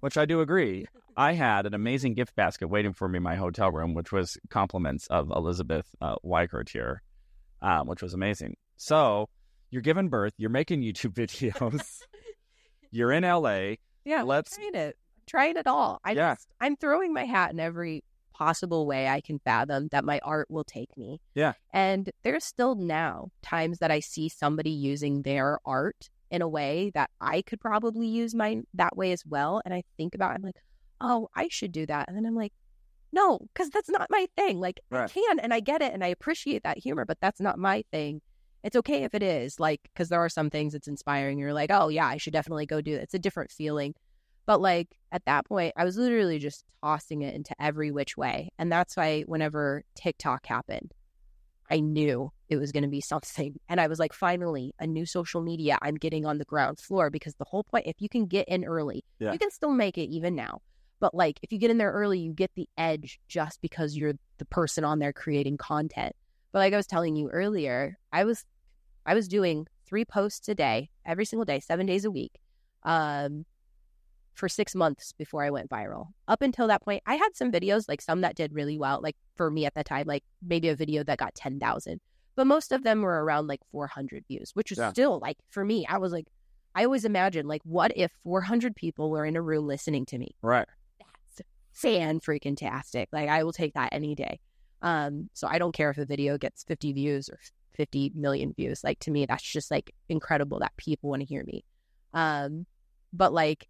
Which 0.00 0.16
I 0.16 0.24
do 0.24 0.40
agree. 0.40 0.86
I 1.16 1.32
had 1.34 1.66
an 1.66 1.74
amazing 1.74 2.14
gift 2.14 2.34
basket 2.34 2.68
waiting 2.68 2.92
for 2.94 3.08
me 3.08 3.18
in 3.18 3.22
my 3.22 3.36
hotel 3.36 3.70
room, 3.70 3.94
which 3.94 4.12
was 4.12 4.38
compliments 4.48 5.06
of 5.08 5.30
Elisabeth 5.30 5.86
uh, 6.00 6.14
Wykert 6.24 6.70
here, 6.70 7.02
um, 7.60 7.86
which 7.86 8.00
was 8.02 8.14
amazing. 8.14 8.56
So 8.76 9.28
you're 9.70 9.82
giving 9.82 10.08
birth, 10.08 10.32
you're 10.38 10.48
making 10.50 10.80
YouTube 10.82 11.12
videos, 11.14 12.00
you're 12.90 13.12
in 13.12 13.24
LA. 13.24 13.74
Yeah, 14.04 14.22
Let's- 14.22 14.56
trying 14.56 14.74
it. 14.74 14.96
Trying 15.26 15.56
it 15.58 15.66
all. 15.68 16.00
I 16.04 16.12
Yeah. 16.12 16.34
just 16.34 16.48
I'm 16.60 16.76
throwing 16.76 17.12
my 17.12 17.24
hat 17.24 17.52
in 17.52 17.60
every 17.60 18.02
possible 18.34 18.84
way 18.86 19.06
I 19.06 19.20
can 19.20 19.38
fathom 19.38 19.88
that 19.92 20.04
my 20.04 20.18
art 20.24 20.50
will 20.50 20.64
take 20.64 20.96
me. 20.96 21.20
Yeah. 21.34 21.52
And 21.72 22.10
there's 22.24 22.44
still 22.44 22.74
now 22.74 23.28
times 23.42 23.78
that 23.78 23.90
I 23.92 24.00
see 24.00 24.28
somebody 24.28 24.70
using 24.70 25.22
their 25.22 25.58
art 25.64 26.08
in 26.30 26.42
a 26.42 26.48
way 26.48 26.90
that 26.94 27.10
I 27.20 27.42
could 27.42 27.60
probably 27.60 28.06
use 28.06 28.34
mine 28.34 28.64
that 28.74 28.96
way 28.96 29.12
as 29.12 29.24
well. 29.26 29.60
And 29.64 29.74
I 29.74 29.82
think 29.96 30.14
about 30.14 30.32
it, 30.32 30.34
I'm 30.36 30.42
like, 30.42 30.56
oh, 31.00 31.28
I 31.34 31.48
should 31.50 31.72
do 31.72 31.86
that. 31.86 32.08
And 32.08 32.16
then 32.16 32.26
I'm 32.26 32.36
like, 32.36 32.52
no, 33.12 33.38
because 33.52 33.70
that's 33.70 33.90
not 33.90 34.06
my 34.10 34.26
thing. 34.36 34.60
Like 34.60 34.80
I 34.92 35.08
can 35.08 35.40
and 35.40 35.52
I 35.52 35.60
get 35.60 35.82
it 35.82 35.92
and 35.92 36.04
I 36.04 36.08
appreciate 36.08 36.62
that 36.62 36.78
humor, 36.78 37.04
but 37.04 37.18
that's 37.20 37.40
not 37.40 37.58
my 37.58 37.82
thing. 37.90 38.20
It's 38.62 38.76
okay 38.76 39.04
if 39.04 39.14
it 39.14 39.22
is, 39.22 39.58
like, 39.58 39.80
because 39.84 40.10
there 40.10 40.20
are 40.20 40.28
some 40.28 40.50
things 40.50 40.74
that's 40.74 40.86
inspiring. 40.86 41.38
You're 41.38 41.54
like, 41.54 41.70
oh 41.72 41.88
yeah, 41.88 42.06
I 42.06 42.18
should 42.18 42.34
definitely 42.34 42.66
go 42.66 42.80
do 42.80 42.94
it. 42.94 43.02
It's 43.02 43.14
a 43.14 43.18
different 43.18 43.50
feeling. 43.50 43.94
But 44.46 44.60
like 44.60 44.88
at 45.12 45.24
that 45.24 45.46
point, 45.46 45.72
I 45.76 45.84
was 45.84 45.96
literally 45.96 46.38
just 46.38 46.64
tossing 46.82 47.22
it 47.22 47.34
into 47.34 47.54
every 47.60 47.90
which 47.90 48.16
way. 48.16 48.50
And 48.58 48.70
that's 48.70 48.96
why 48.96 49.22
whenever 49.22 49.82
TikTok 49.96 50.46
happened, 50.46 50.92
I 51.70 51.80
knew 51.80 52.32
it 52.48 52.56
was 52.56 52.72
going 52.72 52.82
to 52.82 52.88
be 52.88 53.00
something. 53.00 53.58
And 53.68 53.80
I 53.80 53.86
was 53.86 53.98
like, 53.98 54.12
finally, 54.12 54.74
a 54.80 54.86
new 54.86 55.06
social 55.06 55.40
media 55.40 55.78
I'm 55.82 55.94
getting 55.94 56.26
on 56.26 56.38
the 56.38 56.44
ground 56.44 56.80
floor 56.80 57.10
because 57.10 57.34
the 57.36 57.44
whole 57.44 57.64
point, 57.64 57.86
if 57.86 57.96
you 58.00 58.08
can 58.08 58.26
get 58.26 58.48
in 58.48 58.64
early, 58.64 59.04
Yeah. 59.18 59.32
you 59.32 59.38
can 59.38 59.50
still 59.50 59.70
make 59.70 59.96
it 59.96 60.10
even 60.10 60.34
now. 60.34 60.62
But 60.98 61.14
like 61.14 61.38
if 61.42 61.52
you 61.52 61.58
get 61.58 61.70
in 61.70 61.78
there 61.78 61.92
early, 61.92 62.18
you 62.18 62.32
get 62.32 62.50
the 62.56 62.68
edge 62.76 63.20
just 63.28 63.60
because 63.62 63.96
you're 63.96 64.14
the 64.38 64.44
person 64.44 64.84
on 64.84 64.98
there 64.98 65.12
creating 65.12 65.56
content. 65.56 66.14
But 66.52 66.58
like 66.58 66.72
I 66.74 66.76
was 66.76 66.86
telling 66.86 67.16
you 67.16 67.30
earlier, 67.30 67.96
I 68.12 68.24
was 68.24 68.44
I 69.06 69.14
was 69.14 69.28
doing 69.28 69.66
three 69.86 70.04
posts 70.04 70.48
a 70.48 70.54
day, 70.54 70.90
every 71.06 71.24
single 71.24 71.44
day, 71.44 71.60
seven 71.60 71.86
days 71.86 72.04
a 72.04 72.10
week, 72.10 72.38
um, 72.82 73.46
for 74.40 74.48
six 74.48 74.74
months 74.74 75.12
before 75.12 75.44
I 75.44 75.50
went 75.50 75.68
viral. 75.70 76.06
Up 76.26 76.40
until 76.42 76.66
that 76.68 76.82
point, 76.82 77.02
I 77.06 77.14
had 77.14 77.36
some 77.36 77.52
videos, 77.52 77.84
like 77.88 78.00
some 78.00 78.22
that 78.22 78.34
did 78.34 78.52
really 78.54 78.78
well, 78.78 78.98
like 79.02 79.16
for 79.36 79.50
me 79.50 79.66
at 79.66 79.74
the 79.74 79.84
time, 79.84 80.06
like 80.06 80.24
maybe 80.42 80.68
a 80.70 80.74
video 80.74 81.04
that 81.04 81.18
got 81.18 81.34
ten 81.34 81.60
thousand. 81.60 82.00
But 82.36 82.46
most 82.46 82.72
of 82.72 82.82
them 82.82 83.02
were 83.02 83.22
around 83.22 83.46
like 83.48 83.60
four 83.70 83.86
hundred 83.86 84.24
views, 84.26 84.50
which 84.54 84.72
is 84.72 84.78
Yeah. 84.78 84.90
still 84.90 85.20
like 85.20 85.36
for 85.50 85.62
me, 85.64 85.86
I 85.86 85.98
was 85.98 86.10
like, 86.10 86.26
I 86.74 86.84
always 86.84 87.04
imagined 87.04 87.48
like, 87.48 87.60
what 87.64 87.92
if 87.94 88.10
four 88.24 88.40
hundred 88.40 88.74
people 88.74 89.10
were 89.10 89.26
in 89.26 89.36
a 89.36 89.42
room 89.42 89.66
listening 89.66 90.06
to 90.06 90.18
me? 90.18 90.34
Right. 90.42 90.66
that's 90.98 91.42
fan 91.72 92.18
freaking 92.18 92.56
tastic. 92.56 93.10
Like 93.12 93.28
I 93.28 93.44
will 93.44 93.52
take 93.52 93.74
that 93.74 93.90
any 93.92 94.14
day. 94.14 94.40
Um, 94.80 95.28
so 95.34 95.46
I 95.48 95.58
don't 95.58 95.72
care 95.74 95.90
if 95.90 95.98
a 95.98 96.06
video 96.06 96.38
gets 96.38 96.64
50 96.64 96.94
views 96.94 97.28
or 97.28 97.38
50 97.74 98.12
million 98.14 98.54
views. 98.54 98.82
Like 98.82 98.98
to 99.00 99.10
me, 99.10 99.26
that's 99.26 99.42
just 99.42 99.70
like 99.70 99.92
incredible 100.08 100.60
that 100.60 100.74
people 100.78 101.10
want 101.10 101.20
to 101.20 101.26
hear 101.26 101.44
me. 101.44 101.62
Um, 102.14 102.64
but 103.12 103.34
like 103.34 103.68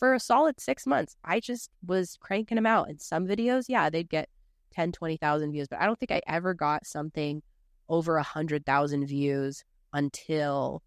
for 0.00 0.14
a 0.14 0.18
solid 0.18 0.58
six 0.58 0.86
months, 0.86 1.14
I 1.24 1.40
just 1.40 1.70
was 1.86 2.16
cranking 2.20 2.56
them 2.56 2.66
out. 2.66 2.88
And 2.88 3.00
some 3.00 3.28
videos, 3.28 3.66
yeah, 3.68 3.90
they'd 3.90 4.08
get 4.08 4.30
10, 4.72 4.92
20,000 4.92 5.52
views, 5.52 5.68
but 5.68 5.78
I 5.78 5.84
don't 5.84 5.98
think 6.00 6.10
I 6.10 6.22
ever 6.26 6.54
got 6.54 6.86
something 6.86 7.42
over 7.88 8.16
a 8.16 8.22
hundred 8.22 8.64
thousand 8.64 9.06
views 9.06 9.62
until 9.92 10.82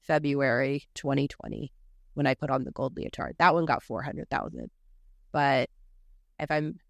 February 0.00 0.88
2020 0.94 1.72
when 2.14 2.26
I 2.26 2.34
put 2.34 2.50
on 2.50 2.64
the 2.64 2.72
gold 2.72 2.96
leotard. 2.96 3.36
That 3.38 3.54
one 3.54 3.66
got 3.66 3.84
400,000. 3.84 4.68
But 5.30 5.70
if 6.40 6.50
I'm 6.50 6.80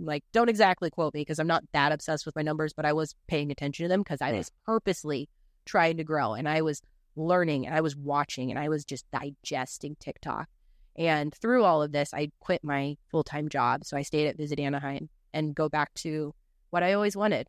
like, 0.00 0.24
don't 0.32 0.48
exactly 0.48 0.90
quote 0.90 1.14
me 1.14 1.20
because 1.20 1.38
I'm 1.38 1.46
not 1.46 1.62
that 1.72 1.92
obsessed 1.92 2.26
with 2.26 2.34
my 2.34 2.42
numbers, 2.42 2.72
but 2.72 2.84
I 2.84 2.92
was 2.92 3.14
paying 3.28 3.52
attention 3.52 3.84
to 3.84 3.88
them 3.88 4.00
because 4.00 4.20
I 4.20 4.32
Right. 4.32 4.38
was 4.38 4.50
purposely 4.66 5.28
trying 5.64 5.96
to 5.98 6.04
grow 6.04 6.34
and 6.34 6.48
I 6.48 6.62
was 6.62 6.82
learning 7.18 7.66
and 7.66 7.74
I 7.74 7.80
was 7.80 7.96
watching 7.96 8.50
and 8.50 8.58
I 8.58 8.68
was 8.68 8.84
just 8.84 9.04
digesting 9.10 9.96
TikTok. 10.00 10.48
And 10.96 11.34
through 11.34 11.64
all 11.64 11.82
of 11.82 11.92
this, 11.92 12.12
I 12.12 12.30
quit 12.40 12.64
my 12.64 12.96
full 13.10 13.22
time 13.24 13.48
job. 13.48 13.84
So 13.84 13.96
I 13.96 14.02
stayed 14.02 14.26
at 14.26 14.36
Visit 14.36 14.58
Anaheim 14.58 15.08
and 15.32 15.54
go 15.54 15.68
back 15.68 15.92
to 15.94 16.34
what 16.70 16.82
I 16.82 16.92
always 16.92 17.16
wanted 17.16 17.48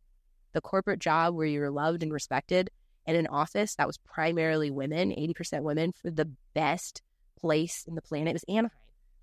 the 0.53 0.61
corporate 0.61 0.99
job 0.99 1.35
where 1.35 1.45
you 1.45 1.59
were 1.59 1.69
loved 1.69 2.01
and 2.01 2.11
respected 2.11 2.71
in 3.05 3.15
an 3.15 3.27
office 3.27 3.75
that 3.75 3.87
was 3.87 3.97
primarily 3.99 4.71
women, 4.71 5.11
80% 5.11 5.61
women, 5.61 5.91
for 5.91 6.09
the 6.09 6.29
best 6.53 7.01
place 7.39 7.85
in 7.87 7.95
the 7.95 8.01
planet 8.01 8.33
was 8.33 8.43
Anaheim. 8.47 8.71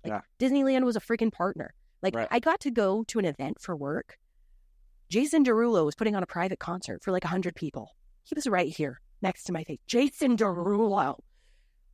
Like 0.03 0.13
Yeah. 0.13 0.21
Disneyland 0.39 0.83
was 0.83 0.95
a 0.95 1.01
freaking 1.01 1.31
partner. 1.31 1.73
Like 2.01 2.15
Right. 2.15 2.27
I 2.31 2.39
got 2.39 2.61
to 2.61 2.71
go 2.71 3.03
to 3.05 3.19
an 3.19 3.25
event 3.25 3.59
for 3.59 3.75
work. 3.75 4.17
Jason 5.09 5.43
Derulo 5.43 5.85
was 5.85 5.95
putting 5.95 6.15
on 6.15 6.23
a 6.23 6.27
private 6.27 6.59
concert 6.59 7.03
for 7.03 7.11
like 7.11 7.23
100 7.23 7.55
people. 7.55 7.95
He 8.23 8.35
was 8.35 8.47
right 8.47 8.69
here 8.69 8.99
next 9.21 9.43
to 9.45 9.53
my 9.53 9.63
face. 9.63 9.79
Jason 9.87 10.37
Derulo. 10.37 11.19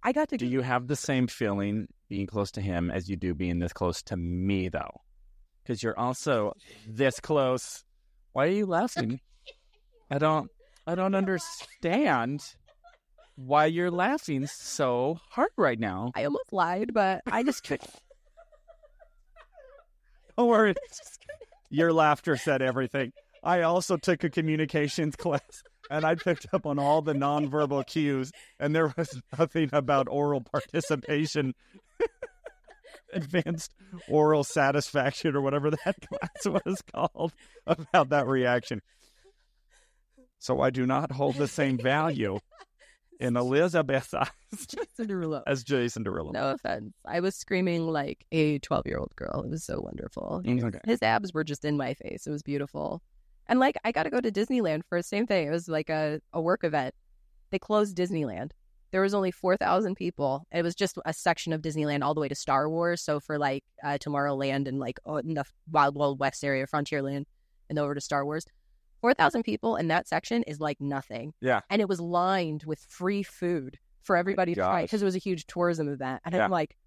I 0.03 0.11
got 0.11 0.29
to 0.29 0.37
Do 0.37 0.45
you 0.45 0.61
have 0.61 0.87
the 0.87 0.95
same 0.95 1.27
feeling 1.27 1.87
being 2.09 2.27
close 2.27 2.51
to 2.51 2.61
him 2.61 2.91
as 2.91 3.09
you 3.09 3.15
do 3.15 3.33
being 3.33 3.59
this 3.59 3.71
close 3.71 4.01
to 4.03 4.17
me, 4.17 4.67
though? 4.67 5.01
Because 5.63 5.81
you're 5.81 5.97
also 5.97 6.53
this 6.87 7.19
close. 7.19 7.85
Why 8.33 8.47
are 8.47 8.51
you 8.51 8.65
laughing? 8.65 9.21
I 10.11 10.17
don't. 10.17 10.49
I 10.85 10.95
don't 10.95 11.15
understand 11.15 12.43
why 13.35 13.65
you're 13.65 13.91
laughing 13.91 14.47
so 14.47 15.19
hard 15.29 15.49
right 15.57 15.79
now. 15.79 16.11
I 16.15 16.25
almost 16.25 16.51
lied, 16.51 16.93
but 16.93 17.21
I 17.25 17.43
just 17.43 17.63
couldn't. 17.63 17.89
Don't 20.37 20.47
worry. 20.47 20.75
Your 21.69 21.93
laughter 21.93 22.35
said 22.35 22.61
everything. 22.61 23.13
I 23.43 23.61
also 23.61 23.97
took 23.97 24.23
a 24.23 24.29
communications 24.29 25.15
class 25.15 25.63
and 25.89 26.05
I 26.05 26.15
picked 26.15 26.47
up 26.53 26.65
on 26.65 26.79
all 26.79 27.01
the 27.01 27.13
nonverbal 27.13 27.85
cues, 27.85 28.31
and 28.59 28.75
there 28.75 28.93
was 28.97 29.21
nothing 29.37 29.69
about 29.73 30.07
oral 30.09 30.41
participation, 30.41 31.53
advanced 33.13 33.73
oral 34.07 34.43
satisfaction, 34.43 35.35
or 35.35 35.41
whatever 35.41 35.71
that 35.71 35.95
class 36.07 36.63
was 36.65 36.81
called, 36.93 37.33
about 37.67 38.09
that 38.09 38.27
reaction. 38.27 38.81
So 40.39 40.59
I 40.61 40.71
do 40.71 40.85
not 40.85 41.11
hold 41.11 41.35
the 41.35 41.47
same 41.47 41.77
value 41.77 42.39
in 43.19 43.37
Elisabeth's 43.37 44.13
eyes 44.13 44.27
Jason 44.67 45.07
Derulo. 45.07 45.41
as 45.47 45.63
Jason 45.63 46.03
Derulo. 46.03 46.33
No 46.33 46.51
offense. 46.51 46.93
I 47.05 47.21
was 47.21 47.35
screaming 47.35 47.87
like 47.87 48.25
a 48.31 48.59
12 48.59 48.85
year 48.85 48.97
old 48.97 49.15
girl. 49.15 49.43
It 49.45 49.49
was 49.49 49.63
so 49.63 49.79
wonderful. 49.79 50.41
Okay. 50.45 50.79
His 50.85 51.01
abs 51.01 51.33
were 51.33 51.43
just 51.43 51.63
in 51.63 51.77
my 51.77 51.93
face. 51.93 52.27
It 52.27 52.31
was 52.31 52.43
beautiful. 52.43 53.01
And 53.47 53.59
like, 53.59 53.77
I 53.83 53.91
got 53.91 54.03
to 54.03 54.09
go 54.09 54.21
to 54.21 54.31
Disneyland 54.31 54.83
for 54.87 54.99
the 54.99 55.03
same 55.03 55.27
thing. 55.27 55.47
It 55.47 55.51
was 55.51 55.67
like 55.67 55.89
a, 55.89 56.21
a 56.31 56.41
work 56.41 56.63
event. 56.63 56.95
They 57.51 57.59
closed 57.59 57.95
Disneyland. 57.97 58.51
There 58.91 59.01
was 59.01 59.13
only 59.13 59.31
4,000 59.31 59.95
people. 59.95 60.45
It 60.51 60.61
was 60.61 60.75
just 60.75 60.97
a 61.05 61.13
section 61.13 61.51
of 61.51 61.61
Disneyland 61.61 62.03
all 62.03 62.13
the 62.13 62.21
way 62.21 62.27
to 62.27 62.35
Star 62.35 62.69
Wars. 62.69 63.01
So 63.01 63.19
for 63.19 63.37
like 63.39 63.63
uh, 63.83 63.97
Tomorrowland 63.97 64.67
and 64.67 64.79
like 64.79 64.99
oh, 65.05 65.17
in 65.17 65.33
the 65.33 65.45
Wild 65.71 65.95
Wild 65.95 66.19
West 66.19 66.43
area, 66.43 66.67
Frontierland, 66.67 67.25
and 67.69 67.79
over 67.79 67.95
to 67.95 68.01
Star 68.01 68.23
Wars. 68.23 68.45
4,000 69.01 69.43
people 69.43 69.75
in 69.75 69.89
that 69.89 70.07
section 70.07 70.43
is 70.43 70.59
like 70.61 70.79
nothing. 70.79 71.33
Yeah. 71.41 71.61
And 71.69 71.81
it 71.81 71.89
was 71.89 71.99
lined 71.99 72.63
with 72.65 72.79
free 72.87 73.23
food 73.23 73.77
for 74.03 74.15
everybody 74.15 74.53
to 74.53 74.61
try 74.61 74.83
because 74.83 75.01
it 75.01 75.05
was 75.05 75.15
a 75.15 75.19
huge 75.19 75.45
tourism 75.47 75.89
event. 75.89 76.21
And 76.23 76.33
Yeah. 76.33 76.45
I'm 76.45 76.51
like, 76.51 76.77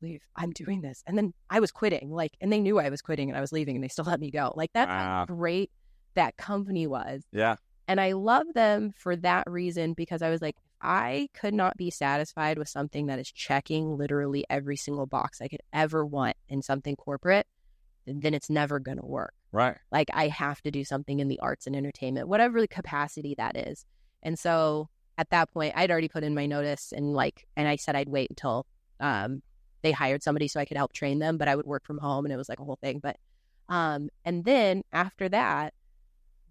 Believe 0.00 0.22
I'm 0.36 0.50
doing 0.52 0.80
this. 0.80 1.02
And 1.06 1.16
then 1.18 1.34
I 1.50 1.60
was 1.60 1.70
quitting, 1.70 2.10
like, 2.10 2.32
and 2.40 2.52
they 2.52 2.60
knew 2.60 2.78
I 2.78 2.88
was 2.88 3.02
quitting 3.02 3.28
and 3.28 3.36
I 3.36 3.40
was 3.40 3.52
leaving 3.52 3.76
and 3.76 3.84
they 3.84 3.88
still 3.88 4.04
let 4.06 4.20
me 4.20 4.30
go. 4.30 4.52
Like, 4.56 4.70
that's 4.72 4.88
Wow. 4.88 5.26
how 5.28 5.34
great 5.34 5.70
that 6.14 6.36
company 6.36 6.86
was. 6.86 7.22
Yeah. 7.32 7.56
And 7.86 8.00
I 8.00 8.12
love 8.12 8.46
them 8.54 8.92
for 8.96 9.16
that 9.16 9.44
reason 9.50 9.94
because 9.94 10.22
I 10.22 10.30
was 10.30 10.40
like, 10.40 10.56
I 10.80 11.28
could 11.34 11.52
not 11.52 11.76
be 11.76 11.90
satisfied 11.90 12.56
with 12.56 12.68
something 12.68 13.06
that 13.06 13.18
is 13.18 13.30
checking 13.30 13.98
literally 13.98 14.44
every 14.48 14.76
single 14.76 15.06
box 15.06 15.40
I 15.40 15.48
could 15.48 15.60
ever 15.72 16.06
want 16.06 16.36
in 16.48 16.62
something 16.62 16.96
corporate, 16.96 17.46
then 18.06 18.32
it's 18.32 18.48
never 18.48 18.78
going 18.78 18.98
to 18.98 19.04
work. 19.06 19.34
Right. 19.52 19.76
Like 19.92 20.08
I 20.14 20.28
have 20.28 20.62
to 20.62 20.70
do 20.70 20.84
something 20.84 21.20
in 21.20 21.28
the 21.28 21.38
arts 21.40 21.66
and 21.66 21.76
entertainment, 21.76 22.28
whatever 22.28 22.60
the 22.60 22.68
capacity 22.68 23.34
that 23.36 23.56
is. 23.56 23.84
And 24.22 24.38
so 24.38 24.88
at 25.18 25.28
that 25.30 25.52
point, 25.52 25.74
I'd 25.76 25.90
already 25.90 26.08
put 26.08 26.24
in 26.24 26.34
my 26.34 26.46
notice 26.46 26.92
and 26.92 27.12
like, 27.12 27.46
and 27.56 27.68
I 27.68 27.76
said 27.76 27.96
I'd 27.96 28.08
wait 28.08 28.30
until 28.30 28.66
um, 29.00 29.42
they 29.82 29.92
hired 29.92 30.22
somebody 30.22 30.48
so 30.48 30.60
I 30.60 30.64
could 30.64 30.76
help 30.76 30.92
train 30.92 31.18
them, 31.18 31.36
but 31.36 31.48
I 31.48 31.56
would 31.56 31.66
work 31.66 31.84
from 31.86 31.98
home 31.98 32.24
and 32.24 32.32
it 32.32 32.36
was 32.36 32.48
like 32.48 32.60
a 32.60 32.64
whole 32.64 32.78
thing. 32.82 33.00
But, 33.00 33.16
um, 33.68 34.10
and 34.24 34.44
then 34.44 34.82
after 34.92 35.28
that, 35.28 35.74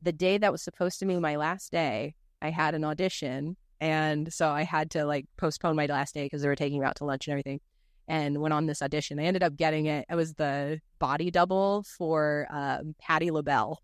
the 0.02 0.12
day 0.12 0.38
that 0.38 0.52
was 0.52 0.62
supposed 0.62 1.00
to 1.00 1.06
be 1.06 1.18
my 1.18 1.36
last 1.36 1.72
day, 1.72 2.16
I 2.42 2.50
had 2.50 2.76
an 2.76 2.84
audition. 2.84 3.58
And 3.82 4.32
so 4.34 4.50
I 4.50 4.64
had 4.64 4.92
to 4.92 5.06
like 5.06 5.26
postpone 5.38 5.76
my 5.76 5.86
last 5.86 6.14
day 6.14 6.26
because 6.26 6.42
they 6.42 6.48
were 6.48 6.56
taking 6.56 6.80
me 6.80 6.86
out 6.86 6.96
to 6.98 7.06
lunch 7.06 7.28
and 7.28 7.34
everything 7.34 7.60
and 8.08 8.40
went 8.40 8.54
on 8.54 8.66
this 8.66 8.82
audition. 8.82 9.20
I 9.20 9.24
ended 9.24 9.44
up 9.44 9.56
getting 9.56 9.86
it. 9.86 10.06
It 10.10 10.16
was 10.16 10.34
the 10.34 10.82
body 10.98 11.30
double 11.32 11.84
for 11.84 12.48
um, 12.50 12.96
Patti 13.00 13.32
LaBelle. 13.32 13.80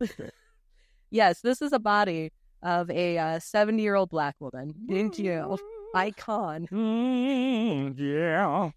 yes, 1.11 1.41
this 1.41 1.61
is 1.61 1.71
a 1.71 1.79
body 1.79 2.31
of 2.63 2.89
a 2.89 3.39
70 3.39 3.81
year 3.81 3.95
old 3.95 4.09
black 4.09 4.35
woman. 4.39 4.73
Thank 4.89 5.19
you. 5.19 5.57
Icon. 5.93 6.67
Mm, 6.71 7.97
yeah. 7.97 8.71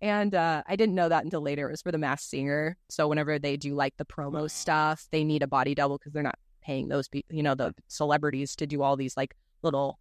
And 0.00 0.34
uh, 0.34 0.62
I 0.66 0.76
didn't 0.76 0.94
know 0.94 1.08
that 1.08 1.24
until 1.24 1.40
later. 1.40 1.68
It 1.68 1.72
was 1.72 1.82
for 1.82 1.92
the 1.92 1.98
Masked 1.98 2.30
Singer. 2.30 2.76
So 2.88 3.08
whenever 3.08 3.38
they 3.38 3.56
do 3.56 3.74
like 3.74 3.96
the 3.96 4.04
promo 4.04 4.50
stuff, 4.50 5.08
they 5.10 5.24
need 5.24 5.42
a 5.42 5.48
body 5.48 5.74
double 5.74 5.98
because 5.98 6.12
they're 6.12 6.22
not 6.22 6.38
paying 6.62 6.88
those 6.88 7.08
people, 7.08 7.34
you 7.34 7.42
know, 7.42 7.54
the 7.54 7.74
celebrities 7.88 8.54
to 8.56 8.66
do 8.66 8.82
all 8.82 8.96
these 8.96 9.16
like 9.16 9.34
little 9.62 9.98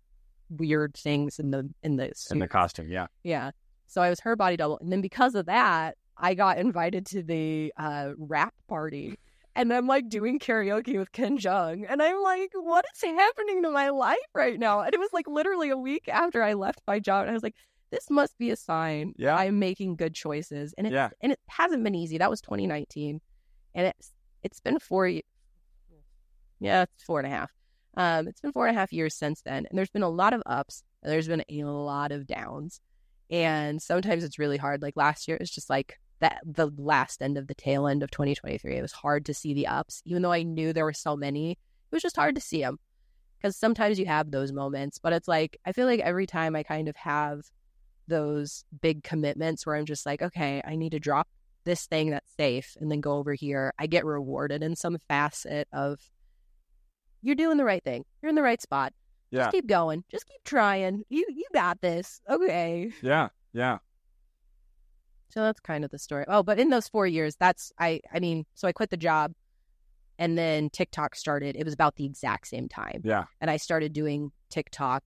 weird 0.50 0.96
things 0.96 1.40
in 1.40 1.52
the 1.52 1.70
in 1.84 1.96
the 1.96 2.12
In 2.32 2.40
the 2.40 2.48
costume, 2.48 2.90
yeah. 2.90 3.08
Yeah. 3.24 3.52
So 3.88 4.02
I 4.02 4.10
was 4.10 4.20
her 4.22 4.36
body 4.36 4.58
double. 4.58 4.78
And 4.80 4.92
then 4.92 5.02
because 5.02 5.34
of 5.34 5.46
that, 5.48 5.96
I 6.18 6.34
got 6.34 6.58
invited 6.58 7.06
to 7.08 7.24
the 7.24 7.74
uh, 7.78 8.12
wrap 8.18 8.54
party. 8.68 9.18
And 9.56 9.74
I'm 9.74 9.88
like 9.88 10.10
doing 10.10 10.38
karaoke 10.38 11.00
with 11.00 11.12
Ken 11.12 11.38
Jeong. 11.38 11.86
And 11.90 12.02
I'm 12.02 12.22
like, 12.22 12.52
what 12.54 12.86
is 12.94 13.02
happening 13.02 13.64
to 13.64 13.72
my 13.72 13.90
life 13.90 14.18
right 14.36 14.60
now? 14.60 14.82
And 14.82 14.94
it 14.94 15.00
was 15.00 15.10
like 15.14 15.28
literally 15.28 15.70
a 15.70 15.78
week 15.78 16.08
after 16.08 16.44
I 16.44 16.54
left 16.54 16.82
my 16.86 17.00
job. 17.00 17.22
And 17.22 17.32
I 17.32 17.34
was 17.34 17.42
like, 17.42 17.56
this 17.90 18.10
must 18.10 18.38
be 18.38 18.52
a 18.52 18.56
sign 18.56 19.14
Yeah. 19.18 19.36
I'm 19.36 19.60
making 19.60 19.96
good 19.96 20.14
choices. 20.14 20.74
And 20.78 20.88
it, 20.88 20.94
Yeah. 20.94 21.10
and 21.22 21.32
it 21.32 21.40
hasn't 21.48 21.84
been 21.84 21.96
easy. 21.96 22.18
That 22.18 22.30
was 22.30 22.42
2019. 22.42 23.22
And 23.76 23.88
it's 23.88 24.12
it's 24.44 24.60
been 24.60 24.80
four 24.80 25.08
ye- 25.08 25.24
Yeah, 26.60 26.84
it's 26.84 27.04
four 27.04 27.20
and 27.20 27.28
a 27.28 27.30
half. 27.30 27.52
Um, 27.96 28.28
it's 28.28 28.42
been 28.42 28.52
four 28.52 28.68
and 28.68 28.76
a 28.76 28.80
half 28.80 28.92
years 28.94 29.16
since 29.16 29.42
then. 29.42 29.66
And 29.66 29.78
there's 29.78 29.90
been 29.90 30.04
a 30.04 30.10
lot 30.10 30.34
of 30.34 30.42
ups 30.46 30.84
and 31.04 31.12
there's 31.12 31.28
been 31.28 31.44
a 31.50 31.64
lot 31.64 32.12
of 32.12 32.28
downs 32.28 32.82
and 33.30 33.82
sometimes 33.82 34.24
it's 34.24 34.40
really 34.40 34.58
hard 34.58 34.82
like 34.82 34.96
last 34.96 35.28
year 35.28 35.36
it 35.36 35.42
was 35.42 35.52
just 35.52 35.70
like 35.70 36.00
that 36.20 36.40
the 36.46 36.72
last 36.78 37.22
end 37.22 37.38
of 37.38 37.48
the 37.48 37.54
tail 37.54 37.86
end 37.86 38.02
of 38.02 38.10
2023 38.10 38.78
it 38.78 38.82
was 38.82 38.94
hard 38.94 39.26
to 39.26 39.34
see 39.34 39.54
the 39.54 39.68
ups 39.68 40.02
even 40.06 40.22
though 40.22 40.32
i 40.32 40.44
knew 40.44 40.72
there 40.72 40.86
were 40.86 40.94
so 40.94 41.16
many 41.18 41.52
it 41.52 41.58
was 41.92 42.02
just 42.02 42.16
hard 42.16 42.36
to 42.36 42.40
see 42.42 42.62
them 42.62 42.80
because 43.38 43.58
sometimes 43.58 44.00
you 44.00 44.06
have 44.06 44.32
those 44.32 44.54
moments 44.54 44.98
but 44.98 45.12
it's 45.12 45.28
like 45.28 45.60
i 45.66 45.74
feel 45.74 45.86
like 45.86 46.00
every 46.00 46.26
time 46.26 46.56
i 46.56 46.64
kind 46.64 46.88
of 46.88 46.96
have 46.96 47.42
those 48.08 48.64
big 48.82 49.04
commitments 49.04 49.66
where 49.66 49.76
i'm 49.76 49.86
just 49.86 50.06
like 50.06 50.22
okay 50.22 50.62
i 50.66 50.76
need 50.76 50.92
to 50.92 51.00
drop 51.00 51.28
this 51.66 51.86
thing 51.86 52.10
that's 52.12 52.32
safe 52.38 52.76
and 52.80 52.90
then 52.92 53.02
go 53.02 53.14
over 53.18 53.34
here 53.34 53.74
i 53.78 53.86
get 53.88 54.06
rewarded 54.06 54.64
in 54.64 54.76
some 54.76 54.98
facet 55.08 55.68
of 55.74 56.00
you're 57.22 57.36
doing 57.36 57.58
the 57.58 57.66
right 57.66 57.84
thing 57.84 58.06
you're 58.22 58.30
in 58.30 58.36
the 58.36 58.42
right 58.42 58.62
spot 58.62 58.94
Yeah. 59.32 59.42
just 59.42 59.52
keep 59.52 59.68
going 59.68 60.04
just 60.10 60.26
keep 60.28 60.44
trying 60.46 61.04
you 61.10 61.26
you 61.30 61.46
got 61.54 61.82
this 61.82 62.22
okay 62.30 62.92
Yeah. 63.02 63.30
Yeah. 63.54 63.80
So 65.30 65.42
that's 65.42 65.60
kind 65.60 65.84
of 65.84 65.92
the 65.92 66.00
story. 66.00 66.24
Oh, 66.28 66.42
but 66.42 66.58
in 66.60 66.70
those 66.70 66.88
four 66.88 67.06
years, 67.06 67.36
that's 67.36 67.72
I 67.78 68.00
I 68.14 68.20
mean, 68.20 68.46
so 68.54 68.68
I 68.68 68.72
quit 68.72 68.92
the 68.92 68.98
job 68.98 69.34
and 70.18 70.38
then 70.38 70.70
TikTok 70.70 71.16
started. 71.16 71.56
It 71.58 71.66
was 71.66 71.74
about 71.74 71.96
the 71.98 72.06
exact 72.06 72.48
same 72.48 72.70
time. 72.70 73.02
Yeah. 73.04 73.26
And 73.42 73.52
I 73.52 73.58
started 73.58 73.92
doing 73.94 74.32
TikTok 74.50 75.04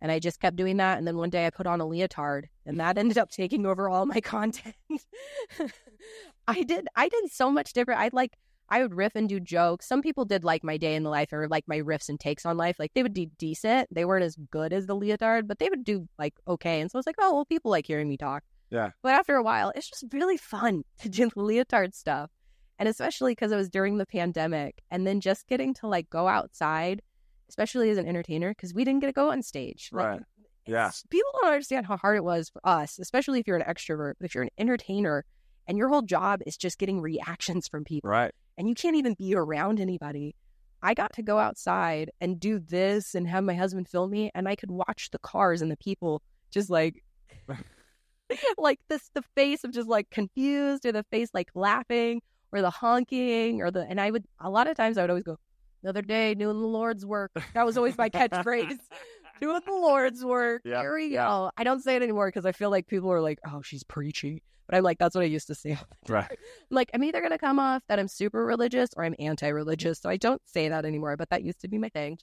and 0.00 0.12
I 0.12 0.18
just 0.18 0.40
kept 0.40 0.56
doing 0.56 0.76
that. 0.78 0.98
And 0.98 1.06
then 1.06 1.16
one 1.16 1.30
day 1.30 1.46
I 1.46 1.50
put 1.50 1.66
on 1.66 1.80
a 1.80 1.86
leotard 1.86 2.48
and 2.66 2.78
that 2.80 2.98
ended 2.98 3.18
up 3.18 3.30
taking 3.30 3.66
over 3.66 3.88
all 3.88 4.06
my 4.06 4.20
content. 4.22 4.74
I 6.48 6.62
did 6.62 6.88
I 6.96 7.08
did 7.08 7.30
so 7.30 7.50
much 7.50 7.72
different. 7.72 8.00
I'd 8.00 8.14
like 8.14 8.32
I 8.70 8.82
would 8.82 8.94
riff 8.94 9.16
and 9.16 9.28
do 9.28 9.40
jokes. 9.40 9.88
Some 9.88 10.02
people 10.02 10.24
did 10.26 10.44
like 10.44 10.62
my 10.62 10.76
day 10.76 10.94
in 10.94 11.02
the 11.02 11.10
life 11.10 11.32
or 11.32 11.48
like 11.48 11.64
my 11.66 11.78
riffs 11.78 12.08
and 12.08 12.20
takes 12.20 12.44
on 12.44 12.56
life. 12.56 12.76
Like 12.78 12.92
they 12.94 13.02
would 13.02 13.14
do 13.14 13.26
decent. 13.38 13.88
They 13.90 14.04
weren't 14.04 14.24
as 14.24 14.36
good 14.50 14.72
as 14.72 14.86
the 14.86 14.94
leotard, 14.94 15.48
but 15.48 15.58
they 15.58 15.68
would 15.68 15.84
do 15.84 16.06
like 16.18 16.34
okay. 16.46 16.80
And 16.80 16.90
so 16.90 16.96
I 16.96 17.00
was 17.00 17.06
like, 17.06 17.16
oh 17.18 17.34
well, 17.34 17.44
people 17.44 17.70
like 17.70 17.86
hearing 17.86 18.08
me 18.08 18.16
talk. 18.16 18.44
Yeah. 18.70 18.90
But 19.02 19.14
after 19.14 19.34
a 19.36 19.42
while, 19.42 19.72
it's 19.74 19.88
just 19.88 20.04
really 20.12 20.36
fun 20.36 20.84
to 21.00 21.08
do 21.08 21.30
the 21.34 21.40
leotard 21.40 21.94
stuff, 21.94 22.30
and 22.78 22.88
especially 22.88 23.32
because 23.32 23.52
it 23.52 23.56
was 23.56 23.70
during 23.70 23.96
the 23.96 24.06
pandemic, 24.06 24.82
and 24.90 25.06
then 25.06 25.20
just 25.20 25.48
getting 25.48 25.72
to 25.74 25.86
like 25.86 26.10
go 26.10 26.28
outside, 26.28 27.00
especially 27.48 27.90
as 27.90 27.98
an 27.98 28.06
entertainer, 28.06 28.50
because 28.50 28.74
we 28.74 28.84
didn't 28.84 29.00
get 29.00 29.06
to 29.08 29.12
go 29.12 29.30
on 29.30 29.42
stage. 29.42 29.90
Like, 29.92 30.06
Right. 30.06 30.20
Yeah. 30.66 30.90
People 31.08 31.30
don't 31.40 31.52
understand 31.52 31.86
how 31.86 31.96
hard 31.96 32.16
it 32.16 32.24
was 32.24 32.50
for 32.50 32.60
us, 32.62 32.98
especially 32.98 33.40
if 33.40 33.46
you're 33.46 33.56
an 33.56 33.62
extrovert. 33.62 34.14
If 34.20 34.34
you're 34.34 34.44
an 34.44 34.50
entertainer 34.58 35.24
and 35.66 35.78
your 35.78 35.88
whole 35.88 36.02
job 36.02 36.40
is 36.46 36.56
just 36.58 36.78
getting 36.78 37.00
reactions 37.00 37.66
from 37.68 37.84
people 37.84 38.10
Right. 38.10 38.32
and 38.58 38.68
you 38.68 38.74
can't 38.74 38.96
even 38.96 39.14
be 39.14 39.34
around 39.34 39.80
anybody. 39.80 40.34
I 40.82 40.94
got 40.94 41.12
to 41.14 41.22
go 41.22 41.38
outside 41.38 42.10
and 42.20 42.38
do 42.38 42.58
this 42.58 43.14
and 43.14 43.26
have 43.26 43.44
my 43.44 43.54
husband 43.54 43.88
film 43.88 44.10
me, 44.10 44.30
and 44.34 44.46
I 44.48 44.54
could 44.56 44.70
watch 44.70 45.08
the 45.10 45.18
cars 45.18 45.62
and 45.62 45.70
the 45.70 45.76
people 45.76 46.22
just 46.50 46.70
like, 46.70 47.02
like 48.58 48.78
this, 48.88 49.10
the 49.14 49.22
face 49.34 49.64
of 49.64 49.72
just 49.72 49.88
like 49.88 50.10
confused, 50.10 50.86
or 50.86 50.92
the 50.92 51.04
face 51.10 51.30
like 51.32 51.48
laughing, 51.54 52.20
or 52.52 52.60
the 52.62 52.70
honking, 52.70 53.60
or 53.62 53.70
the, 53.70 53.86
and 53.88 54.00
I 54.00 54.10
would, 54.10 54.24
a 54.40 54.50
lot 54.50 54.68
of 54.68 54.76
times 54.76 54.98
I 54.98 55.02
would 55.02 55.10
always 55.10 55.24
go, 55.24 55.38
another 55.82 56.02
day 56.02 56.34
doing 56.34 56.60
the 56.60 56.66
Lord's 56.66 57.04
work. 57.04 57.32
That 57.54 57.66
was 57.66 57.76
always 57.76 57.96
my 57.96 58.10
catchphrase. 58.10 58.78
Doing 59.40 59.60
the 59.64 59.72
Lord's 59.72 60.24
work. 60.24 60.62
Yeah, 60.64 60.80
Here 60.80 60.96
we 60.96 61.14
yeah. 61.14 61.26
go. 61.28 61.50
I 61.56 61.62
don't 61.62 61.80
say 61.80 61.94
it 61.94 62.02
anymore 62.02 62.26
because 62.26 62.44
I 62.44 62.50
feel 62.50 62.70
like 62.70 62.88
people 62.88 63.12
are 63.12 63.20
like, 63.20 63.38
oh, 63.46 63.62
she's 63.62 63.84
preachy. 63.84 64.42
But 64.66 64.76
I'm 64.76 64.82
like, 64.82 64.98
that's 64.98 65.14
what 65.14 65.22
I 65.22 65.26
used 65.26 65.46
to 65.46 65.54
say. 65.54 65.78
Right. 66.08 66.28
I'm 66.30 66.74
like, 66.74 66.90
I'm 66.92 67.04
either 67.04 67.20
going 67.20 67.30
to 67.30 67.38
come 67.38 67.60
off 67.60 67.82
that 67.88 67.98
I'm 68.00 68.08
super 68.08 68.44
religious 68.44 68.90
or 68.96 69.04
I'm 69.04 69.14
anti 69.20 69.46
religious. 69.48 70.00
So 70.00 70.10
I 70.10 70.16
don't 70.16 70.42
say 70.44 70.68
that 70.68 70.84
anymore, 70.84 71.16
but 71.16 71.30
that 71.30 71.44
used 71.44 71.60
to 71.60 71.68
be 71.68 71.78
my 71.78 71.88
thing. 71.88 72.18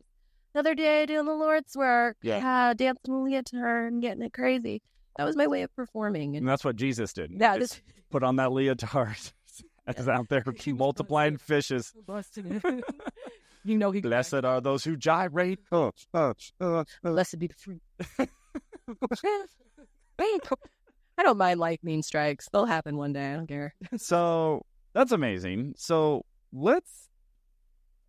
Another 0.53 0.75
day 0.75 1.05
doing 1.05 1.25
the 1.25 1.33
Lord's 1.33 1.75
work. 1.75 2.17
Yeah. 2.21 2.41
Ah, 2.43 2.73
dancing 2.73 3.13
the 3.13 3.19
leotard 3.19 3.93
and 3.93 4.01
getting 4.01 4.21
it 4.21 4.33
crazy. 4.33 4.81
That 5.17 5.23
was 5.25 5.37
my 5.37 5.47
way 5.47 5.61
of 5.61 5.73
performing. 5.75 6.35
And 6.35 6.43
And 6.43 6.47
that's 6.49 6.65
what 6.65 6.75
Jesus 6.75 7.13
did. 7.13 7.31
Yeah. 7.31 7.57
Just 7.57 7.81
put 8.09 8.23
on 8.23 8.35
that 8.37 8.51
leotard. 8.51 9.31
As 9.87 10.09
out 10.09 10.29
there 10.29 10.43
multiplying 10.67 11.37
fishes. 11.37 11.93
Busting 13.65 13.71
it. 13.71 13.73
you 13.73 13.79
know, 13.79 13.91
he 13.91 14.01
Blessed 14.01 14.45
are 14.45 14.61
those 14.61 14.83
who 14.83 14.95
gyrate. 14.97 15.59
Oh, 15.71 15.91
oh, 16.13 16.33
oh, 16.61 16.65
oh. 16.75 16.85
Blessed 17.03 17.39
be 17.39 17.47
the 17.47 17.53
fruit. 17.53 17.81
I 21.17 21.23
don't 21.23 21.37
mind 21.37 21.59
lightning 21.59 22.03
strikes. 22.03 22.47
They'll 22.51 22.65
happen 22.65 22.97
one 22.97 23.13
day. 23.13 23.31
I 23.31 23.35
don't 23.35 23.47
care. 23.47 23.73
so 23.97 24.65
that's 24.93 25.11
amazing. 25.11 25.73
So 25.77 26.25
let's 26.53 27.09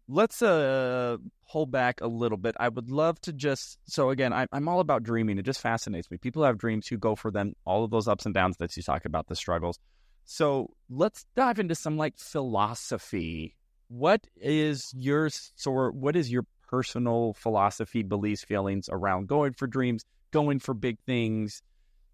let's 0.09 0.43
uh 0.43 1.17
hold 1.45 1.71
back 1.71 2.01
a 2.01 2.07
little 2.07 2.39
bit. 2.39 2.57
I 2.59 2.69
would 2.69 2.91
love 2.91 3.21
to 3.23 3.33
just 3.33 3.79
so 3.87 4.11
again, 4.11 4.33
I, 4.33 4.47
I'm 4.53 4.69
all 4.69 4.81
about 4.81 5.03
dreaming. 5.03 5.39
It 5.39 5.45
just 5.45 5.61
fascinates 5.61 6.11
me. 6.11 6.19
People 6.19 6.45
have 6.45 6.59
dreams 6.59 6.89
who 6.89 6.99
go 6.99 7.15
for 7.15 7.31
them, 7.31 7.55
all 7.65 7.85
of 7.85 7.91
those 7.91 8.09
ups 8.09 8.27
and 8.27 8.35
downs 8.35 8.57
that 8.59 8.77
you 8.77 8.83
talk 8.83 9.05
about, 9.05 9.29
the 9.29 9.37
struggles. 9.37 9.79
So 10.25 10.75
let's 10.91 11.25
dive 11.37 11.61
into 11.61 11.75
some 11.77 11.97
like 11.97 12.19
philosophy. 12.19 13.57
What 13.89 14.27
is 14.37 14.93
your 14.95 15.29
sort? 15.31 15.95
What 15.95 16.17
is 16.17 16.31
your 16.31 16.45
personal 16.69 17.35
philosophy, 17.35 18.03
beliefs, 18.03 18.43
feelings 18.45 18.89
around 18.91 19.29
going 19.29 19.53
for 19.53 19.67
dreams, 19.67 20.05
going 20.33 20.59
for 20.59 20.75
big 20.75 20.99
things? 21.07 21.63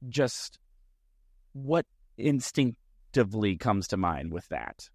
Just 0.09 0.59
what 1.53 1.87
instinctively 2.19 3.57
comes 3.57 3.89
to 3.89 3.97
mind 3.97 4.33
with 4.33 4.49
that? 4.49 4.89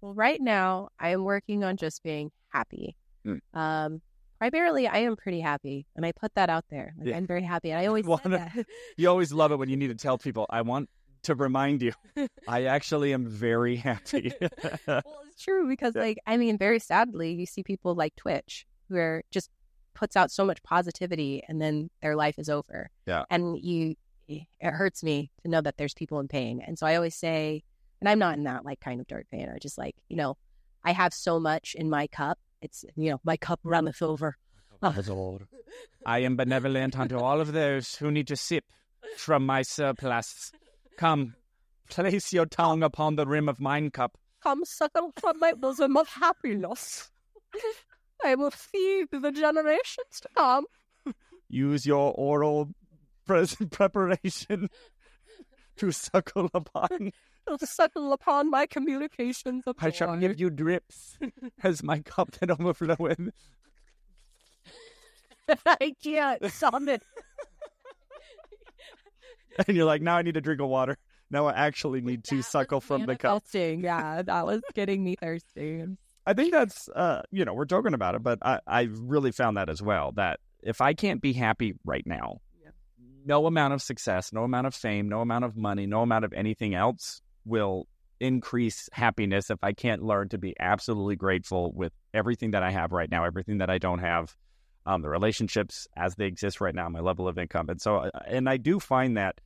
Well, 0.00 0.14
right 0.14 0.40
now 0.40 0.88
I 0.98 1.10
am 1.10 1.24
working 1.24 1.64
on 1.64 1.76
just 1.76 2.02
being 2.02 2.30
happy. 2.48 2.96
Mm. 3.26 3.40
Um, 3.54 4.02
primarily, 4.38 4.86
I 4.86 4.98
am 4.98 5.16
pretty 5.16 5.40
happy, 5.40 5.86
and 5.96 6.04
I 6.04 6.12
put 6.12 6.34
that 6.34 6.50
out 6.50 6.64
there. 6.70 6.94
Like, 6.98 7.08
Yeah. 7.08 7.16
I'm 7.16 7.26
very 7.26 7.42
happy, 7.42 7.70
and 7.70 7.80
I 7.80 7.86
always 7.90 8.04
Wanna- 8.04 8.52
You 8.96 9.08
always 9.08 9.32
love 9.32 9.52
it 9.52 9.56
when 9.58 9.68
you 9.70 9.76
need 9.76 9.88
to 9.88 9.94
tell 9.94 10.18
people, 10.18 10.46
I 10.50 10.62
want 10.62 10.88
to 11.26 11.34
remind 11.34 11.82
you, 11.82 11.92
I 12.48 12.64
actually 12.64 13.12
am 13.12 13.26
very 13.26 13.76
happy. 13.76 14.32
well, 14.86 15.02
it's 15.28 15.42
true 15.42 15.68
because, 15.68 15.94
Yeah. 15.94 16.02
like, 16.02 16.18
I 16.26 16.36
mean, 16.36 16.58
very 16.58 16.78
sadly, 16.78 17.32
you 17.34 17.46
see 17.46 17.62
people 17.62 17.94
like 17.94 18.16
Twitch 18.16 18.66
who 18.88 19.20
just 19.30 19.50
puts 19.94 20.16
out 20.16 20.30
so 20.30 20.44
much 20.44 20.62
positivity, 20.62 21.42
and 21.48 21.60
then 21.60 21.90
their 22.02 22.16
life 22.16 22.38
is 22.38 22.48
over. 22.48 22.90
Yeah. 23.06 23.24
and 23.30 23.58
you, 23.58 23.94
it 24.28 24.46
hurts 24.60 25.02
me 25.02 25.30
to 25.42 25.48
know 25.48 25.60
that 25.60 25.76
there's 25.76 25.94
people 25.94 26.18
in 26.20 26.28
pain, 26.28 26.60
and 26.66 26.78
so 26.78 26.86
I 26.86 26.96
always 26.96 27.14
say, 27.14 27.62
and 28.00 28.08
I'm 28.08 28.18
not 28.18 28.36
in 28.36 28.44
that 28.44 28.64
like 28.64 28.80
kind 28.80 29.00
of 29.00 29.06
dark 29.06 29.26
vein. 29.30 29.48
I 29.54 29.58
just 29.58 29.78
like, 29.78 29.94
you 30.08 30.16
know, 30.16 30.36
I 30.84 30.92
have 30.92 31.14
so 31.14 31.40
much 31.40 31.74
in 31.74 31.88
my 31.88 32.06
cup. 32.08 32.38
It's 32.60 32.84
you 32.96 33.10
know, 33.10 33.20
my 33.24 33.36
cup 33.36 33.60
runneth 33.64 34.02
over. 34.02 34.36
I 36.06 36.18
am 36.20 36.36
benevolent 36.36 36.98
unto 36.98 37.18
all 37.18 37.40
of 37.40 37.52
those 37.52 37.96
who 37.96 38.10
need 38.10 38.26
to 38.28 38.36
sip 38.36 38.64
from 39.16 39.46
my 39.46 39.62
surplus. 39.62 40.52
Come, 40.96 41.34
place 41.88 42.32
your 42.32 42.46
tongue 42.46 42.82
upon 42.82 43.16
the 43.16 43.26
rim 43.26 43.48
of 43.48 43.60
mine 43.60 43.90
cup. 43.90 44.18
Come 44.42 44.64
suckle 44.64 45.12
from 45.18 45.38
my 45.38 45.52
bosom 45.52 45.96
of 45.96 46.08
happiness. 46.08 47.10
I 48.24 48.34
will 48.34 48.50
feed 48.50 49.08
the 49.10 49.30
generations 49.30 50.20
to 50.22 50.28
come. 50.34 50.66
Use 51.48 51.86
your 51.86 52.12
oral 52.16 52.70
pres- 53.26 53.56
preparation 53.70 54.68
to 55.76 55.92
suckle 55.92 56.50
upon. 56.54 57.12
To 57.46 57.66
suckle 57.66 58.12
upon 58.12 58.50
my 58.50 58.66
communications 58.66 59.64
I 59.78 59.90
shall 59.90 60.16
give 60.16 60.40
you 60.40 60.50
drips 60.50 61.18
as 61.62 61.82
my 61.82 62.00
cup 62.00 62.32
that 62.32 62.48
overfloweth. 62.48 63.30
I 65.66 65.94
can't 66.02 66.50
summon. 66.50 66.98
And 69.66 69.76
you're 69.76 69.86
like, 69.86 70.02
now 70.02 70.16
I 70.16 70.22
need 70.22 70.36
a 70.36 70.40
drink 70.40 70.60
of 70.60 70.68
water. 70.68 70.96
Now 71.30 71.46
I 71.46 71.52
actually 71.54 72.00
need 72.00 72.24
to 72.24 72.42
suckle 72.42 72.80
from 72.80 73.06
the 73.06 73.16
cup. 73.16 73.42
Yeah, 73.52 74.22
that 74.22 74.46
was 74.46 74.62
getting 74.74 75.02
me 75.02 75.16
thirsty. 75.20 75.84
I 76.26 76.34
think 76.34 76.52
that's, 76.52 76.88
uh, 76.88 77.22
you 77.30 77.44
know, 77.44 77.54
we're 77.54 77.64
joking 77.64 77.94
about 77.94 78.14
it, 78.14 78.22
but 78.22 78.38
I, 78.42 78.60
I 78.66 78.88
really 78.90 79.32
found 79.32 79.56
that 79.56 79.68
as 79.68 79.80
well. 79.80 80.12
That 80.12 80.40
if 80.62 80.80
I 80.80 80.92
can't 80.94 81.20
be 81.20 81.32
happy 81.32 81.74
right 81.84 82.04
now, 82.06 82.40
Yeah. 82.62 82.70
no 83.24 83.46
amount 83.46 83.74
of 83.74 83.82
success, 83.82 84.32
no 84.32 84.42
amount 84.42 84.66
of 84.66 84.74
fame, 84.74 85.08
no 85.08 85.20
amount 85.20 85.44
of 85.44 85.56
money, 85.56 85.86
no 85.86 86.02
amount 86.02 86.24
of 86.24 86.32
anything 86.32 86.74
else 86.74 87.22
will 87.44 87.86
increase 88.18 88.88
happiness 88.92 89.50
if 89.50 89.58
I 89.62 89.72
can't 89.72 90.02
learn 90.02 90.28
to 90.30 90.38
be 90.38 90.54
absolutely 90.58 91.16
grateful 91.16 91.70
with 91.72 91.92
everything 92.14 92.52
that 92.52 92.62
I 92.62 92.70
have 92.70 92.92
right 92.92 93.10
now, 93.10 93.24
everything 93.24 93.58
that 93.58 93.70
I 93.70 93.78
don't 93.78 93.98
have, 94.00 94.34
um, 94.86 95.02
the 95.02 95.08
relationships 95.08 95.86
as 95.96 96.14
they 96.14 96.26
exist 96.26 96.60
right 96.60 96.74
now, 96.74 96.88
my 96.88 97.00
level 97.00 97.28
of 97.28 97.38
income. 97.38 97.68
And 97.68 97.80
so, 97.80 97.96
uh, 97.96 98.10
and 98.26 98.48
I 98.48 98.56
do 98.56 98.80
find 98.80 99.16
that 99.16 99.40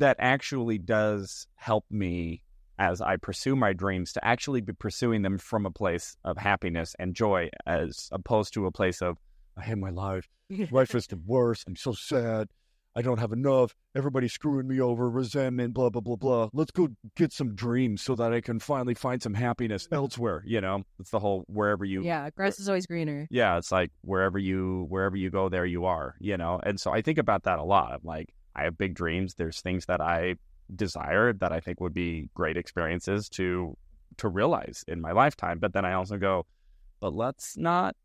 that 0.00 0.16
actually 0.18 0.78
does 0.78 1.46
help 1.54 1.84
me 1.90 2.42
as 2.78 3.00
I 3.00 3.16
pursue 3.16 3.54
my 3.54 3.72
dreams 3.72 4.12
to 4.14 4.24
actually 4.24 4.62
be 4.62 4.72
pursuing 4.72 5.22
them 5.22 5.38
from 5.38 5.66
a 5.66 5.70
place 5.70 6.16
of 6.24 6.38
happiness 6.38 6.96
and 6.98 7.14
joy 7.14 7.50
as 7.66 8.08
opposed 8.10 8.54
to 8.54 8.66
a 8.66 8.72
place 8.72 9.02
of, 9.02 9.18
I 9.56 9.62
hate 9.62 9.78
my 9.78 9.90
life. 9.90 10.28
Life 10.70 10.94
is 10.94 11.06
the 11.06 11.18
worst. 11.26 11.64
I'm 11.68 11.76
so 11.76 11.92
sad. 11.92 12.48
I 12.96 13.02
don't 13.02 13.20
have 13.20 13.32
enough. 13.32 13.76
Everybody's 13.94 14.32
screwing 14.32 14.66
me 14.66 14.80
over, 14.80 15.08
resentment, 15.08 15.74
blah, 15.74 15.90
blah, 15.90 16.00
blah, 16.00 16.16
blah. 16.16 16.48
Let's 16.52 16.72
go 16.72 16.88
get 17.16 17.32
some 17.32 17.54
dreams 17.54 18.02
so 18.02 18.16
that 18.16 18.32
I 18.32 18.40
can 18.40 18.58
finally 18.58 18.94
find 18.94 19.22
some 19.22 19.34
happiness 19.34 19.86
elsewhere. 19.92 20.42
You 20.44 20.60
know, 20.60 20.82
it's 20.98 21.10
the 21.10 21.20
whole 21.20 21.44
wherever 21.46 21.84
you 21.84 22.02
yeah, 22.02 22.30
grass 22.30 22.58
is 22.58 22.68
always 22.68 22.86
greener. 22.86 23.28
yeah, 23.30 23.58
it's 23.58 23.70
like 23.70 23.92
wherever 24.00 24.38
you 24.38 24.86
wherever 24.88 25.16
you 25.16 25.30
go, 25.30 25.48
there 25.48 25.66
you 25.66 25.84
are, 25.84 26.16
you 26.18 26.36
know. 26.36 26.58
And 26.62 26.80
so 26.80 26.90
I 26.90 27.02
think 27.02 27.18
about 27.18 27.44
that 27.44 27.60
a 27.60 27.64
lot. 27.64 27.92
I'm 27.92 28.00
like, 28.02 28.30
I 28.56 28.64
have 28.64 28.76
big 28.78 28.94
dreams. 28.94 29.34
There's 29.34 29.60
things 29.60 29.86
that 29.86 30.00
I 30.00 30.36
desire 30.74 31.32
that 31.34 31.52
I 31.52 31.60
think 31.60 31.80
would 31.80 31.94
be 31.94 32.28
great 32.34 32.56
experiences 32.56 33.28
to 33.30 33.76
to 34.18 34.28
realize 34.28 34.84
in 34.88 35.00
my 35.00 35.12
lifetime. 35.12 35.58
But 35.58 35.72
then 35.72 35.84
I 35.84 35.92
also 35.94 36.16
go, 36.16 36.46
but 37.00 37.14
let's 37.14 37.56
not, 37.56 37.96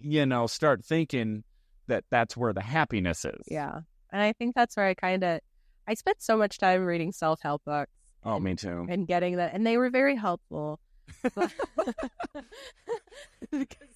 you 0.00 0.24
know, 0.26 0.46
start 0.46 0.84
thinking 0.84 1.44
that 1.88 2.04
that's 2.10 2.36
where 2.36 2.52
the 2.52 2.62
happiness 2.62 3.24
is. 3.24 3.40
Yeah, 3.48 3.80
and 4.12 4.22
I 4.22 4.32
think 4.32 4.54
that's 4.54 4.76
where 4.76 4.86
I 4.86 4.94
kind 4.94 5.22
of 5.24 5.40
I 5.86 5.94
spent 5.94 6.22
so 6.22 6.36
much 6.36 6.58
time 6.58 6.84
reading 6.84 7.12
self 7.12 7.40
help 7.42 7.62
books 7.64 7.90
Oh, 8.24 8.38
me 8.38 8.54
too. 8.54 8.86
and 8.88 9.06
getting 9.06 9.36
that, 9.36 9.52
and 9.54 9.66
they 9.66 9.76
were 9.76 9.90
very 9.90 10.16
helpful. 10.16 10.78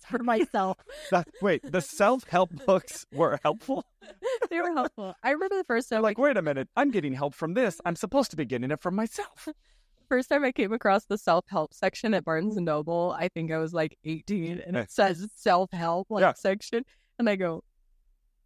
For 0.09 0.19
myself, 0.23 0.79
That, 1.11 1.29
wait, 1.41 1.63
the 1.71 1.81
self 1.81 2.25
help 2.29 2.51
books 2.67 3.07
were 3.13 3.39
helpful. 3.43 3.85
they 4.51 4.61
were 4.61 4.73
helpful. 4.73 5.15
I 5.23 5.31
remember 5.31 5.57
the 5.57 5.65
first 5.65 5.89
time, 5.89 6.03
like, 6.03 6.19
wait 6.19 6.37
a 6.37 6.43
minute, 6.43 6.69
I'm 6.77 6.91
getting 6.91 7.15
help 7.15 7.35
from 7.35 7.55
this. 7.55 7.81
I'm 7.85 7.97
supposed 7.97 8.31
to 8.33 8.37
be 8.37 8.45
getting 8.45 8.71
it 8.71 8.81
from 8.83 8.95
myself. 8.95 9.49
first 10.09 10.29
time 10.29 10.45
I 10.45 10.53
came 10.53 10.73
across 10.73 11.07
the 11.07 11.17
self 11.19 11.45
help 11.49 11.73
section 11.73 12.13
at 12.15 12.25
Barnes 12.25 12.57
and 12.57 12.67
Noble, 12.67 13.17
I 13.19 13.29
think 13.29 13.51
I 13.51 13.59
was 13.59 13.73
like 13.73 13.97
18, 14.05 14.61
and 14.67 14.77
it 14.77 14.81
eh. 14.81 14.85
says 14.89 15.27
self 15.35 15.71
help 15.73 16.09
like 16.11 16.23
Yeah. 16.23 16.33
section, 16.35 16.85
and 17.19 17.29
I 17.29 17.37
go, 17.37 17.63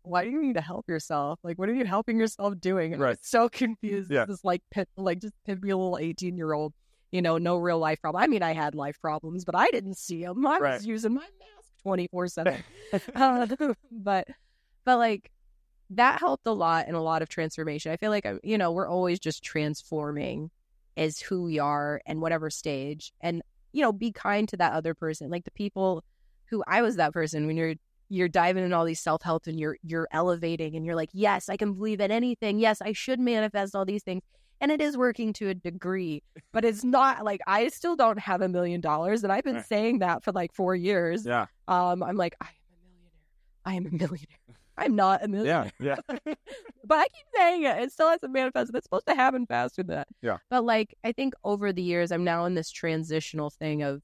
"Why 0.03 0.25
do 0.25 0.31
you 0.31 0.41
need 0.41 0.55
to 0.55 0.61
help 0.61 0.89
yourself? 0.89 1.41
Like, 1.43 1.59
what 1.59 1.69
are 1.69 1.75
you 1.75 1.85
helping 1.85 2.19
yourself 2.19 2.55
doing?" 2.61 2.95
And 2.95 3.03
I 3.03 3.07
was 3.07 3.11
Right. 3.17 3.25
so 3.25 3.49
confused. 3.49 4.11
Yeah. 4.11 4.25
This 4.27 4.45
like 4.45 4.63
pit, 4.71 4.89
like 4.97 5.19
just 5.21 5.35
pimpy 5.49 5.65
little 5.65 5.99
18 6.01 6.37
year 6.37 6.53
old, 6.53 6.73
you 7.11 7.23
know, 7.23 7.39
no 7.39 7.57
real 7.57 7.79
life 7.79 8.01
problem. 8.01 8.23
I 8.23 8.27
mean, 8.27 8.43
I 8.43 8.53
had 8.53 8.75
life 8.75 9.01
problems, 9.01 9.45
but 9.45 9.55
I 9.55 9.69
didn't 9.69 9.97
see 9.97 10.25
them. 10.25 10.47
I 10.47 10.59
Right. 10.59 10.75
was 10.75 10.87
using 10.87 11.15
my 11.15 11.21
mask 11.21 11.73
twenty 11.83 12.09
four 12.09 12.27
seven. 12.29 12.63
Uh, 13.15 13.47
But, 13.93 14.29
but 14.85 14.99
like 14.99 15.31
that 15.91 16.21
helped 16.21 16.47
a 16.47 16.53
lot 16.53 16.87
and 16.87 16.97
a 16.97 17.01
lot 17.01 17.23
of 17.23 17.29
transformation. 17.29 17.93
I 17.93 17.97
feel 17.97 18.11
like 18.11 18.27
I- 18.27 18.39
you 18.43 18.59
know 18.59 18.73
we're 18.73 18.89
always 18.89 19.19
just 19.19 19.43
transforming 19.43 20.51
as 20.97 21.21
who 21.21 21.43
we 21.45 21.59
are 21.59 22.01
and 22.07 22.21
whatever 22.21 22.51
stage, 22.51 23.13
and 23.21 23.43
you 23.73 23.83
know, 23.83 23.93
be 23.93 24.11
kind 24.13 24.49
to 24.49 24.57
that 24.57 24.73
other 24.73 24.95
person, 24.95 25.31
like 25.31 25.45
the 25.45 25.51
people 25.53 26.03
who 26.47 26.63
I 26.67 26.83
was 26.83 26.97
that 26.97 27.13
person 27.13 27.47
when 27.47 27.57
you're 27.57 27.75
you're 28.11 28.29
diving 28.29 28.65
in 28.65 28.73
all 28.73 28.87
these 28.87 29.01
self 29.01 29.23
help 29.23 29.47
and 29.47 29.61
you're 29.61 29.77
you're 29.83 30.09
elevating 30.13 30.75
and 30.77 30.85
you're 30.87 30.95
like, 30.97 31.11
yes, 31.13 31.49
I 31.51 31.57
can 31.59 31.75
believe 31.75 32.01
in 32.01 32.11
anything. 32.11 32.59
Yes, 32.59 32.81
I 32.81 32.93
should 32.93 33.21
manifest 33.21 33.75
all 33.77 33.85
these 33.85 34.03
things. 34.03 34.23
And 34.61 34.73
it 34.73 34.81
is 34.81 34.97
working 34.97 35.33
to 35.35 35.49
a 35.51 35.55
degree, 35.55 36.23
but 36.53 36.65
it's 36.65 36.83
not 36.85 37.25
like 37.25 37.41
I 37.47 37.69
still 37.69 37.97
don't 37.97 38.19
have 38.19 38.41
a 38.43 38.49
million 38.49 38.81
dollars. 38.81 39.23
And 39.25 39.33
I've 39.33 39.45
been 39.45 39.57
Right. 39.57 39.67
saying 39.67 39.99
that 40.01 40.25
for 40.25 40.33
like 40.33 40.53
four 40.53 40.75
years. 40.75 41.25
Yeah. 41.25 41.47
Um, 41.69 42.03
I'm 42.03 42.17
like, 42.17 42.35
I 42.41 42.47
am 42.47 42.55
a 42.55 42.81
millionaire. 42.85 43.17
I 43.65 43.75
am 43.75 43.87
a 43.87 43.91
millionaire. 43.91 44.39
I'm 44.79 44.95
not 44.95 45.25
a 45.25 45.29
millionaire. 45.29 45.73
Yeah. 45.81 45.97
Yeah. 46.07 46.35
but 46.85 46.99
I 46.99 47.03
keep 47.05 47.27
saying 47.37 47.65
it. 47.65 47.83
It 47.83 47.93
still 47.93 48.09
hasn't 48.09 48.33
manifested. 48.33 48.77
It's 48.77 48.85
supposed 48.85 49.07
to 49.09 49.15
happen 49.15 49.45
faster 49.47 49.83
than 49.83 49.97
that. 49.97 50.09
Yeah. 50.23 50.37
But 50.51 50.65
like, 50.65 50.95
I 51.03 51.11
think 51.13 51.35
over 51.43 51.73
the 51.73 51.83
years, 51.83 52.13
I'm 52.13 52.23
now 52.25 52.45
in 52.45 52.55
this 52.55 52.71
transitional 52.71 53.51
thing 53.51 53.83
of 53.83 54.03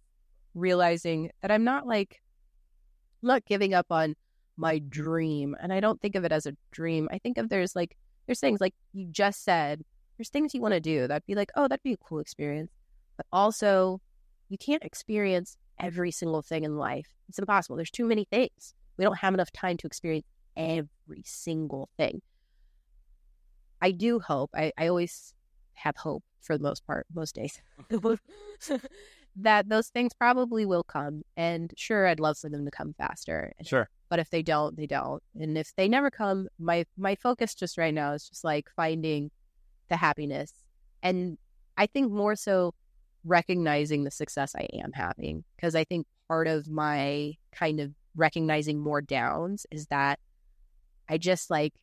realizing 0.54 1.30
that 1.42 1.50
I'm 1.52 1.62
not 1.64 1.86
like, 1.86 2.20
not 3.22 3.44
giving 3.46 3.72
up 3.72 3.86
on 3.90 4.14
my 4.56 4.78
dream. 4.80 5.56
And 5.60 5.72
I 5.72 5.80
don't 5.80 6.00
think 6.00 6.14
of 6.16 6.24
it 6.24 6.32
as 6.32 6.46
a 6.46 6.56
dream. 6.72 7.08
I 7.10 7.18
think 7.18 7.38
of 7.38 7.48
there's 7.48 7.74
like, 7.76 7.96
there's 8.26 8.40
things 8.40 8.60
like 8.60 8.74
you 8.92 9.06
just 9.10 9.44
said, 9.44 9.82
there's 10.16 10.28
things 10.28 10.54
you 10.54 10.60
want 10.60 10.74
to 10.74 10.80
do 10.80 11.06
that'd 11.06 11.26
be 11.26 11.34
like, 11.34 11.50
oh, 11.56 11.68
that'd 11.68 11.82
be 11.82 11.92
a 11.92 11.96
cool 11.96 12.20
experience. 12.20 12.70
But 13.16 13.26
also, 13.32 14.00
you 14.48 14.58
can't 14.58 14.82
experience 14.84 15.56
every 15.78 16.10
single 16.10 16.42
thing 16.42 16.64
in 16.64 16.76
life. 16.76 17.08
It's 17.28 17.38
impossible. 17.38 17.76
There's 17.76 17.90
too 17.90 18.06
many 18.06 18.24
things. 18.24 18.74
We 18.96 19.04
don't 19.04 19.18
have 19.18 19.34
enough 19.34 19.50
time 19.52 19.76
to 19.78 19.86
experience 19.86 20.26
every 20.56 21.22
single 21.24 21.88
thing. 21.96 22.22
I 23.80 23.90
do 23.90 24.18
hope, 24.20 24.50
I, 24.54 24.72
I 24.78 24.86
always 24.86 25.34
have 25.74 25.96
hope 25.96 26.22
for 26.40 26.56
the 26.56 26.62
most 26.62 26.86
part, 26.86 27.06
most 27.14 27.34
days, 27.34 27.60
that 29.36 29.68
those 29.68 29.88
things 29.88 30.12
probably 30.14 30.64
will 30.64 30.84
come. 30.84 31.22
And 31.36 31.72
sure, 31.76 32.06
I'd 32.06 32.20
love 32.20 32.38
for 32.38 32.48
them 32.48 32.64
to 32.64 32.70
come 32.70 32.94
faster. 32.96 33.52
Sure. 33.62 33.88
But 34.08 34.20
if 34.20 34.30
they 34.30 34.42
don't, 34.42 34.76
they 34.76 34.86
don't. 34.86 35.22
And 35.38 35.58
if 35.58 35.74
they 35.76 35.88
never 35.88 36.10
come, 36.10 36.48
my 36.58 36.86
my 36.96 37.14
focus 37.16 37.54
just 37.54 37.76
right 37.76 37.92
now 37.92 38.12
is 38.12 38.28
just 38.28 38.44
like 38.44 38.68
finding 38.76 39.30
the 39.88 39.96
happiness. 39.96 40.52
And 41.02 41.38
I 41.76 41.86
think 41.86 42.10
more 42.12 42.36
so 42.36 42.74
recognizing 43.24 44.04
the 44.04 44.10
success 44.10 44.54
I 44.54 44.68
am 44.74 44.92
having. 44.92 45.44
Because 45.56 45.74
I 45.74 45.84
think 45.84 46.06
part 46.28 46.46
of 46.46 46.68
my 46.68 47.34
kind 47.52 47.80
of 47.80 47.92
recognizing 48.16 48.78
more 48.78 49.00
downs 49.00 49.66
is 49.70 49.86
that 49.86 50.18
I 51.08 51.18
just 51.18 51.50
like 51.50 51.74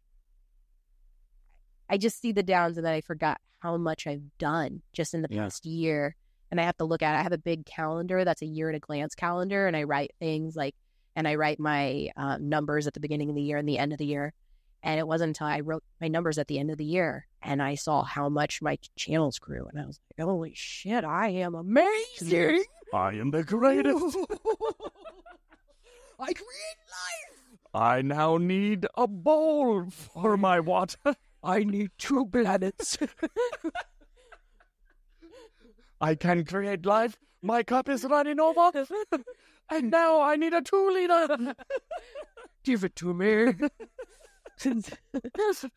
I 1.90 1.98
just 1.98 2.22
see 2.22 2.32
the 2.32 2.44
downs 2.44 2.78
and 2.78 2.86
then 2.86 2.94
I 2.94 3.02
forgot 3.02 3.40
how 3.60 3.76
much 3.78 4.08
I've 4.08 4.24
done 4.38 4.82
just 4.94 5.14
in 5.14 5.22
the 5.22 5.28
Yeah. 5.30 5.44
past 5.44 5.66
year. 5.66 6.16
And 6.50 6.60
I 6.60 6.64
have 6.64 6.78
to 6.78 6.86
look 6.86 7.02
at 7.02 7.16
it. 7.16 7.20
I 7.20 7.24
have 7.24 7.34
a 7.34 7.38
big 7.38 7.66
calendar 7.66 8.24
that's 8.26 8.42
a 8.42 8.46
year 8.46 8.70
at 8.70 8.76
a 8.76 8.80
glance 8.80 9.14
calendar, 9.16 9.68
and 9.68 9.76
I 9.76 9.84
write 9.84 10.12
things 10.20 10.56
like, 10.56 10.76
and 11.16 11.28
I 11.28 11.36
write 11.36 11.60
my 11.60 12.10
uh, 12.18 12.38
numbers 12.40 12.88
at 12.88 12.94
the 12.94 13.00
beginning 13.00 13.30
of 13.30 13.36
the 13.36 13.42
year 13.42 13.58
and 13.58 13.68
the 13.68 13.78
end 13.78 13.92
of 13.92 14.00
the 14.00 14.06
year. 14.06 14.34
And 14.84 15.00
it 15.00 15.08
wasn't 15.08 15.30
until 15.30 15.48
I 15.48 15.60
wrote 15.60 15.84
my 16.00 16.08
numbers 16.08 16.38
at 16.38 16.48
the 16.48 16.60
end 16.60 16.72
of 16.72 16.78
the 16.78 16.86
year 16.86 17.28
and 17.42 17.62
I 17.62 17.76
saw 17.76 18.04
how 18.04 18.30
much 18.30 18.62
my 18.62 18.78
channels 18.96 19.40
grew, 19.40 19.66
and 19.66 19.80
I 19.80 19.86
was 19.86 20.00
like, 20.18 20.26
"Holy 20.26 20.54
shit, 20.54 21.04
I 21.04 21.30
am 21.30 21.56
amazing!" 21.56 22.64
I 22.94 23.14
am 23.14 23.32
the 23.32 23.44
greatest. 23.44 24.18
I 26.20 26.34
create 26.34 26.80
life. 26.88 27.58
I 27.74 28.02
now 28.02 28.38
need 28.38 28.86
a 28.96 29.08
bowl 29.08 29.90
for 29.90 30.38
my 30.38 30.60
water. 30.60 31.16
I 31.42 31.64
need 31.64 31.92
two 31.98 32.28
planets. 32.28 32.98
I 36.02 36.16
can 36.16 36.46
create 36.46 36.86
life. 36.86 37.18
My 37.42 37.64
cup 37.64 37.90
is 37.90 38.04
running 38.04 38.40
over. 38.40 38.72
And 39.70 39.90
now 39.90 40.22
I 40.22 40.36
need 40.36 40.54
a 40.54 40.62
two 40.62 40.92
liter. 40.92 41.56
Give 42.64 42.84
it 42.84 42.96
to 42.98 43.14
me. 43.14 43.54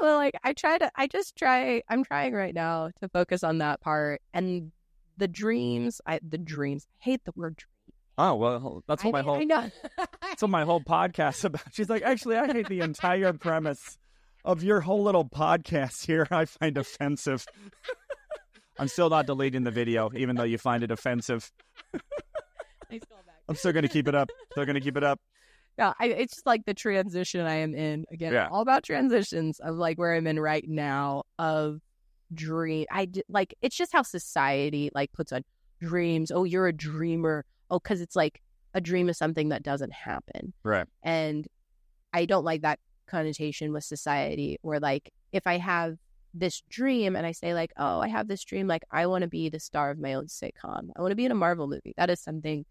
well, 0.00 0.16
like 0.16 0.34
I 0.42 0.52
try 0.52 0.78
to, 0.78 0.90
I 0.96 1.06
just 1.06 1.36
try. 1.36 1.82
I'm 1.88 2.04
trying 2.04 2.34
right 2.34 2.54
now 2.54 2.90
to 3.00 3.08
focus 3.08 3.44
on 3.44 3.58
that 3.58 3.80
part 3.80 4.20
and 4.32 4.72
the 5.16 5.28
dreams. 5.28 6.00
I 6.06 6.20
the 6.26 6.38
dreams. 6.38 6.86
I 7.00 7.04
hate 7.04 7.24
the 7.24 7.32
word 7.36 7.56
dream. 7.56 7.68
Oh 8.16 8.34
well, 8.36 8.84
that's 8.86 9.02
what 9.02 9.12
my 9.12 9.20
I, 9.20 9.22
whole 9.22 9.36
I 9.36 9.44
know. 9.44 9.70
that's 10.22 10.42
what 10.42 10.50
my 10.50 10.64
whole 10.64 10.80
podcast 10.80 11.44
about. 11.44 11.62
She's 11.72 11.90
like, 11.90 12.02
actually, 12.02 12.36
I 12.36 12.52
hate 12.52 12.68
the 12.68 12.80
entire 12.80 13.32
premise 13.32 13.98
of 14.44 14.62
your 14.62 14.80
whole 14.80 15.02
little 15.02 15.24
podcast 15.24 16.06
here. 16.06 16.26
I 16.30 16.44
find 16.44 16.76
offensive. 16.76 17.46
I'm 18.78 18.88
still 18.88 19.08
not 19.08 19.26
deleting 19.26 19.62
the 19.62 19.70
video, 19.70 20.10
even 20.16 20.36
though 20.36 20.44
you 20.44 20.58
find 20.58 20.82
it 20.82 20.90
offensive. 20.90 21.50
I'm 23.48 23.56
still 23.56 23.72
going 23.72 23.82
to 23.82 23.88
keep 23.88 24.08
it 24.08 24.14
up. 24.14 24.30
Still 24.52 24.64
going 24.64 24.74
to 24.74 24.80
keep 24.80 24.96
it 24.96 25.04
up. 25.04 25.20
No, 25.76 25.92
I, 25.98 26.06
it's 26.06 26.34
just 26.34 26.46
like 26.46 26.64
the 26.66 26.74
transition 26.74 27.40
I 27.46 27.56
am 27.56 27.74
in. 27.74 28.04
Again, 28.12 28.32
Yeah. 28.32 28.48
all 28.50 28.60
about 28.60 28.84
transitions 28.84 29.58
of 29.60 29.76
like 29.76 29.98
where 29.98 30.14
I'm 30.14 30.26
in 30.26 30.38
right 30.38 30.64
now 30.68 31.24
of 31.38 31.80
dream. 32.32 32.86
I 32.90 33.08
like 33.28 33.54
it's 33.62 33.76
just 33.76 33.92
how 33.92 34.02
society 34.02 34.90
like 34.94 35.12
puts 35.12 35.32
on 35.32 35.42
dreams. 35.80 36.30
Oh, 36.30 36.44
you're 36.44 36.68
a 36.68 36.72
dreamer. 36.72 37.44
Oh, 37.70 37.78
because 37.78 38.00
it's 38.00 38.14
like 38.16 38.40
a 38.74 38.80
dream 38.80 39.08
is 39.08 39.18
something 39.18 39.48
that 39.50 39.62
doesn't 39.62 39.92
happen. 39.92 40.52
Right. 40.62 40.86
And 41.02 41.46
I 42.12 42.24
don't 42.26 42.44
like 42.44 42.62
that 42.62 42.78
connotation 43.06 43.72
with 43.72 43.84
society 43.84 44.58
where 44.62 44.80
like 44.80 45.10
if 45.32 45.46
I 45.46 45.58
have 45.58 45.96
this 46.32 46.62
dream 46.68 47.14
and 47.16 47.24
I 47.26 47.32
say 47.32 47.54
like, 47.54 47.72
oh, 47.76 48.00
I 48.00 48.08
have 48.08 48.26
this 48.28 48.42
dream, 48.44 48.66
like 48.66 48.82
I 48.90 49.06
want 49.06 49.22
to 49.22 49.28
be 49.28 49.48
the 49.48 49.60
star 49.60 49.90
of 49.90 49.98
my 49.98 50.14
own 50.14 50.26
sitcom. 50.26 50.90
I 50.96 51.00
want 51.00 51.10
to 51.12 51.16
be 51.16 51.24
in 51.24 51.32
a 51.32 51.36
Marvel 51.36 51.66
movie. 51.68 51.94
That 51.96 52.10
is 52.10 52.20
something 52.20 52.64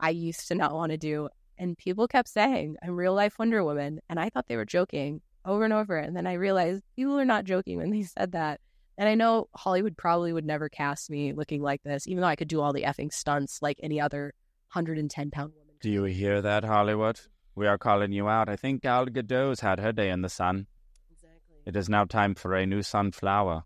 I 0.00 0.10
used 0.10 0.46
to 0.48 0.54
not 0.54 0.72
want 0.72 0.90
to 0.92 0.98
do. 0.98 1.28
And 1.58 1.76
people 1.76 2.06
kept 2.06 2.28
saying, 2.28 2.76
I'm 2.82 2.96
real 2.96 3.14
life 3.14 3.38
Wonder 3.38 3.64
Woman. 3.64 4.00
And 4.08 4.20
I 4.20 4.30
thought 4.30 4.46
they 4.46 4.56
were 4.56 4.64
joking 4.64 5.20
over 5.44 5.64
and 5.64 5.72
over. 5.72 5.96
And 5.96 6.16
then 6.16 6.26
I 6.26 6.34
realized 6.34 6.82
people 6.94 7.18
are 7.18 7.24
not 7.24 7.44
joking 7.44 7.78
when 7.78 7.90
they 7.90 8.02
said 8.18 8.32
that. 8.32 8.60
And 8.96 9.08
I 9.08 9.14
know 9.14 9.48
Hollywood 9.54 9.96
probably 9.96 10.32
would 10.32 10.44
never 10.44 10.68
cast 10.68 11.10
me 11.10 11.32
looking 11.32 11.62
like 11.62 11.82
this, 11.84 12.06
even 12.08 12.20
though 12.20 12.28
I 12.28 12.36
could 12.36 12.48
do 12.48 12.60
all 12.60 12.72
the 12.72 12.82
effing 12.82 13.12
stunts 13.12 13.62
like 13.62 13.78
any 13.82 14.00
other 14.00 14.34
110 14.72 15.30
pound 15.30 15.52
woman. 15.52 15.74
Do 15.80 15.90
you 15.90 16.04
hear 16.04 16.42
that, 16.42 16.64
Hollywood? 16.64 17.20
We 17.54 17.66
are 17.66 17.78
calling 17.78 18.12
you 18.12 18.28
out. 18.28 18.48
I 18.48 18.56
think 18.56 18.82
Gal 18.82 19.06
Gadot's 19.06 19.60
had 19.60 19.78
her 19.78 19.92
day 19.92 20.10
in 20.10 20.22
the 20.22 20.28
sun. 20.28 20.66
Exactly. 21.10 21.56
It 21.64 21.76
is 21.76 21.88
now 21.88 22.04
time 22.04 22.34
for 22.34 22.54
a 22.54 22.66
new 22.66 22.82
sunflower, 22.82 23.64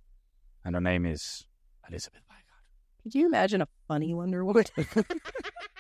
and 0.64 0.74
her 0.74 0.80
name 0.80 1.06
is 1.06 1.46
Elisabeth 1.88 2.22
Wykert. 2.30 3.02
Could 3.02 3.14
you 3.14 3.26
imagine 3.26 3.62
a 3.62 3.68
funny 3.88 4.12
Wonder 4.14 4.44
Woman? 4.44 4.64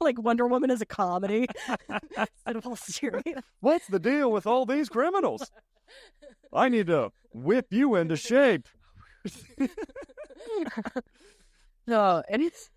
like 0.00 0.20
Wonder 0.20 0.46
Woman 0.46 0.70
is 0.70 0.80
a 0.80 0.86
comedy 0.86 1.46
instead 1.88 2.56
of 2.56 2.66
all 2.66 2.76
serious. 2.76 3.42
What's 3.60 3.86
the 3.86 3.98
deal 3.98 4.30
with 4.30 4.46
all 4.46 4.66
these 4.66 4.88
criminals? 4.88 5.50
I 6.52 6.68
need 6.68 6.86
to 6.88 7.12
whip 7.32 7.66
you 7.70 7.94
into 7.94 8.16
shape. 8.16 8.68
no, 11.86 12.22
and 12.28 12.42
it's 12.42 12.70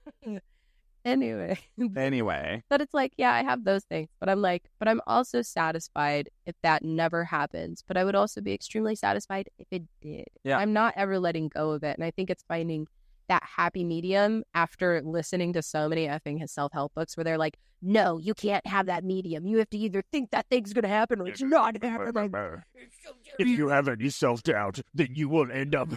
anyway. 1.05 1.57
Anyway, 1.95 2.63
But 2.69 2.81
it's 2.81 2.93
like, 2.93 3.13
yeah, 3.17 3.33
I 3.33 3.43
have 3.43 3.63
those 3.63 3.83
things, 3.83 4.09
but 4.19 4.29
I'm 4.29 4.41
like, 4.41 4.63
but 4.79 4.87
I'm 4.87 5.01
also 5.07 5.41
satisfied 5.41 6.29
if 6.45 6.55
that 6.63 6.83
never 6.83 7.23
happens. 7.23 7.83
But 7.87 7.97
I 7.97 8.03
would 8.03 8.15
also 8.15 8.41
be 8.41 8.53
extremely 8.53 8.95
satisfied 8.95 9.49
if 9.57 9.67
it 9.71 9.83
did. 10.01 10.27
Yeah. 10.43 10.57
I'm 10.57 10.73
not 10.73 10.93
ever 10.97 11.19
letting 11.19 11.49
go 11.49 11.71
of 11.71 11.83
it, 11.83 11.97
and 11.97 12.03
I 12.03 12.11
think 12.11 12.29
it's 12.29 12.43
finding 12.47 12.87
that 13.31 13.43
happy 13.43 13.85
medium 13.85 14.43
after 14.53 15.01
listening 15.01 15.53
to 15.53 15.61
so 15.61 15.87
many 15.87 16.05
effing 16.05 16.37
his 16.37 16.51
self 16.51 16.73
help 16.73 16.93
books 16.93 17.15
where 17.15 17.23
they're 17.23 17.37
like, 17.37 17.57
no, 17.81 18.17
you 18.17 18.33
can't 18.33 18.65
have 18.67 18.87
that 18.87 19.05
medium. 19.05 19.45
You 19.45 19.57
have 19.59 19.69
to 19.69 19.77
either 19.77 20.03
think 20.11 20.31
that 20.31 20.45
thing's 20.51 20.73
gonna 20.73 20.89
happen 20.89 21.21
or 21.21 21.27
it's 21.27 21.41
not 21.41 21.81
happening. 21.81 22.31
If 23.39 23.47
you 23.47 23.69
have 23.69 23.87
any 23.87 24.09
self 24.09 24.43
doubt, 24.43 24.81
then 24.93 25.09
you 25.13 25.29
will 25.29 25.49
end 25.49 25.73
up. 25.73 25.89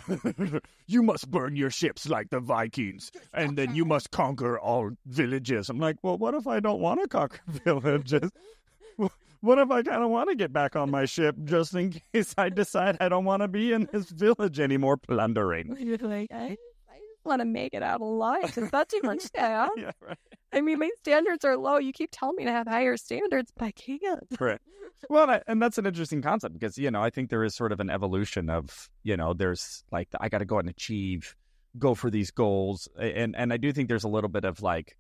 you 0.87 1.03
must 1.03 1.31
burn 1.31 1.57
your 1.57 1.71
ships 1.71 2.09
like 2.09 2.31
the 2.31 2.39
Vikings, 2.41 3.11
and 3.33 3.59
then 3.59 3.75
you 3.75 3.85
must 3.85 4.13
conquer 4.13 4.59
all 4.59 4.93
villages. 5.05 5.69
I'm 5.69 5.79
like, 5.79 5.97
well, 6.03 6.17
what 6.17 6.35
if 6.35 6.47
I 6.47 6.61
don't 6.61 6.81
want 6.81 7.03
to 7.03 7.09
conquer 7.09 7.41
villages? 7.49 8.31
What 9.41 9.59
if 9.59 9.71
I 9.71 9.83
kind 9.83 10.03
of 10.03 10.09
want 10.09 10.31
to 10.31 10.37
get 10.37 10.55
back 10.55 10.75
on 10.75 10.91
my 10.91 11.05
ship 11.05 11.37
just 11.45 11.75
in 11.75 12.01
case 12.15 12.35
I 12.39 12.49
decide 12.49 12.97
I 13.01 13.11
don't 13.11 13.27
want 13.27 13.43
to 13.43 13.49
be 13.49 13.73
in 13.73 13.87
this 13.93 14.09
village 14.09 14.59
anymore 14.59 14.97
plundering? 14.97 15.77
Want 17.25 17.41
to 17.41 17.45
make 17.45 17.75
it 17.75 17.83
out 17.83 18.01
alive. 18.01 18.57
Is 18.57 18.71
that 18.71 18.89
too 18.89 19.01
much 19.03 19.25
to 19.33 19.41
ask? 19.41 19.73
Yeah, 19.77 19.93
right. 20.01 20.19
I 20.53 20.61
mean, 20.61 20.79
my 20.79 20.91
standards 20.99 21.45
are 21.45 21.57
low. 21.57 21.79
You 21.79 21.93
keep 21.93 22.11
telling 22.13 22.37
me 22.37 22.45
to 22.45 22.53
have 22.53 22.67
higher 22.67 22.97
standards, 22.97 23.53
but 23.57 23.67
I 23.67 23.71
can't. 23.73 24.27
Right. 24.39 24.61
Well, 25.09 25.41
and 25.47 25.61
that's 25.61 25.79
an 25.79 25.87
interesting 25.87 26.23
concept 26.23 26.55
because, 26.55 26.79
you 26.79 26.91
know, 26.91 27.03
I 27.03 27.11
think 27.11 27.29
there 27.29 27.45
is 27.45 27.55
sort 27.55 27.73
of 27.73 27.81
an 27.81 27.91
evolution 27.91 28.49
of, 28.49 28.89
you 29.03 29.17
know, 29.17 29.35
there's 29.35 29.85
like, 29.91 30.09
I 30.21 30.29
got 30.29 30.39
to 30.39 30.45
go 30.45 30.57
out 30.57 30.61
and 30.61 30.71
achieve 30.71 31.35
go 31.79 31.95
for 31.95 32.11
these 32.11 32.31
goals, 32.31 32.89
and 32.99 33.35
and 33.37 33.53
I 33.53 33.57
do 33.57 33.73
think 33.73 33.89
there's 33.89 34.05
a 34.05 34.09
little 34.09 34.31
bit 34.31 34.45
of 34.45 34.63
like 34.63 34.97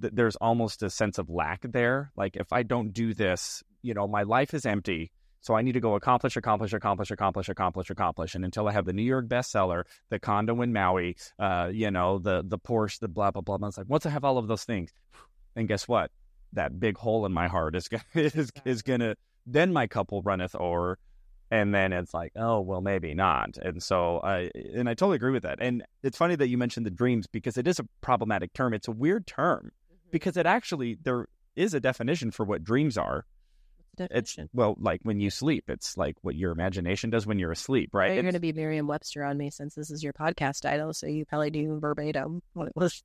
th- 0.00 0.12
there's 0.14 0.36
almost 0.36 0.82
a 0.82 0.90
sense 0.90 1.18
of 1.18 1.30
lack 1.30 1.62
there. 1.62 2.12
Like 2.16 2.36
if 2.36 2.52
I 2.52 2.62
don't 2.62 2.92
do 2.92 3.14
this, 3.14 3.62
you 3.82 3.94
know, 3.94 4.06
my 4.06 4.22
life 4.22 4.54
is 4.54 4.66
empty. 4.66 5.12
So 5.44 5.54
I 5.54 5.60
need 5.60 5.72
to 5.72 5.80
go 5.80 5.94
accomplish, 5.94 6.38
accomplish, 6.38 6.72
accomplish, 6.72 7.10
accomplish, 7.10 7.50
accomplish, 7.50 7.90
accomplish, 7.90 8.34
and 8.34 8.46
until 8.46 8.66
I 8.66 8.72
have 8.72 8.86
the 8.86 8.94
New 8.94 9.02
York 9.02 9.26
bestseller, 9.26 9.84
the 10.08 10.18
condo 10.18 10.62
in 10.62 10.72
Maui, 10.72 11.16
uh, 11.38 11.68
you 11.70 11.90
know, 11.90 12.18
the 12.18 12.42
the 12.48 12.58
Porsche, 12.58 12.98
the 13.00 13.08
blah 13.08 13.30
blah 13.30 13.42
blah. 13.42 13.58
blah. 13.58 13.68
It's 13.68 13.76
like 13.76 13.86
once 13.86 14.06
I 14.06 14.08
have 14.08 14.24
all 14.24 14.38
of 14.38 14.48
those 14.48 14.64
things, 14.64 14.90
and 15.54 15.68
guess 15.68 15.86
what? 15.86 16.10
That 16.54 16.80
big 16.80 16.96
hole 16.96 17.26
in 17.26 17.32
my 17.32 17.48
heart 17.48 17.76
is 17.76 17.88
gonna, 17.88 18.02
is 18.14 18.50
is 18.64 18.80
gonna. 18.80 19.16
Then 19.46 19.70
my 19.70 19.86
cup 19.86 20.12
will 20.12 20.22
runneth 20.22 20.54
over, 20.54 20.98
and 21.50 21.74
then 21.74 21.92
it's 21.92 22.14
like, 22.14 22.32
oh 22.36 22.62
well, 22.62 22.80
maybe 22.80 23.12
not. 23.12 23.58
And 23.58 23.82
so 23.82 24.20
I 24.24 24.50
and 24.74 24.88
I 24.88 24.94
totally 24.94 25.16
agree 25.16 25.32
with 25.32 25.42
that. 25.42 25.58
And 25.60 25.84
it's 26.02 26.16
funny 26.16 26.36
that 26.36 26.48
you 26.48 26.56
mentioned 26.56 26.86
the 26.86 26.90
dreams 26.90 27.26
because 27.26 27.58
it 27.58 27.68
is 27.68 27.78
a 27.78 27.84
problematic 28.00 28.54
term. 28.54 28.72
It's 28.72 28.88
a 28.88 28.92
weird 28.92 29.26
term 29.26 29.72
because 30.10 30.38
it 30.38 30.46
actually 30.46 30.96
there 31.02 31.26
is 31.54 31.74
a 31.74 31.80
definition 31.80 32.30
for 32.30 32.46
what 32.46 32.64
dreams 32.64 32.96
are. 32.96 33.26
It's 33.98 34.34
Definition. 34.34 34.50
well, 34.52 34.76
like 34.78 35.00
when 35.02 35.20
you 35.20 35.30
sleep, 35.30 35.64
it's 35.68 35.96
like 35.96 36.16
what 36.22 36.34
your 36.34 36.52
imagination 36.52 37.10
does 37.10 37.26
when 37.26 37.38
you're 37.38 37.52
asleep, 37.52 37.90
right? 37.92 38.12
You're 38.14 38.22
going 38.22 38.34
to 38.34 38.40
be 38.40 38.52
Merriam 38.52 38.86
Webster 38.86 39.24
on 39.24 39.36
me 39.38 39.50
since 39.50 39.74
this 39.74 39.90
is 39.90 40.02
your 40.02 40.12
podcast 40.12 40.60
title, 40.60 40.92
so 40.92 41.06
you 41.06 41.24
probably 41.24 41.50
do 41.50 41.78
verbatim 41.78 42.42
what 42.52 42.68
it 42.68 42.76
was. 42.76 43.02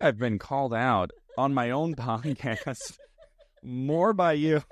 I've 0.00 0.18
been 0.18 0.38
called 0.38 0.72
out 0.74 1.10
on 1.36 1.52
my 1.54 1.70
own 1.70 1.94
podcast 1.96 2.98
more 3.62 4.12
by 4.12 4.32
you. 4.32 4.62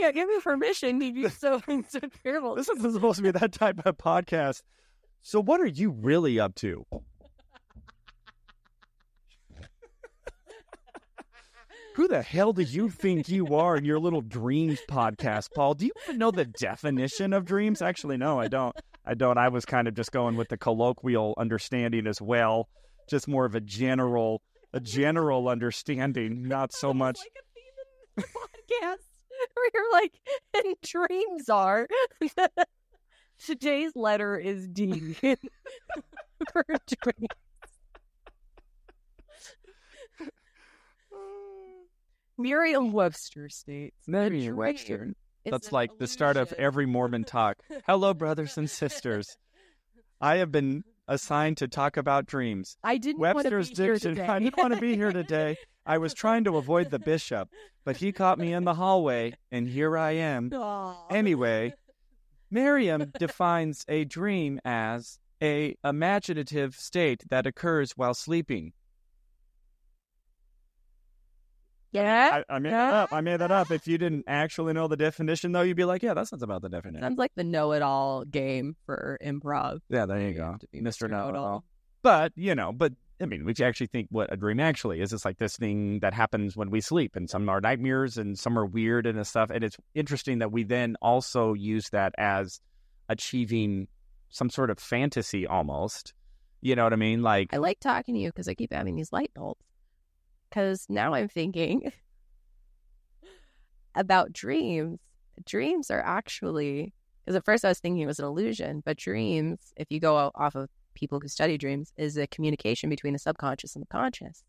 Yeah, 0.00 0.12
give 0.12 0.28
me 0.28 0.40
permission 0.40 0.98
to 0.98 1.12
be 1.12 1.28
so 1.28 1.60
so 1.88 2.00
terrible. 2.22 2.54
This 2.54 2.70
isn't 2.70 2.92
supposed 2.92 3.18
to 3.18 3.22
be 3.22 3.30
that 3.32 3.52
type 3.52 3.80
of 3.84 3.98
podcast. 3.98 4.62
So, 5.22 5.42
what 5.42 5.60
are 5.60 5.66
you 5.66 5.90
really 5.90 6.40
up 6.40 6.54
to? 6.56 6.86
Who 12.00 12.08
the 12.08 12.22
hell 12.22 12.54
do 12.54 12.62
you 12.62 12.88
think 12.88 13.28
you 13.28 13.54
are 13.54 13.76
in 13.76 13.84
your 13.84 13.98
little 13.98 14.22
dreams 14.22 14.80
podcast, 14.88 15.48
Paul? 15.54 15.74
Do 15.74 15.84
you 15.84 15.92
even 16.04 16.16
know 16.16 16.30
the 16.30 16.46
definition 16.46 17.34
of 17.34 17.44
dreams? 17.44 17.82
Actually, 17.82 18.16
no, 18.16 18.40
I 18.40 18.48
don't. 18.48 18.74
I 19.04 19.12
don't. 19.12 19.36
I 19.36 19.50
was 19.50 19.66
kind 19.66 19.86
of 19.86 19.92
just 19.92 20.10
going 20.10 20.34
with 20.34 20.48
the 20.48 20.56
colloquial 20.56 21.34
understanding 21.36 22.06
as 22.06 22.18
well, 22.18 22.70
just 23.06 23.28
more 23.28 23.44
of 23.44 23.54
a 23.54 23.60
general, 23.60 24.40
a 24.72 24.80
general 24.80 25.46
understanding, 25.46 26.48
not 26.48 26.72
so 26.72 26.94
much. 26.94 27.18
Like 27.18 27.36
a 27.36 27.44
theme 27.54 27.74
in 28.16 28.22
the 28.22 28.28
podcast 28.88 29.04
where 29.54 29.70
you're 29.74 29.92
like, 29.92 30.14
and 30.54 30.76
dreams 30.82 31.50
are. 31.50 31.86
Today's 33.44 33.94
letter 33.94 34.38
is 34.38 34.66
D 34.68 35.16
for 36.50 36.64
dreams. 36.64 37.49
Merriam-Webster 42.42 43.48
states. 43.48 43.96
a 44.06 44.10
Merriam-Webster. 44.10 45.14
That's 45.44 45.72
like 45.72 45.98
the 45.98 46.06
start 46.06 46.36
of 46.36 46.52
every 46.54 46.86
Mormon 46.86 47.24
talk. 47.24 47.58
Hello, 47.86 48.12
brothers 48.14 48.58
and 48.58 48.68
sisters. 48.68 49.36
I 50.20 50.36
have 50.36 50.52
been 50.52 50.84
assigned 51.08 51.56
to 51.58 51.68
talk 51.68 51.96
about 51.96 52.26
dreams. 52.26 52.76
I 52.84 52.98
didn't 52.98 53.20
Webster's 53.20 53.68
want 53.68 53.76
to 53.76 53.82
be 53.82 53.84
here 53.84 53.94
dictionary. 53.94 54.16
today. 54.16 54.28
I 54.32 54.38
didn't 54.38 54.56
want 54.58 54.74
to 54.74 54.80
be 54.80 54.96
here 54.96 55.12
today. 55.12 55.56
I 55.86 55.98
was 55.98 56.12
trying 56.14 56.44
to 56.44 56.56
avoid 56.56 56.90
the 56.90 56.98
bishop, 56.98 57.48
but 57.84 57.96
he 57.96 58.12
caught 58.12 58.38
me 58.38 58.52
in 58.52 58.64
the 58.64 58.74
hallway, 58.74 59.34
and 59.50 59.66
here 59.66 59.96
I 59.96 60.12
am. 60.12 60.50
Aw. 60.52 61.06
Anyway, 61.08 61.74
Merriam 62.50 63.12
defines 63.18 63.84
a 63.88 64.04
dream 64.04 64.60
as 64.64 65.18
a 65.42 65.74
imaginative 65.82 66.74
state 66.76 67.24
that 67.30 67.46
occurs 67.46 67.92
while 67.96 68.14
sleeping. 68.14 68.72
Yeah, 71.92 72.42
I, 72.48 72.56
I 72.56 72.58
made 72.58 72.72
that 72.72 72.94
up. 72.94 73.12
I 73.12 73.20
made 73.20 73.40
that 73.40 73.50
up. 73.50 73.70
If 73.70 73.86
you 73.88 73.98
didn't 73.98 74.24
actually 74.26 74.72
know 74.72 74.88
the 74.88 74.96
definition, 74.96 75.52
though, 75.52 75.62
you'd 75.62 75.76
be 75.76 75.84
like, 75.84 76.02
"Yeah, 76.02 76.14
that 76.14 76.28
sounds 76.28 76.42
about 76.42 76.62
the 76.62 76.68
definition." 76.68 77.02
sounds 77.02 77.18
like 77.18 77.32
the 77.34 77.44
know-it-all 77.44 78.24
game 78.24 78.76
for 78.86 79.18
improv. 79.24 79.80
Yeah, 79.88 80.06
there 80.06 80.20
you 80.20 80.28
You 80.28 80.34
go, 80.34 80.56
to 80.60 80.66
be 80.68 80.80
Mr. 80.80 81.08
Mr. 81.08 81.10
Know 81.10 81.28
It 81.28 81.32
Know-It-All. 81.32 81.44
All. 81.44 81.64
But 82.02 82.32
you 82.36 82.54
know, 82.54 82.72
but 82.72 82.92
I 83.20 83.26
mean, 83.26 83.44
we 83.44 83.54
actually 83.62 83.88
think 83.88 84.08
what 84.10 84.32
a 84.32 84.36
dream 84.36 84.60
actually 84.60 85.00
is. 85.00 85.12
It's 85.12 85.24
like 85.24 85.38
this 85.38 85.56
thing 85.56 86.00
that 86.00 86.14
happens 86.14 86.56
when 86.56 86.70
we 86.70 86.80
sleep, 86.80 87.16
and 87.16 87.28
some 87.28 87.48
are 87.48 87.60
nightmares, 87.60 88.16
and 88.16 88.38
some 88.38 88.58
are 88.58 88.64
weird 88.64 89.06
and 89.06 89.26
stuff. 89.26 89.50
And 89.50 89.62
it's 89.62 89.76
interesting 89.94 90.38
that 90.38 90.52
we 90.52 90.62
then 90.62 90.96
also 91.02 91.52
use 91.52 91.90
that 91.90 92.14
as 92.16 92.60
achieving 93.08 93.88
some 94.30 94.48
sort 94.48 94.70
of 94.70 94.78
fantasy, 94.78 95.46
almost. 95.46 96.14
You 96.62 96.76
know 96.76 96.84
what 96.84 96.92
I 96.92 96.96
mean? 96.96 97.22
Like, 97.22 97.52
I 97.52 97.56
like 97.56 97.80
talking 97.80 98.14
to 98.14 98.20
you 98.20 98.28
because 98.28 98.48
I 98.48 98.54
keep 98.54 98.72
having 98.72 98.94
these 98.94 99.12
light 99.12 99.32
bulbs. 99.34 99.60
Because 100.50 100.86
now 100.88 101.14
I'm 101.14 101.28
thinking 101.28 101.92
about 103.94 104.32
dreams. 104.32 104.98
Dreams 105.46 105.90
are 105.90 106.02
actually, 106.02 106.92
because 107.24 107.36
at 107.36 107.44
first 107.44 107.64
I 107.64 107.68
was 107.68 107.78
thinking 107.80 108.02
it 108.02 108.06
was 108.06 108.18
an 108.18 108.26
illusion, 108.26 108.82
but 108.84 108.98
dreams, 108.98 109.72
if 109.76 109.86
you 109.90 110.00
go 110.00 110.30
off 110.34 110.54
of 110.54 110.68
people 110.94 111.18
who 111.20 111.28
study 111.28 111.56
dreams, 111.56 111.92
is 111.96 112.18
a 112.18 112.26
communication 112.26 112.90
between 112.90 113.14
the 113.14 113.18
subconscious 113.18 113.74
and 113.74 113.82
the 113.82 113.86
conscious. 113.86 114.42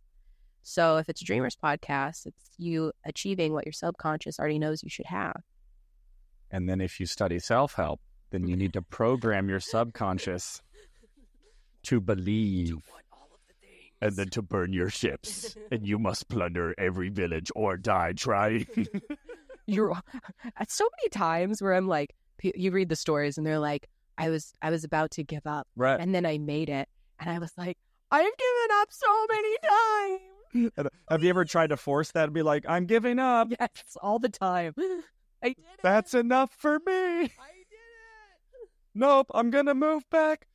So 0.63 0.97
if 0.97 1.07
it's 1.07 1.21
a 1.21 1.25
Dreamers 1.25 1.55
podcast, 1.55 2.25
it's 2.25 2.49
you 2.57 2.91
achieving 3.05 3.53
what 3.53 3.65
your 3.65 3.73
subconscious 3.73 4.39
already 4.39 4.59
knows 4.59 4.83
you 4.83 4.89
should 4.89 5.05
have. 5.07 5.41
and 6.51 6.67
then 6.67 6.81
if 6.81 6.99
you 6.99 7.05
study 7.05 7.39
self 7.39 7.75
help, 7.75 7.99
then 8.31 8.47
you 8.47 8.55
need 8.57 8.73
to 8.73 8.81
program 8.81 9.49
your 9.49 9.59
subconscious 9.59 10.61
to 11.83 12.01
believe. 12.01 12.77
And 14.01 14.15
then 14.15 14.29
to 14.29 14.41
burn 14.41 14.73
your 14.73 14.89
ships. 14.89 15.55
and 15.71 15.85
you 15.87 15.99
must 15.99 16.27
plunder 16.27 16.73
every 16.77 17.09
village 17.09 17.51
or 17.55 17.77
die 17.77 18.13
trying. 18.13 18.65
you're 19.67 19.95
at 20.57 20.71
so 20.71 20.87
many 20.99 21.09
times 21.09 21.61
where 21.61 21.73
I'm 21.73 21.87
like, 21.87 22.15
you 22.41 22.71
read 22.71 22.89
the 22.89 22.95
stories 22.95 23.37
and 23.37 23.45
they're 23.45 23.59
like, 23.59 23.87
I 24.17 24.29
was 24.29 24.53
I 24.61 24.69
was 24.71 24.83
about 24.83 25.11
to 25.11 25.23
give 25.23 25.45
up 25.47 25.67
Right. 25.75 25.99
and 25.99 26.13
then 26.13 26.25
I 26.25 26.37
made 26.37 26.69
it, 26.69 26.89
and 27.19 27.29
I 27.29 27.39
was 27.39 27.51
like, 27.57 27.77
I've 28.11 28.23
given 28.23 28.77
up 28.81 28.87
so 28.91 29.25
many 29.29 29.57
times. 30.65 30.71
Uh, 30.77 30.83
have 31.09 31.23
you 31.23 31.29
ever 31.29 31.45
tried 31.45 31.67
to 31.69 31.77
force 31.77 32.11
that 32.11 32.25
and 32.25 32.33
be 32.33 32.41
like, 32.41 32.65
I'm 32.67 32.85
giving 32.85 33.19
up? 33.19 33.47
Yes, 33.59 33.69
all 34.01 34.19
the 34.19 34.29
time. 34.29 34.73
I 35.43 35.47
did 35.49 35.57
it. 35.59 35.79
That's 35.81 36.13
enough 36.13 36.51
for 36.51 36.73
me. 36.79 36.91
I 36.93 37.17
did 37.23 37.27
it. 37.29 38.69
Nope, 38.93 39.27
I'm 39.33 39.49
gonna 39.49 39.73
move 39.75 40.03
back 40.09 40.45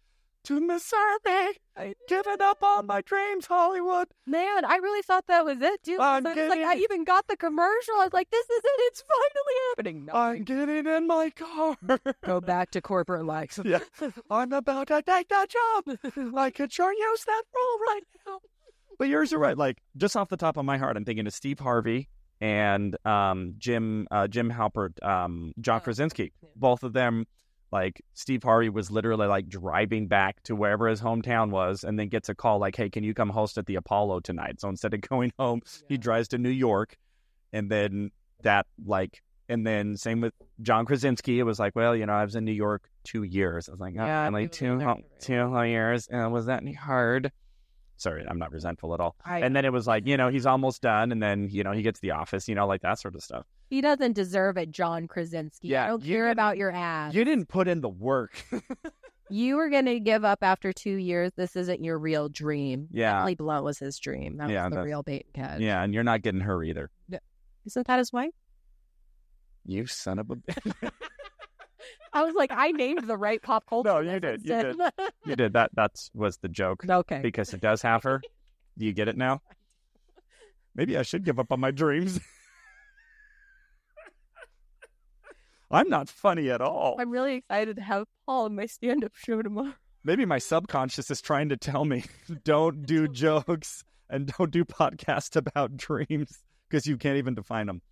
to 0.47 0.61
Missouri. 0.61 1.59
I 1.76 1.94
Giving 2.09 2.40
up 2.40 2.62
on 2.62 2.86
my 2.86 3.01
dreams, 3.03 3.47
Hollywood. 3.47 4.09
Man, 4.26 4.64
I 4.64 4.76
really 4.76 5.03
thought 5.03 5.26
that 5.28 5.44
was 5.44 5.61
it, 5.61 5.82
dude. 5.82 6.01
I'm 6.01 6.26
I 6.26 6.34
was 6.34 6.49
like, 6.49 6.61
I 6.61 6.76
even 6.76 7.05
got 7.05 7.26
the 7.28 7.36
commercial. 7.36 7.94
I 7.97 8.05
was 8.05 8.12
like, 8.12 8.30
this 8.30 8.44
is 8.49 8.62
it. 8.64 8.70
It's 8.78 9.03
finally 9.03 9.55
happening. 9.70 10.05
No, 10.07 10.12
I'm 10.14 10.44
getting 10.44 10.86
in 10.86 11.07
my 11.07 11.30
car. 11.30 11.76
go 12.24 12.40
back 12.40 12.70
to 12.72 12.80
corporate 12.80 13.24
life. 13.26 13.59
yeah, 13.64 13.80
I'm 14.30 14.53
about 14.53 14.88
to 14.88 15.03
take 15.03 15.28
that 15.28 15.49
job. 15.51 15.99
I 16.36 16.51
could 16.51 16.72
sure 16.72 16.92
use 16.92 17.24
that 17.24 17.42
role 17.55 17.78
right 17.88 18.03
now. 18.26 18.38
But 18.99 19.09
yours 19.09 19.32
are 19.32 19.38
right. 19.38 19.59
Like 19.59 19.78
just 19.97 20.16
off 20.16 20.28
the 20.28 20.36
top 20.38 20.57
of 20.57 20.64
my 20.64 20.78
heart, 20.78 20.97
I'm 20.97 21.05
thinking 21.05 21.26
of 21.26 21.34
Steve 21.34 21.59
Harvey 21.59 22.09
and 22.40 22.97
um, 23.07 23.55
Jim 23.59 24.07
uh, 24.11 24.28
Jim 24.28 24.51
Halpert, 24.51 25.03
um, 25.05 25.53
John 25.61 25.78
Oh, 25.80 25.84
Krasinski. 25.84 26.32
yeah. 26.42 26.49
Both 26.57 26.82
of 26.82 26.92
them, 26.94 27.26
like 27.72 28.00
Steve 28.14 28.42
Harvey 28.42 28.68
was 28.68 28.90
literally 28.90 29.26
like 29.26 29.48
driving 29.48 30.06
back 30.06 30.42
to 30.44 30.54
wherever 30.54 30.88
his 30.88 31.00
hometown 31.00 31.50
was, 31.50 31.84
and 31.84 31.98
then 31.98 32.08
gets 32.08 32.28
a 32.28 32.34
call 32.34 32.58
like, 32.58 32.76
"Hey, 32.76 32.88
can 32.90 33.02
you 33.04 33.12
come 33.14 33.30
host 33.30 33.58
at 33.58 33.66
the 33.66 33.74
Apollo 33.76 34.20
tonight?" 34.20 34.60
So 34.60 34.68
instead 34.68 34.94
of 34.94 35.00
going 35.08 35.32
home, 35.38 35.62
he 35.88 35.96
drives 35.98 36.28
to 36.28 36.38
New 36.38 36.50
York, 36.50 36.96
and 37.52 37.70
then 37.70 38.10
that 38.42 38.66
like. 38.84 39.22
And 39.48 39.64
then 39.64 39.96
same 39.96 40.20
with 40.22 40.34
John 40.60 40.86
Krasinski. 40.86 41.38
It 41.38 41.44
was 41.44 41.60
like, 41.60 41.76
well, 41.76 41.94
you 41.94 42.04
know, 42.04 42.14
I 42.14 42.24
was 42.24 42.34
in 42.34 42.44
New 42.44 42.50
York 42.50 42.90
two 43.04 43.22
years. 43.22 43.68
I 43.68 43.72
was 43.72 43.80
like, 43.80 43.94
oh, 43.96 44.04
Yeah, 44.04 44.26
only 44.26 44.48
two, 44.48 44.72
in 44.72 44.78
there 44.78 44.88
ho- 44.88 44.94
for 44.96 45.00
very 45.02 45.20
two 45.20 45.48
whole 45.54 45.64
years. 45.64 46.08
And 46.08 46.32
was 46.32 46.46
that 46.46 46.62
any 46.62 46.72
hard? 46.72 47.30
Sorry, 47.96 48.24
I'm 48.28 48.40
not 48.40 48.50
resentful 48.50 48.92
at 48.92 48.98
all. 48.98 49.14
I, 49.24 49.42
And 49.42 49.54
then 49.54 49.64
it 49.64 49.72
was 49.72 49.86
like, 49.86 50.04
you 50.08 50.16
know, 50.16 50.30
he's 50.30 50.46
almost 50.46 50.82
done. 50.82 51.12
And 51.12 51.22
then, 51.22 51.48
you 51.48 51.62
know, 51.62 51.70
he 51.70 51.82
gets 51.82 52.00
the 52.00 52.10
office, 52.10 52.48
you 52.48 52.56
know, 52.56 52.66
like 52.66 52.82
that 52.82 52.98
sort 52.98 53.14
of 53.14 53.22
stuff. 53.22 53.46
He 53.68 53.80
doesn't 53.80 54.12
deserve 54.12 54.56
it, 54.56 54.70
John 54.70 55.08
Krasinski. 55.08 55.68
Yeah, 55.68 55.84
I 55.84 55.88
don't 55.88 56.04
care 56.04 56.30
about 56.30 56.56
your 56.56 56.70
ass. 56.70 57.14
You 57.14 57.24
didn't 57.24 57.46
put 57.46 57.68
in 57.68 57.80
the 57.80 57.88
work. 57.88 58.44
You 59.28 59.56
were 59.56 59.68
going 59.70 59.86
to 59.86 59.98
give 59.98 60.24
up 60.24 60.38
after 60.42 60.72
two 60.72 60.94
years. 60.94 61.32
This 61.34 61.56
isn't 61.56 61.82
your 61.82 61.98
real 61.98 62.28
dream. 62.28 62.86
Yeah. 62.92 63.16
Emily 63.18 63.34
Blunt 63.34 63.64
was 63.64 63.76
his 63.76 63.98
dream. 63.98 64.36
That 64.36 64.50
Yeah, 64.50 64.62
was 64.66 64.70
the 64.70 64.76
that's- 64.76 64.86
real 64.86 65.02
bait 65.02 65.26
and 65.34 65.44
catch. 65.48 65.60
yeah. 65.60 65.82
And 65.82 65.92
you're 65.92 66.04
not 66.04 66.22
getting 66.22 66.42
her 66.42 66.62
either. 66.62 66.90
Isn't 67.64 67.86
that 67.88 67.98
his 67.98 68.12
wife? 68.12 68.30
You 69.64 69.84
son 69.88 70.20
of 70.20 70.30
a 70.30 70.36
bitch. 70.36 70.90
I 72.12 72.22
was 72.22 72.36
like, 72.36 72.52
I 72.52 72.70
named 72.70 73.08
the 73.08 73.16
right 73.16 73.42
pop 73.42 73.66
culture. 73.68 73.88
No, 73.88 73.98
you 73.98 74.20
did, 74.20 74.44
you 74.44 74.54
reference. 74.54 74.92
you 75.24 75.34
did 75.34 75.54
that. 75.54 75.70
that 75.74 75.90
was 76.14 76.36
the 76.36 76.48
joke 76.48 76.84
okay. 76.88 77.18
because 77.20 77.52
it 77.52 77.60
does 77.60 77.82
have 77.82 78.04
her. 78.04 78.20
Do 78.78 78.84
you 78.86 78.92
get 78.92 79.08
it 79.08 79.16
now? 79.16 79.42
Maybe 80.76 80.96
I 80.96 81.02
should 81.02 81.24
give 81.24 81.40
up 81.40 81.50
on 81.50 81.58
my 81.58 81.72
dreams. 81.72 82.20
I'm 85.70 85.88
not 85.88 86.08
funny 86.08 86.50
at 86.50 86.60
all. 86.60 86.96
I'm 86.98 87.10
really 87.10 87.36
excited 87.36 87.76
to 87.76 87.82
have 87.82 88.06
Paul 88.24 88.46
in 88.46 88.54
my 88.54 88.66
stand-up 88.66 89.12
show 89.14 89.42
tomorrow. 89.42 89.74
Maybe 90.04 90.24
my 90.24 90.38
subconscious 90.38 91.10
is 91.10 91.20
trying 91.20 91.48
to 91.48 91.56
tell 91.56 91.84
me 91.84 92.04
don't 92.44 92.82
do 92.86 93.08
jokes 93.08 93.82
and 94.08 94.32
don't 94.38 94.50
do 94.50 94.64
podcasts 94.64 95.34
about 95.34 95.76
dreams 95.76 96.38
because 96.68 96.86
you 96.86 96.96
can't 96.96 97.16
even 97.16 97.34
define 97.34 97.66
them. 97.66 97.82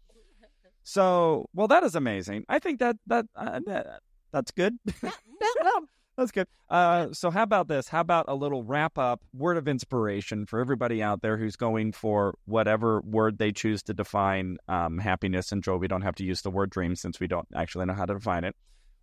So, 0.84 1.46
well, 1.54 1.66
that 1.68 1.82
is 1.82 1.94
amazing. 1.94 2.44
I 2.48 2.58
think 2.58 2.78
that 2.80 2.96
that, 3.06 3.26
uh, 3.34 3.60
that 3.66 4.00
that's 4.32 4.50
good. 4.50 4.78
that's 6.16 6.30
good. 6.30 6.46
Uh, 6.70 7.12
so, 7.12 7.30
how 7.30 7.42
about 7.42 7.66
this? 7.66 7.88
How 7.88 8.00
about 8.00 8.26
a 8.28 8.34
little 8.34 8.62
wrap 8.62 8.98
up 8.98 9.20
word 9.32 9.56
of 9.56 9.66
inspiration 9.66 10.46
for 10.46 10.60
everybody 10.60 11.02
out 11.02 11.22
there 11.22 11.36
who's 11.36 11.56
going 11.56 11.92
for 11.92 12.34
whatever 12.44 13.00
word 13.00 13.38
they 13.38 13.50
choose 13.50 13.82
to 13.84 13.94
define 13.94 14.58
um, 14.68 14.98
happiness 14.98 15.50
and 15.50 15.62
joy? 15.62 15.76
We 15.76 15.88
don't 15.88 16.02
have 16.02 16.14
to 16.16 16.24
use 16.24 16.42
the 16.42 16.50
word 16.50 16.70
dream 16.70 16.94
since 16.94 17.18
we 17.18 17.26
don't 17.26 17.48
actually 17.54 17.86
know 17.86 17.94
how 17.94 18.04
to 18.04 18.14
define 18.14 18.44
it. 18.44 18.54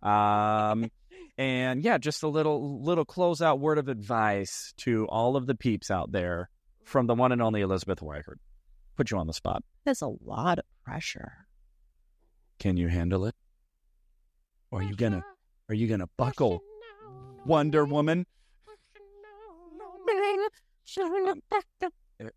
Um, 0.02 0.90
and 1.38 1.82
yeah, 1.82 1.98
just 1.98 2.22
a 2.22 2.28
little 2.28 2.82
little 2.82 3.04
closeout 3.04 3.58
word 3.58 3.78
of 3.78 3.88
advice 3.88 4.72
to 4.78 5.06
all 5.08 5.36
of 5.36 5.46
the 5.46 5.54
peeps 5.54 5.90
out 5.90 6.12
there 6.12 6.48
from 6.84 7.06
the 7.06 7.14
one 7.14 7.32
and 7.32 7.42
only 7.42 7.60
Elisabeth 7.60 8.00
Wykert. 8.00 8.36
Put 8.96 9.10
you 9.10 9.18
on 9.18 9.26
the 9.26 9.32
spot. 9.34 9.62
That's 9.84 10.02
a 10.02 10.12
lot 10.24 10.58
of 10.58 10.64
pressure. 10.84 11.46
Can 12.58 12.76
you 12.76 12.88
handle 12.88 13.26
it? 13.26 13.34
Or 14.70 14.80
are 14.80 14.82
you 14.82 14.96
gonna 14.96 15.22
are 15.68 15.74
you 15.74 15.88
gonna 15.88 16.08
buckle? 16.16 16.62
Wonder 17.46 17.84
Woman? 17.84 18.26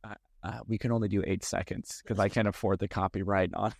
Uh, 0.03 0.13
uh, 0.43 0.59
we 0.67 0.77
can 0.77 0.91
only 0.91 1.07
do 1.07 1.23
eight 1.25 1.43
seconds 1.43 2.01
because 2.03 2.19
I 2.19 2.29
can't 2.29 2.47
afford 2.47 2.79
the 2.79 2.87
copyright 2.87 3.53
on. 3.53 3.73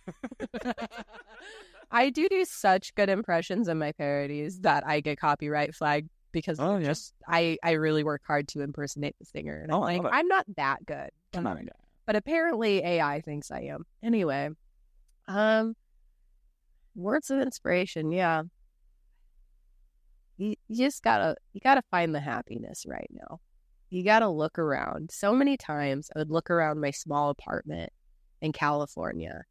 I 1.90 2.10
do 2.10 2.28
do 2.28 2.44
such 2.44 2.94
good 2.94 3.08
impressions 3.08 3.68
in 3.68 3.78
my 3.78 3.92
parodies 3.92 4.60
that 4.60 4.86
I 4.86 5.00
get 5.00 5.18
copyright 5.18 5.74
flagged 5.74 6.10
because 6.32 6.58
Oh, 6.60 6.76
yes. 6.76 6.86
just 6.86 7.14
I 7.28 7.56
I 7.62 7.72
really 7.72 8.04
work 8.04 8.22
hard 8.26 8.48
to 8.48 8.60
impersonate 8.60 9.16
the 9.18 9.24
singer, 9.24 9.60
and 9.62 9.72
Oh, 9.72 9.82
I'm 9.84 10.02
like. 10.02 10.12
I'm 10.12 10.28
not 10.28 10.44
that 10.56 10.84
good. 10.84 11.10
Come 11.32 11.46
on, 11.46 11.68
but 12.04 12.16
apparently 12.16 12.82
AI 12.84 13.20
thinks 13.20 13.50
I 13.50 13.60
am. 13.62 13.84
Anyway, 14.02 14.50
um, 15.28 15.74
words 16.94 17.30
of 17.30 17.40
inspiration. 17.40 18.10
Yeah, 18.10 18.42
you, 20.36 20.54
you 20.68 20.84
just 20.84 21.02
gotta 21.02 21.36
you 21.52 21.60
gotta 21.60 21.82
find 21.90 22.14
the 22.14 22.20
happiness 22.20 22.84
right 22.86 23.10
now. 23.10 23.40
You 23.90 24.04
gotta 24.04 24.28
look 24.28 24.58
around. 24.58 25.10
So 25.10 25.32
many 25.32 25.56
times 25.56 26.10
I 26.14 26.18
would 26.18 26.30
look 26.30 26.50
around 26.50 26.80
my 26.80 26.90
small 26.90 27.30
apartment 27.30 27.92
in 28.40 28.52
California, 28.52 29.44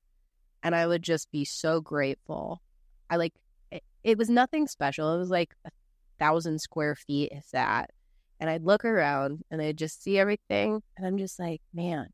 and 0.64 0.76
I 0.76 0.88
would 0.88 1.04
just 1.04 1.32
be 1.32 1.46
so 1.46 1.82
grateful. 1.82 2.62
I 3.10 3.18
like 3.18 3.34
it, 3.72 3.84
it 4.04 4.18
was 4.18 4.30
nothing 4.30 4.68
special. 4.68 5.14
It 5.16 5.20
was 5.20 5.30
like 5.30 5.56
a 5.66 5.72
thousand 6.20 6.60
square 6.60 6.96
feet, 6.96 7.32
if 7.32 7.50
that. 7.52 7.92
And 8.40 8.50
I'd 8.50 8.64
look 8.64 8.84
around 8.84 9.44
and 9.50 9.62
I'd 9.62 9.78
just 9.78 10.04
see 10.04 10.20
everything, 10.20 10.84
and 10.98 11.08
I'm 11.08 11.18
just 11.18 11.40
like, 11.40 11.62
man, 11.74 12.10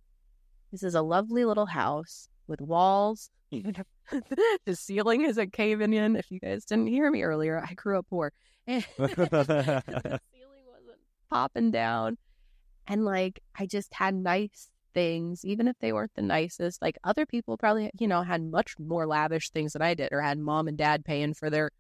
this 0.72 0.84
is 0.84 0.95
a 0.95 1.01
lovely 1.01 1.45
little 1.45 1.65
house 1.65 2.30
with 2.47 2.61
walls. 2.61 3.30
the 4.66 4.76
ceiling 4.76 5.24
is 5.24 5.38
a 5.38 5.47
caving 5.47 5.93
in. 5.93 6.16
If 6.16 6.32
you 6.32 6.39
guys 6.39 6.66
didn't 6.66 6.88
hear 6.88 7.09
me 7.09 7.24
earlier, 7.24 7.64
I 7.68 7.74
grew 7.74 7.99
up 7.99 8.07
poor. 8.09 8.32
And 8.68 8.86
the 8.97 10.22
ceiling 10.32 10.62
wasn't 10.68 10.99
popping 11.32 11.72
down. 11.72 12.20
And 12.88 13.03
like, 13.03 13.39
I 13.57 13.66
just 13.66 13.91
had 13.91 14.14
nice 14.14 14.70
things, 14.93 15.43
even 15.43 15.68
if 15.68 15.76
they 15.80 15.91
weren't 15.93 16.14
the 16.16 16.22
nicest. 16.22 16.80
Like, 16.80 16.99
other 17.03 17.26
people 17.26 17.57
probably, 17.57 17.89
you 17.99 18.07
know, 18.07 18.22
had 18.22 18.43
much 18.43 18.76
more 18.78 19.07
lavish 19.07 19.49
things 19.49 19.74
than 19.74 19.82
I 19.82 19.95
did, 19.95 20.09
or 20.12 20.22
had 20.22 20.38
mom 20.38 20.68
and 20.68 20.78
dad 20.78 21.03
paying 21.03 21.34
for 21.34 21.49
their 21.49 21.72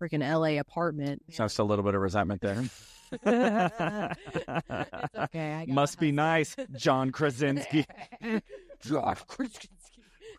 freaking 0.00 0.22
LA 0.22 0.60
apartment. 0.60 1.22
Just 1.28 1.58
a 1.58 1.64
little 1.64 1.84
bit 1.84 1.96
of 1.96 2.00
resentment 2.00 2.40
there. 2.40 2.62
It's 3.12 3.26
okay. 5.16 5.52
I 5.52 5.64
got 5.66 5.68
Must 5.68 5.98
be 5.98 6.12
nice, 6.12 6.56
John 6.76 7.10
Krasinski. 7.10 7.84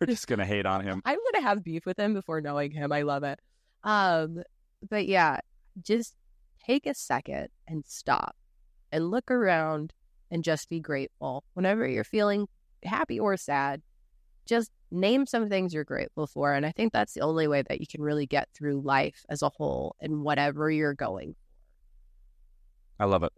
We're 0.06 0.12
just 0.14 0.26
gonna 0.26 0.44
hate 0.44 0.66
on 0.66 0.82
him. 0.82 1.02
I'm 1.04 1.18
gonna 1.32 1.46
have 1.46 1.64
beef 1.64 1.86
with 1.86 1.98
him 1.98 2.14
before 2.14 2.40
knowing 2.40 2.70
him. 2.70 2.92
I 2.92 3.02
love 3.02 3.24
it. 3.24 3.40
Um, 3.82 4.42
but 4.88 5.06
yeah, 5.06 5.40
just 5.82 6.14
take 6.64 6.86
a 6.86 6.94
second 6.94 7.48
and 7.66 7.84
stop 7.86 8.36
and 8.92 9.10
look 9.10 9.30
around 9.30 9.92
and 10.30 10.44
just 10.44 10.68
be 10.68 10.80
grateful. 10.80 11.44
Whenever 11.54 11.86
you're 11.86 12.04
feeling 12.04 12.48
happy 12.84 13.18
or 13.18 13.36
sad, 13.36 13.82
just 14.46 14.70
name 14.90 15.26
some 15.26 15.48
things 15.48 15.74
you're 15.74 15.84
grateful 15.84 16.26
for. 16.26 16.52
And 16.52 16.64
I 16.64 16.72
think 16.72 16.92
that's 16.92 17.14
the 17.14 17.20
only 17.20 17.48
way 17.48 17.62
that 17.62 17.80
you 17.80 17.86
can 17.86 18.02
really 18.02 18.26
get 18.26 18.48
through 18.54 18.80
life 18.80 19.24
as 19.28 19.42
a 19.42 19.48
whole 19.48 19.96
and 20.00 20.22
whatever 20.22 20.70
you're 20.70 20.94
going. 20.94 21.34
I 22.98 23.06
love 23.06 23.22
it. 23.22 23.32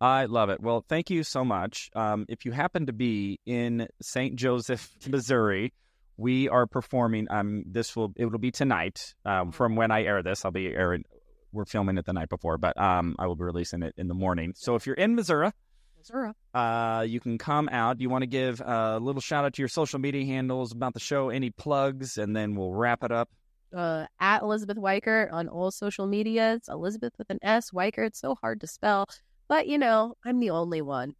I 0.00 0.24
love 0.24 0.48
it. 0.48 0.60
Well, 0.60 0.84
thank 0.88 1.10
you 1.10 1.22
so 1.22 1.44
much. 1.44 1.90
Um, 1.94 2.24
if 2.28 2.44
you 2.44 2.52
happen 2.52 2.86
to 2.86 2.92
be 2.92 3.38
in 3.44 3.86
St. 4.00 4.34
Joseph, 4.34 4.90
Missouri, 5.08 5.72
we 6.20 6.48
are 6.48 6.66
performing. 6.66 7.26
Um, 7.30 7.64
this 7.66 7.96
will 7.96 8.12
it 8.16 8.26
will 8.26 8.38
be 8.38 8.50
tonight. 8.50 9.14
Um, 9.24 9.52
from 9.52 9.74
when 9.76 9.90
I 9.90 10.02
air 10.04 10.22
this, 10.22 10.44
I'll 10.44 10.50
be 10.52 10.66
airing. 10.68 11.04
We're 11.52 11.64
filming 11.64 11.98
it 11.98 12.04
the 12.06 12.12
night 12.12 12.28
before, 12.28 12.58
but 12.58 12.80
um, 12.80 13.16
I 13.18 13.26
will 13.26 13.36
be 13.36 13.44
releasing 13.44 13.82
it 13.82 13.94
in 13.96 14.06
the 14.06 14.14
morning. 14.14 14.52
So 14.56 14.74
if 14.76 14.86
you're 14.86 14.94
in 14.94 15.14
Missouri, 15.16 15.50
Missouri. 15.98 16.32
uh, 16.54 17.04
you 17.08 17.18
can 17.20 17.38
come 17.38 17.68
out. 17.72 18.00
You 18.00 18.08
want 18.08 18.22
to 18.22 18.28
give 18.28 18.60
a 18.60 18.98
little 19.00 19.20
shout 19.20 19.44
out 19.44 19.54
to 19.54 19.62
your 19.62 19.68
social 19.68 19.98
media 19.98 20.24
handles 20.24 20.70
about 20.72 20.94
the 20.94 21.00
show, 21.00 21.28
any 21.30 21.50
plugs, 21.50 22.18
and 22.18 22.36
then 22.36 22.54
we'll 22.54 22.72
wrap 22.72 23.02
it 23.02 23.10
up. 23.10 23.28
uh, 23.74 24.06
at 24.20 24.42
Elisabeth 24.42 24.76
Wykert 24.76 25.32
on 25.32 25.48
all 25.48 25.70
social 25.70 26.06
media. 26.06 26.54
It's 26.54 26.68
Elisabeth 26.68 27.14
with 27.18 27.30
an 27.30 27.38
S. 27.42 27.70
Wykert. 27.72 28.06
It's 28.08 28.20
so 28.20 28.36
hard 28.40 28.60
to 28.60 28.66
spell, 28.66 29.06
but 29.48 29.66
you 29.66 29.78
know, 29.78 30.14
I'm 30.24 30.38
the 30.40 30.50
only 30.50 30.82
one. 30.82 31.14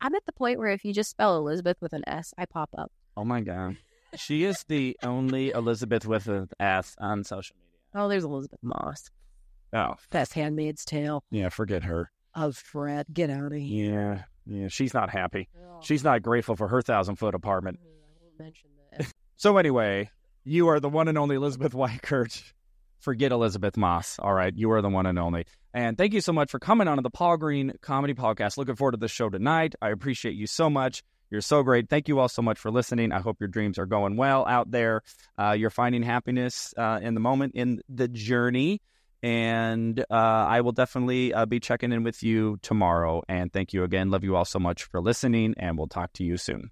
I'm 0.00 0.14
at 0.14 0.26
the 0.26 0.32
point 0.32 0.58
where 0.58 0.70
if 0.70 0.84
you 0.84 0.92
just 0.92 1.10
spell 1.10 1.36
Elisabeth 1.36 1.76
with 1.80 1.92
an 1.92 2.02
S, 2.06 2.32
I 2.38 2.46
pop 2.46 2.70
up. 2.78 2.90
Oh 3.16 3.24
my 3.24 3.40
god, 3.40 3.76
she 4.16 4.44
is 4.44 4.64
the 4.68 4.96
only 5.02 5.50
Elisabeth 5.50 6.06
with 6.06 6.28
an 6.28 6.48
S 6.60 6.94
on 6.98 7.24
social 7.24 7.56
media. 7.56 8.04
Oh, 8.04 8.08
there's 8.08 8.24
Elisabeth 8.24 8.60
Moss. 8.62 9.10
Oh 9.72 9.94
That's 10.10 10.32
Handmaid's 10.32 10.84
Tale 10.84 11.22
yeah, 11.30 11.48
forget 11.50 11.84
her. 11.84 12.10
Offred. 12.36 13.04
Get 13.12 13.30
out 13.30 13.52
of 13.52 13.58
here. 13.58 14.24
Yeah, 14.46 14.60
yeah, 14.62 14.68
she's 14.68 14.94
not 14.94 15.10
happy. 15.10 15.48
Oh, 15.58 15.80
She's 15.82 16.04
not 16.04 16.22
grateful 16.22 16.56
for 16.56 16.68
her 16.68 16.80
thousand 16.82 17.16
foot 17.16 17.34
apartment. 17.34 17.78
Mm, 17.80 17.86
I 17.86 18.24
won't 18.24 18.38
mention 18.38 18.70
this. 18.96 19.12
So 19.40 19.56
anyway, 19.56 20.10
you 20.42 20.66
are 20.66 20.80
the 20.80 20.88
one 20.88 21.06
and 21.06 21.16
only 21.16 21.36
Elisabeth 21.36 21.72
Wykert. 21.72 22.42
Forget 22.98 23.30
Elisabeth 23.30 23.76
Moss. 23.76 24.18
All 24.18 24.32
right, 24.34 24.52
you 24.56 24.72
are 24.72 24.82
the 24.82 24.88
one 24.88 25.06
and 25.06 25.16
only. 25.16 25.44
And 25.72 25.96
thank 25.96 26.12
you 26.12 26.20
so 26.20 26.32
much 26.32 26.50
for 26.50 26.58
coming 26.58 26.88
on 26.88 26.96
to 26.96 27.02
the 27.02 27.10
Paul 27.10 27.36
Green 27.36 27.72
Comedy 27.80 28.14
Podcast. 28.14 28.56
Looking 28.56 28.74
forward 28.74 28.92
to 28.92 28.96
the 28.98 29.06
show 29.06 29.28
tonight. 29.28 29.76
I 29.80 29.90
appreciate 29.90 30.34
you 30.34 30.48
so 30.48 30.68
much. 30.68 31.04
You're 31.30 31.40
so 31.42 31.62
great. 31.62 31.88
Thank 31.88 32.08
you 32.08 32.18
all 32.18 32.28
so 32.28 32.42
much 32.42 32.58
for 32.58 32.70
listening. 32.70 33.12
I 33.12 33.20
hope 33.20 33.36
your 33.40 33.48
dreams 33.48 33.78
are 33.78 33.86
going 33.86 34.16
well 34.16 34.46
out 34.46 34.70
there. 34.70 35.02
Uh, 35.38 35.52
you're 35.52 35.70
finding 35.70 36.02
happiness 36.02 36.72
uh, 36.76 37.00
in 37.02 37.14
the 37.14 37.20
moment, 37.20 37.54
in 37.54 37.82
the 37.88 38.08
journey. 38.08 38.80
And 39.22 39.98
uh, 39.98 40.14
I 40.14 40.60
will 40.60 40.72
definitely 40.72 41.34
uh, 41.34 41.44
be 41.44 41.60
checking 41.60 41.92
in 41.92 42.04
with 42.04 42.22
you 42.22 42.58
tomorrow. 42.62 43.22
And 43.28 43.52
thank 43.52 43.72
you 43.72 43.82
again. 43.82 44.10
Love 44.10 44.24
you 44.24 44.36
all 44.36 44.44
so 44.44 44.58
much 44.58 44.84
for 44.84 45.00
listening. 45.00 45.54
And 45.58 45.76
we'll 45.76 45.88
talk 45.88 46.12
to 46.14 46.24
you 46.24 46.36
soon. 46.36 46.70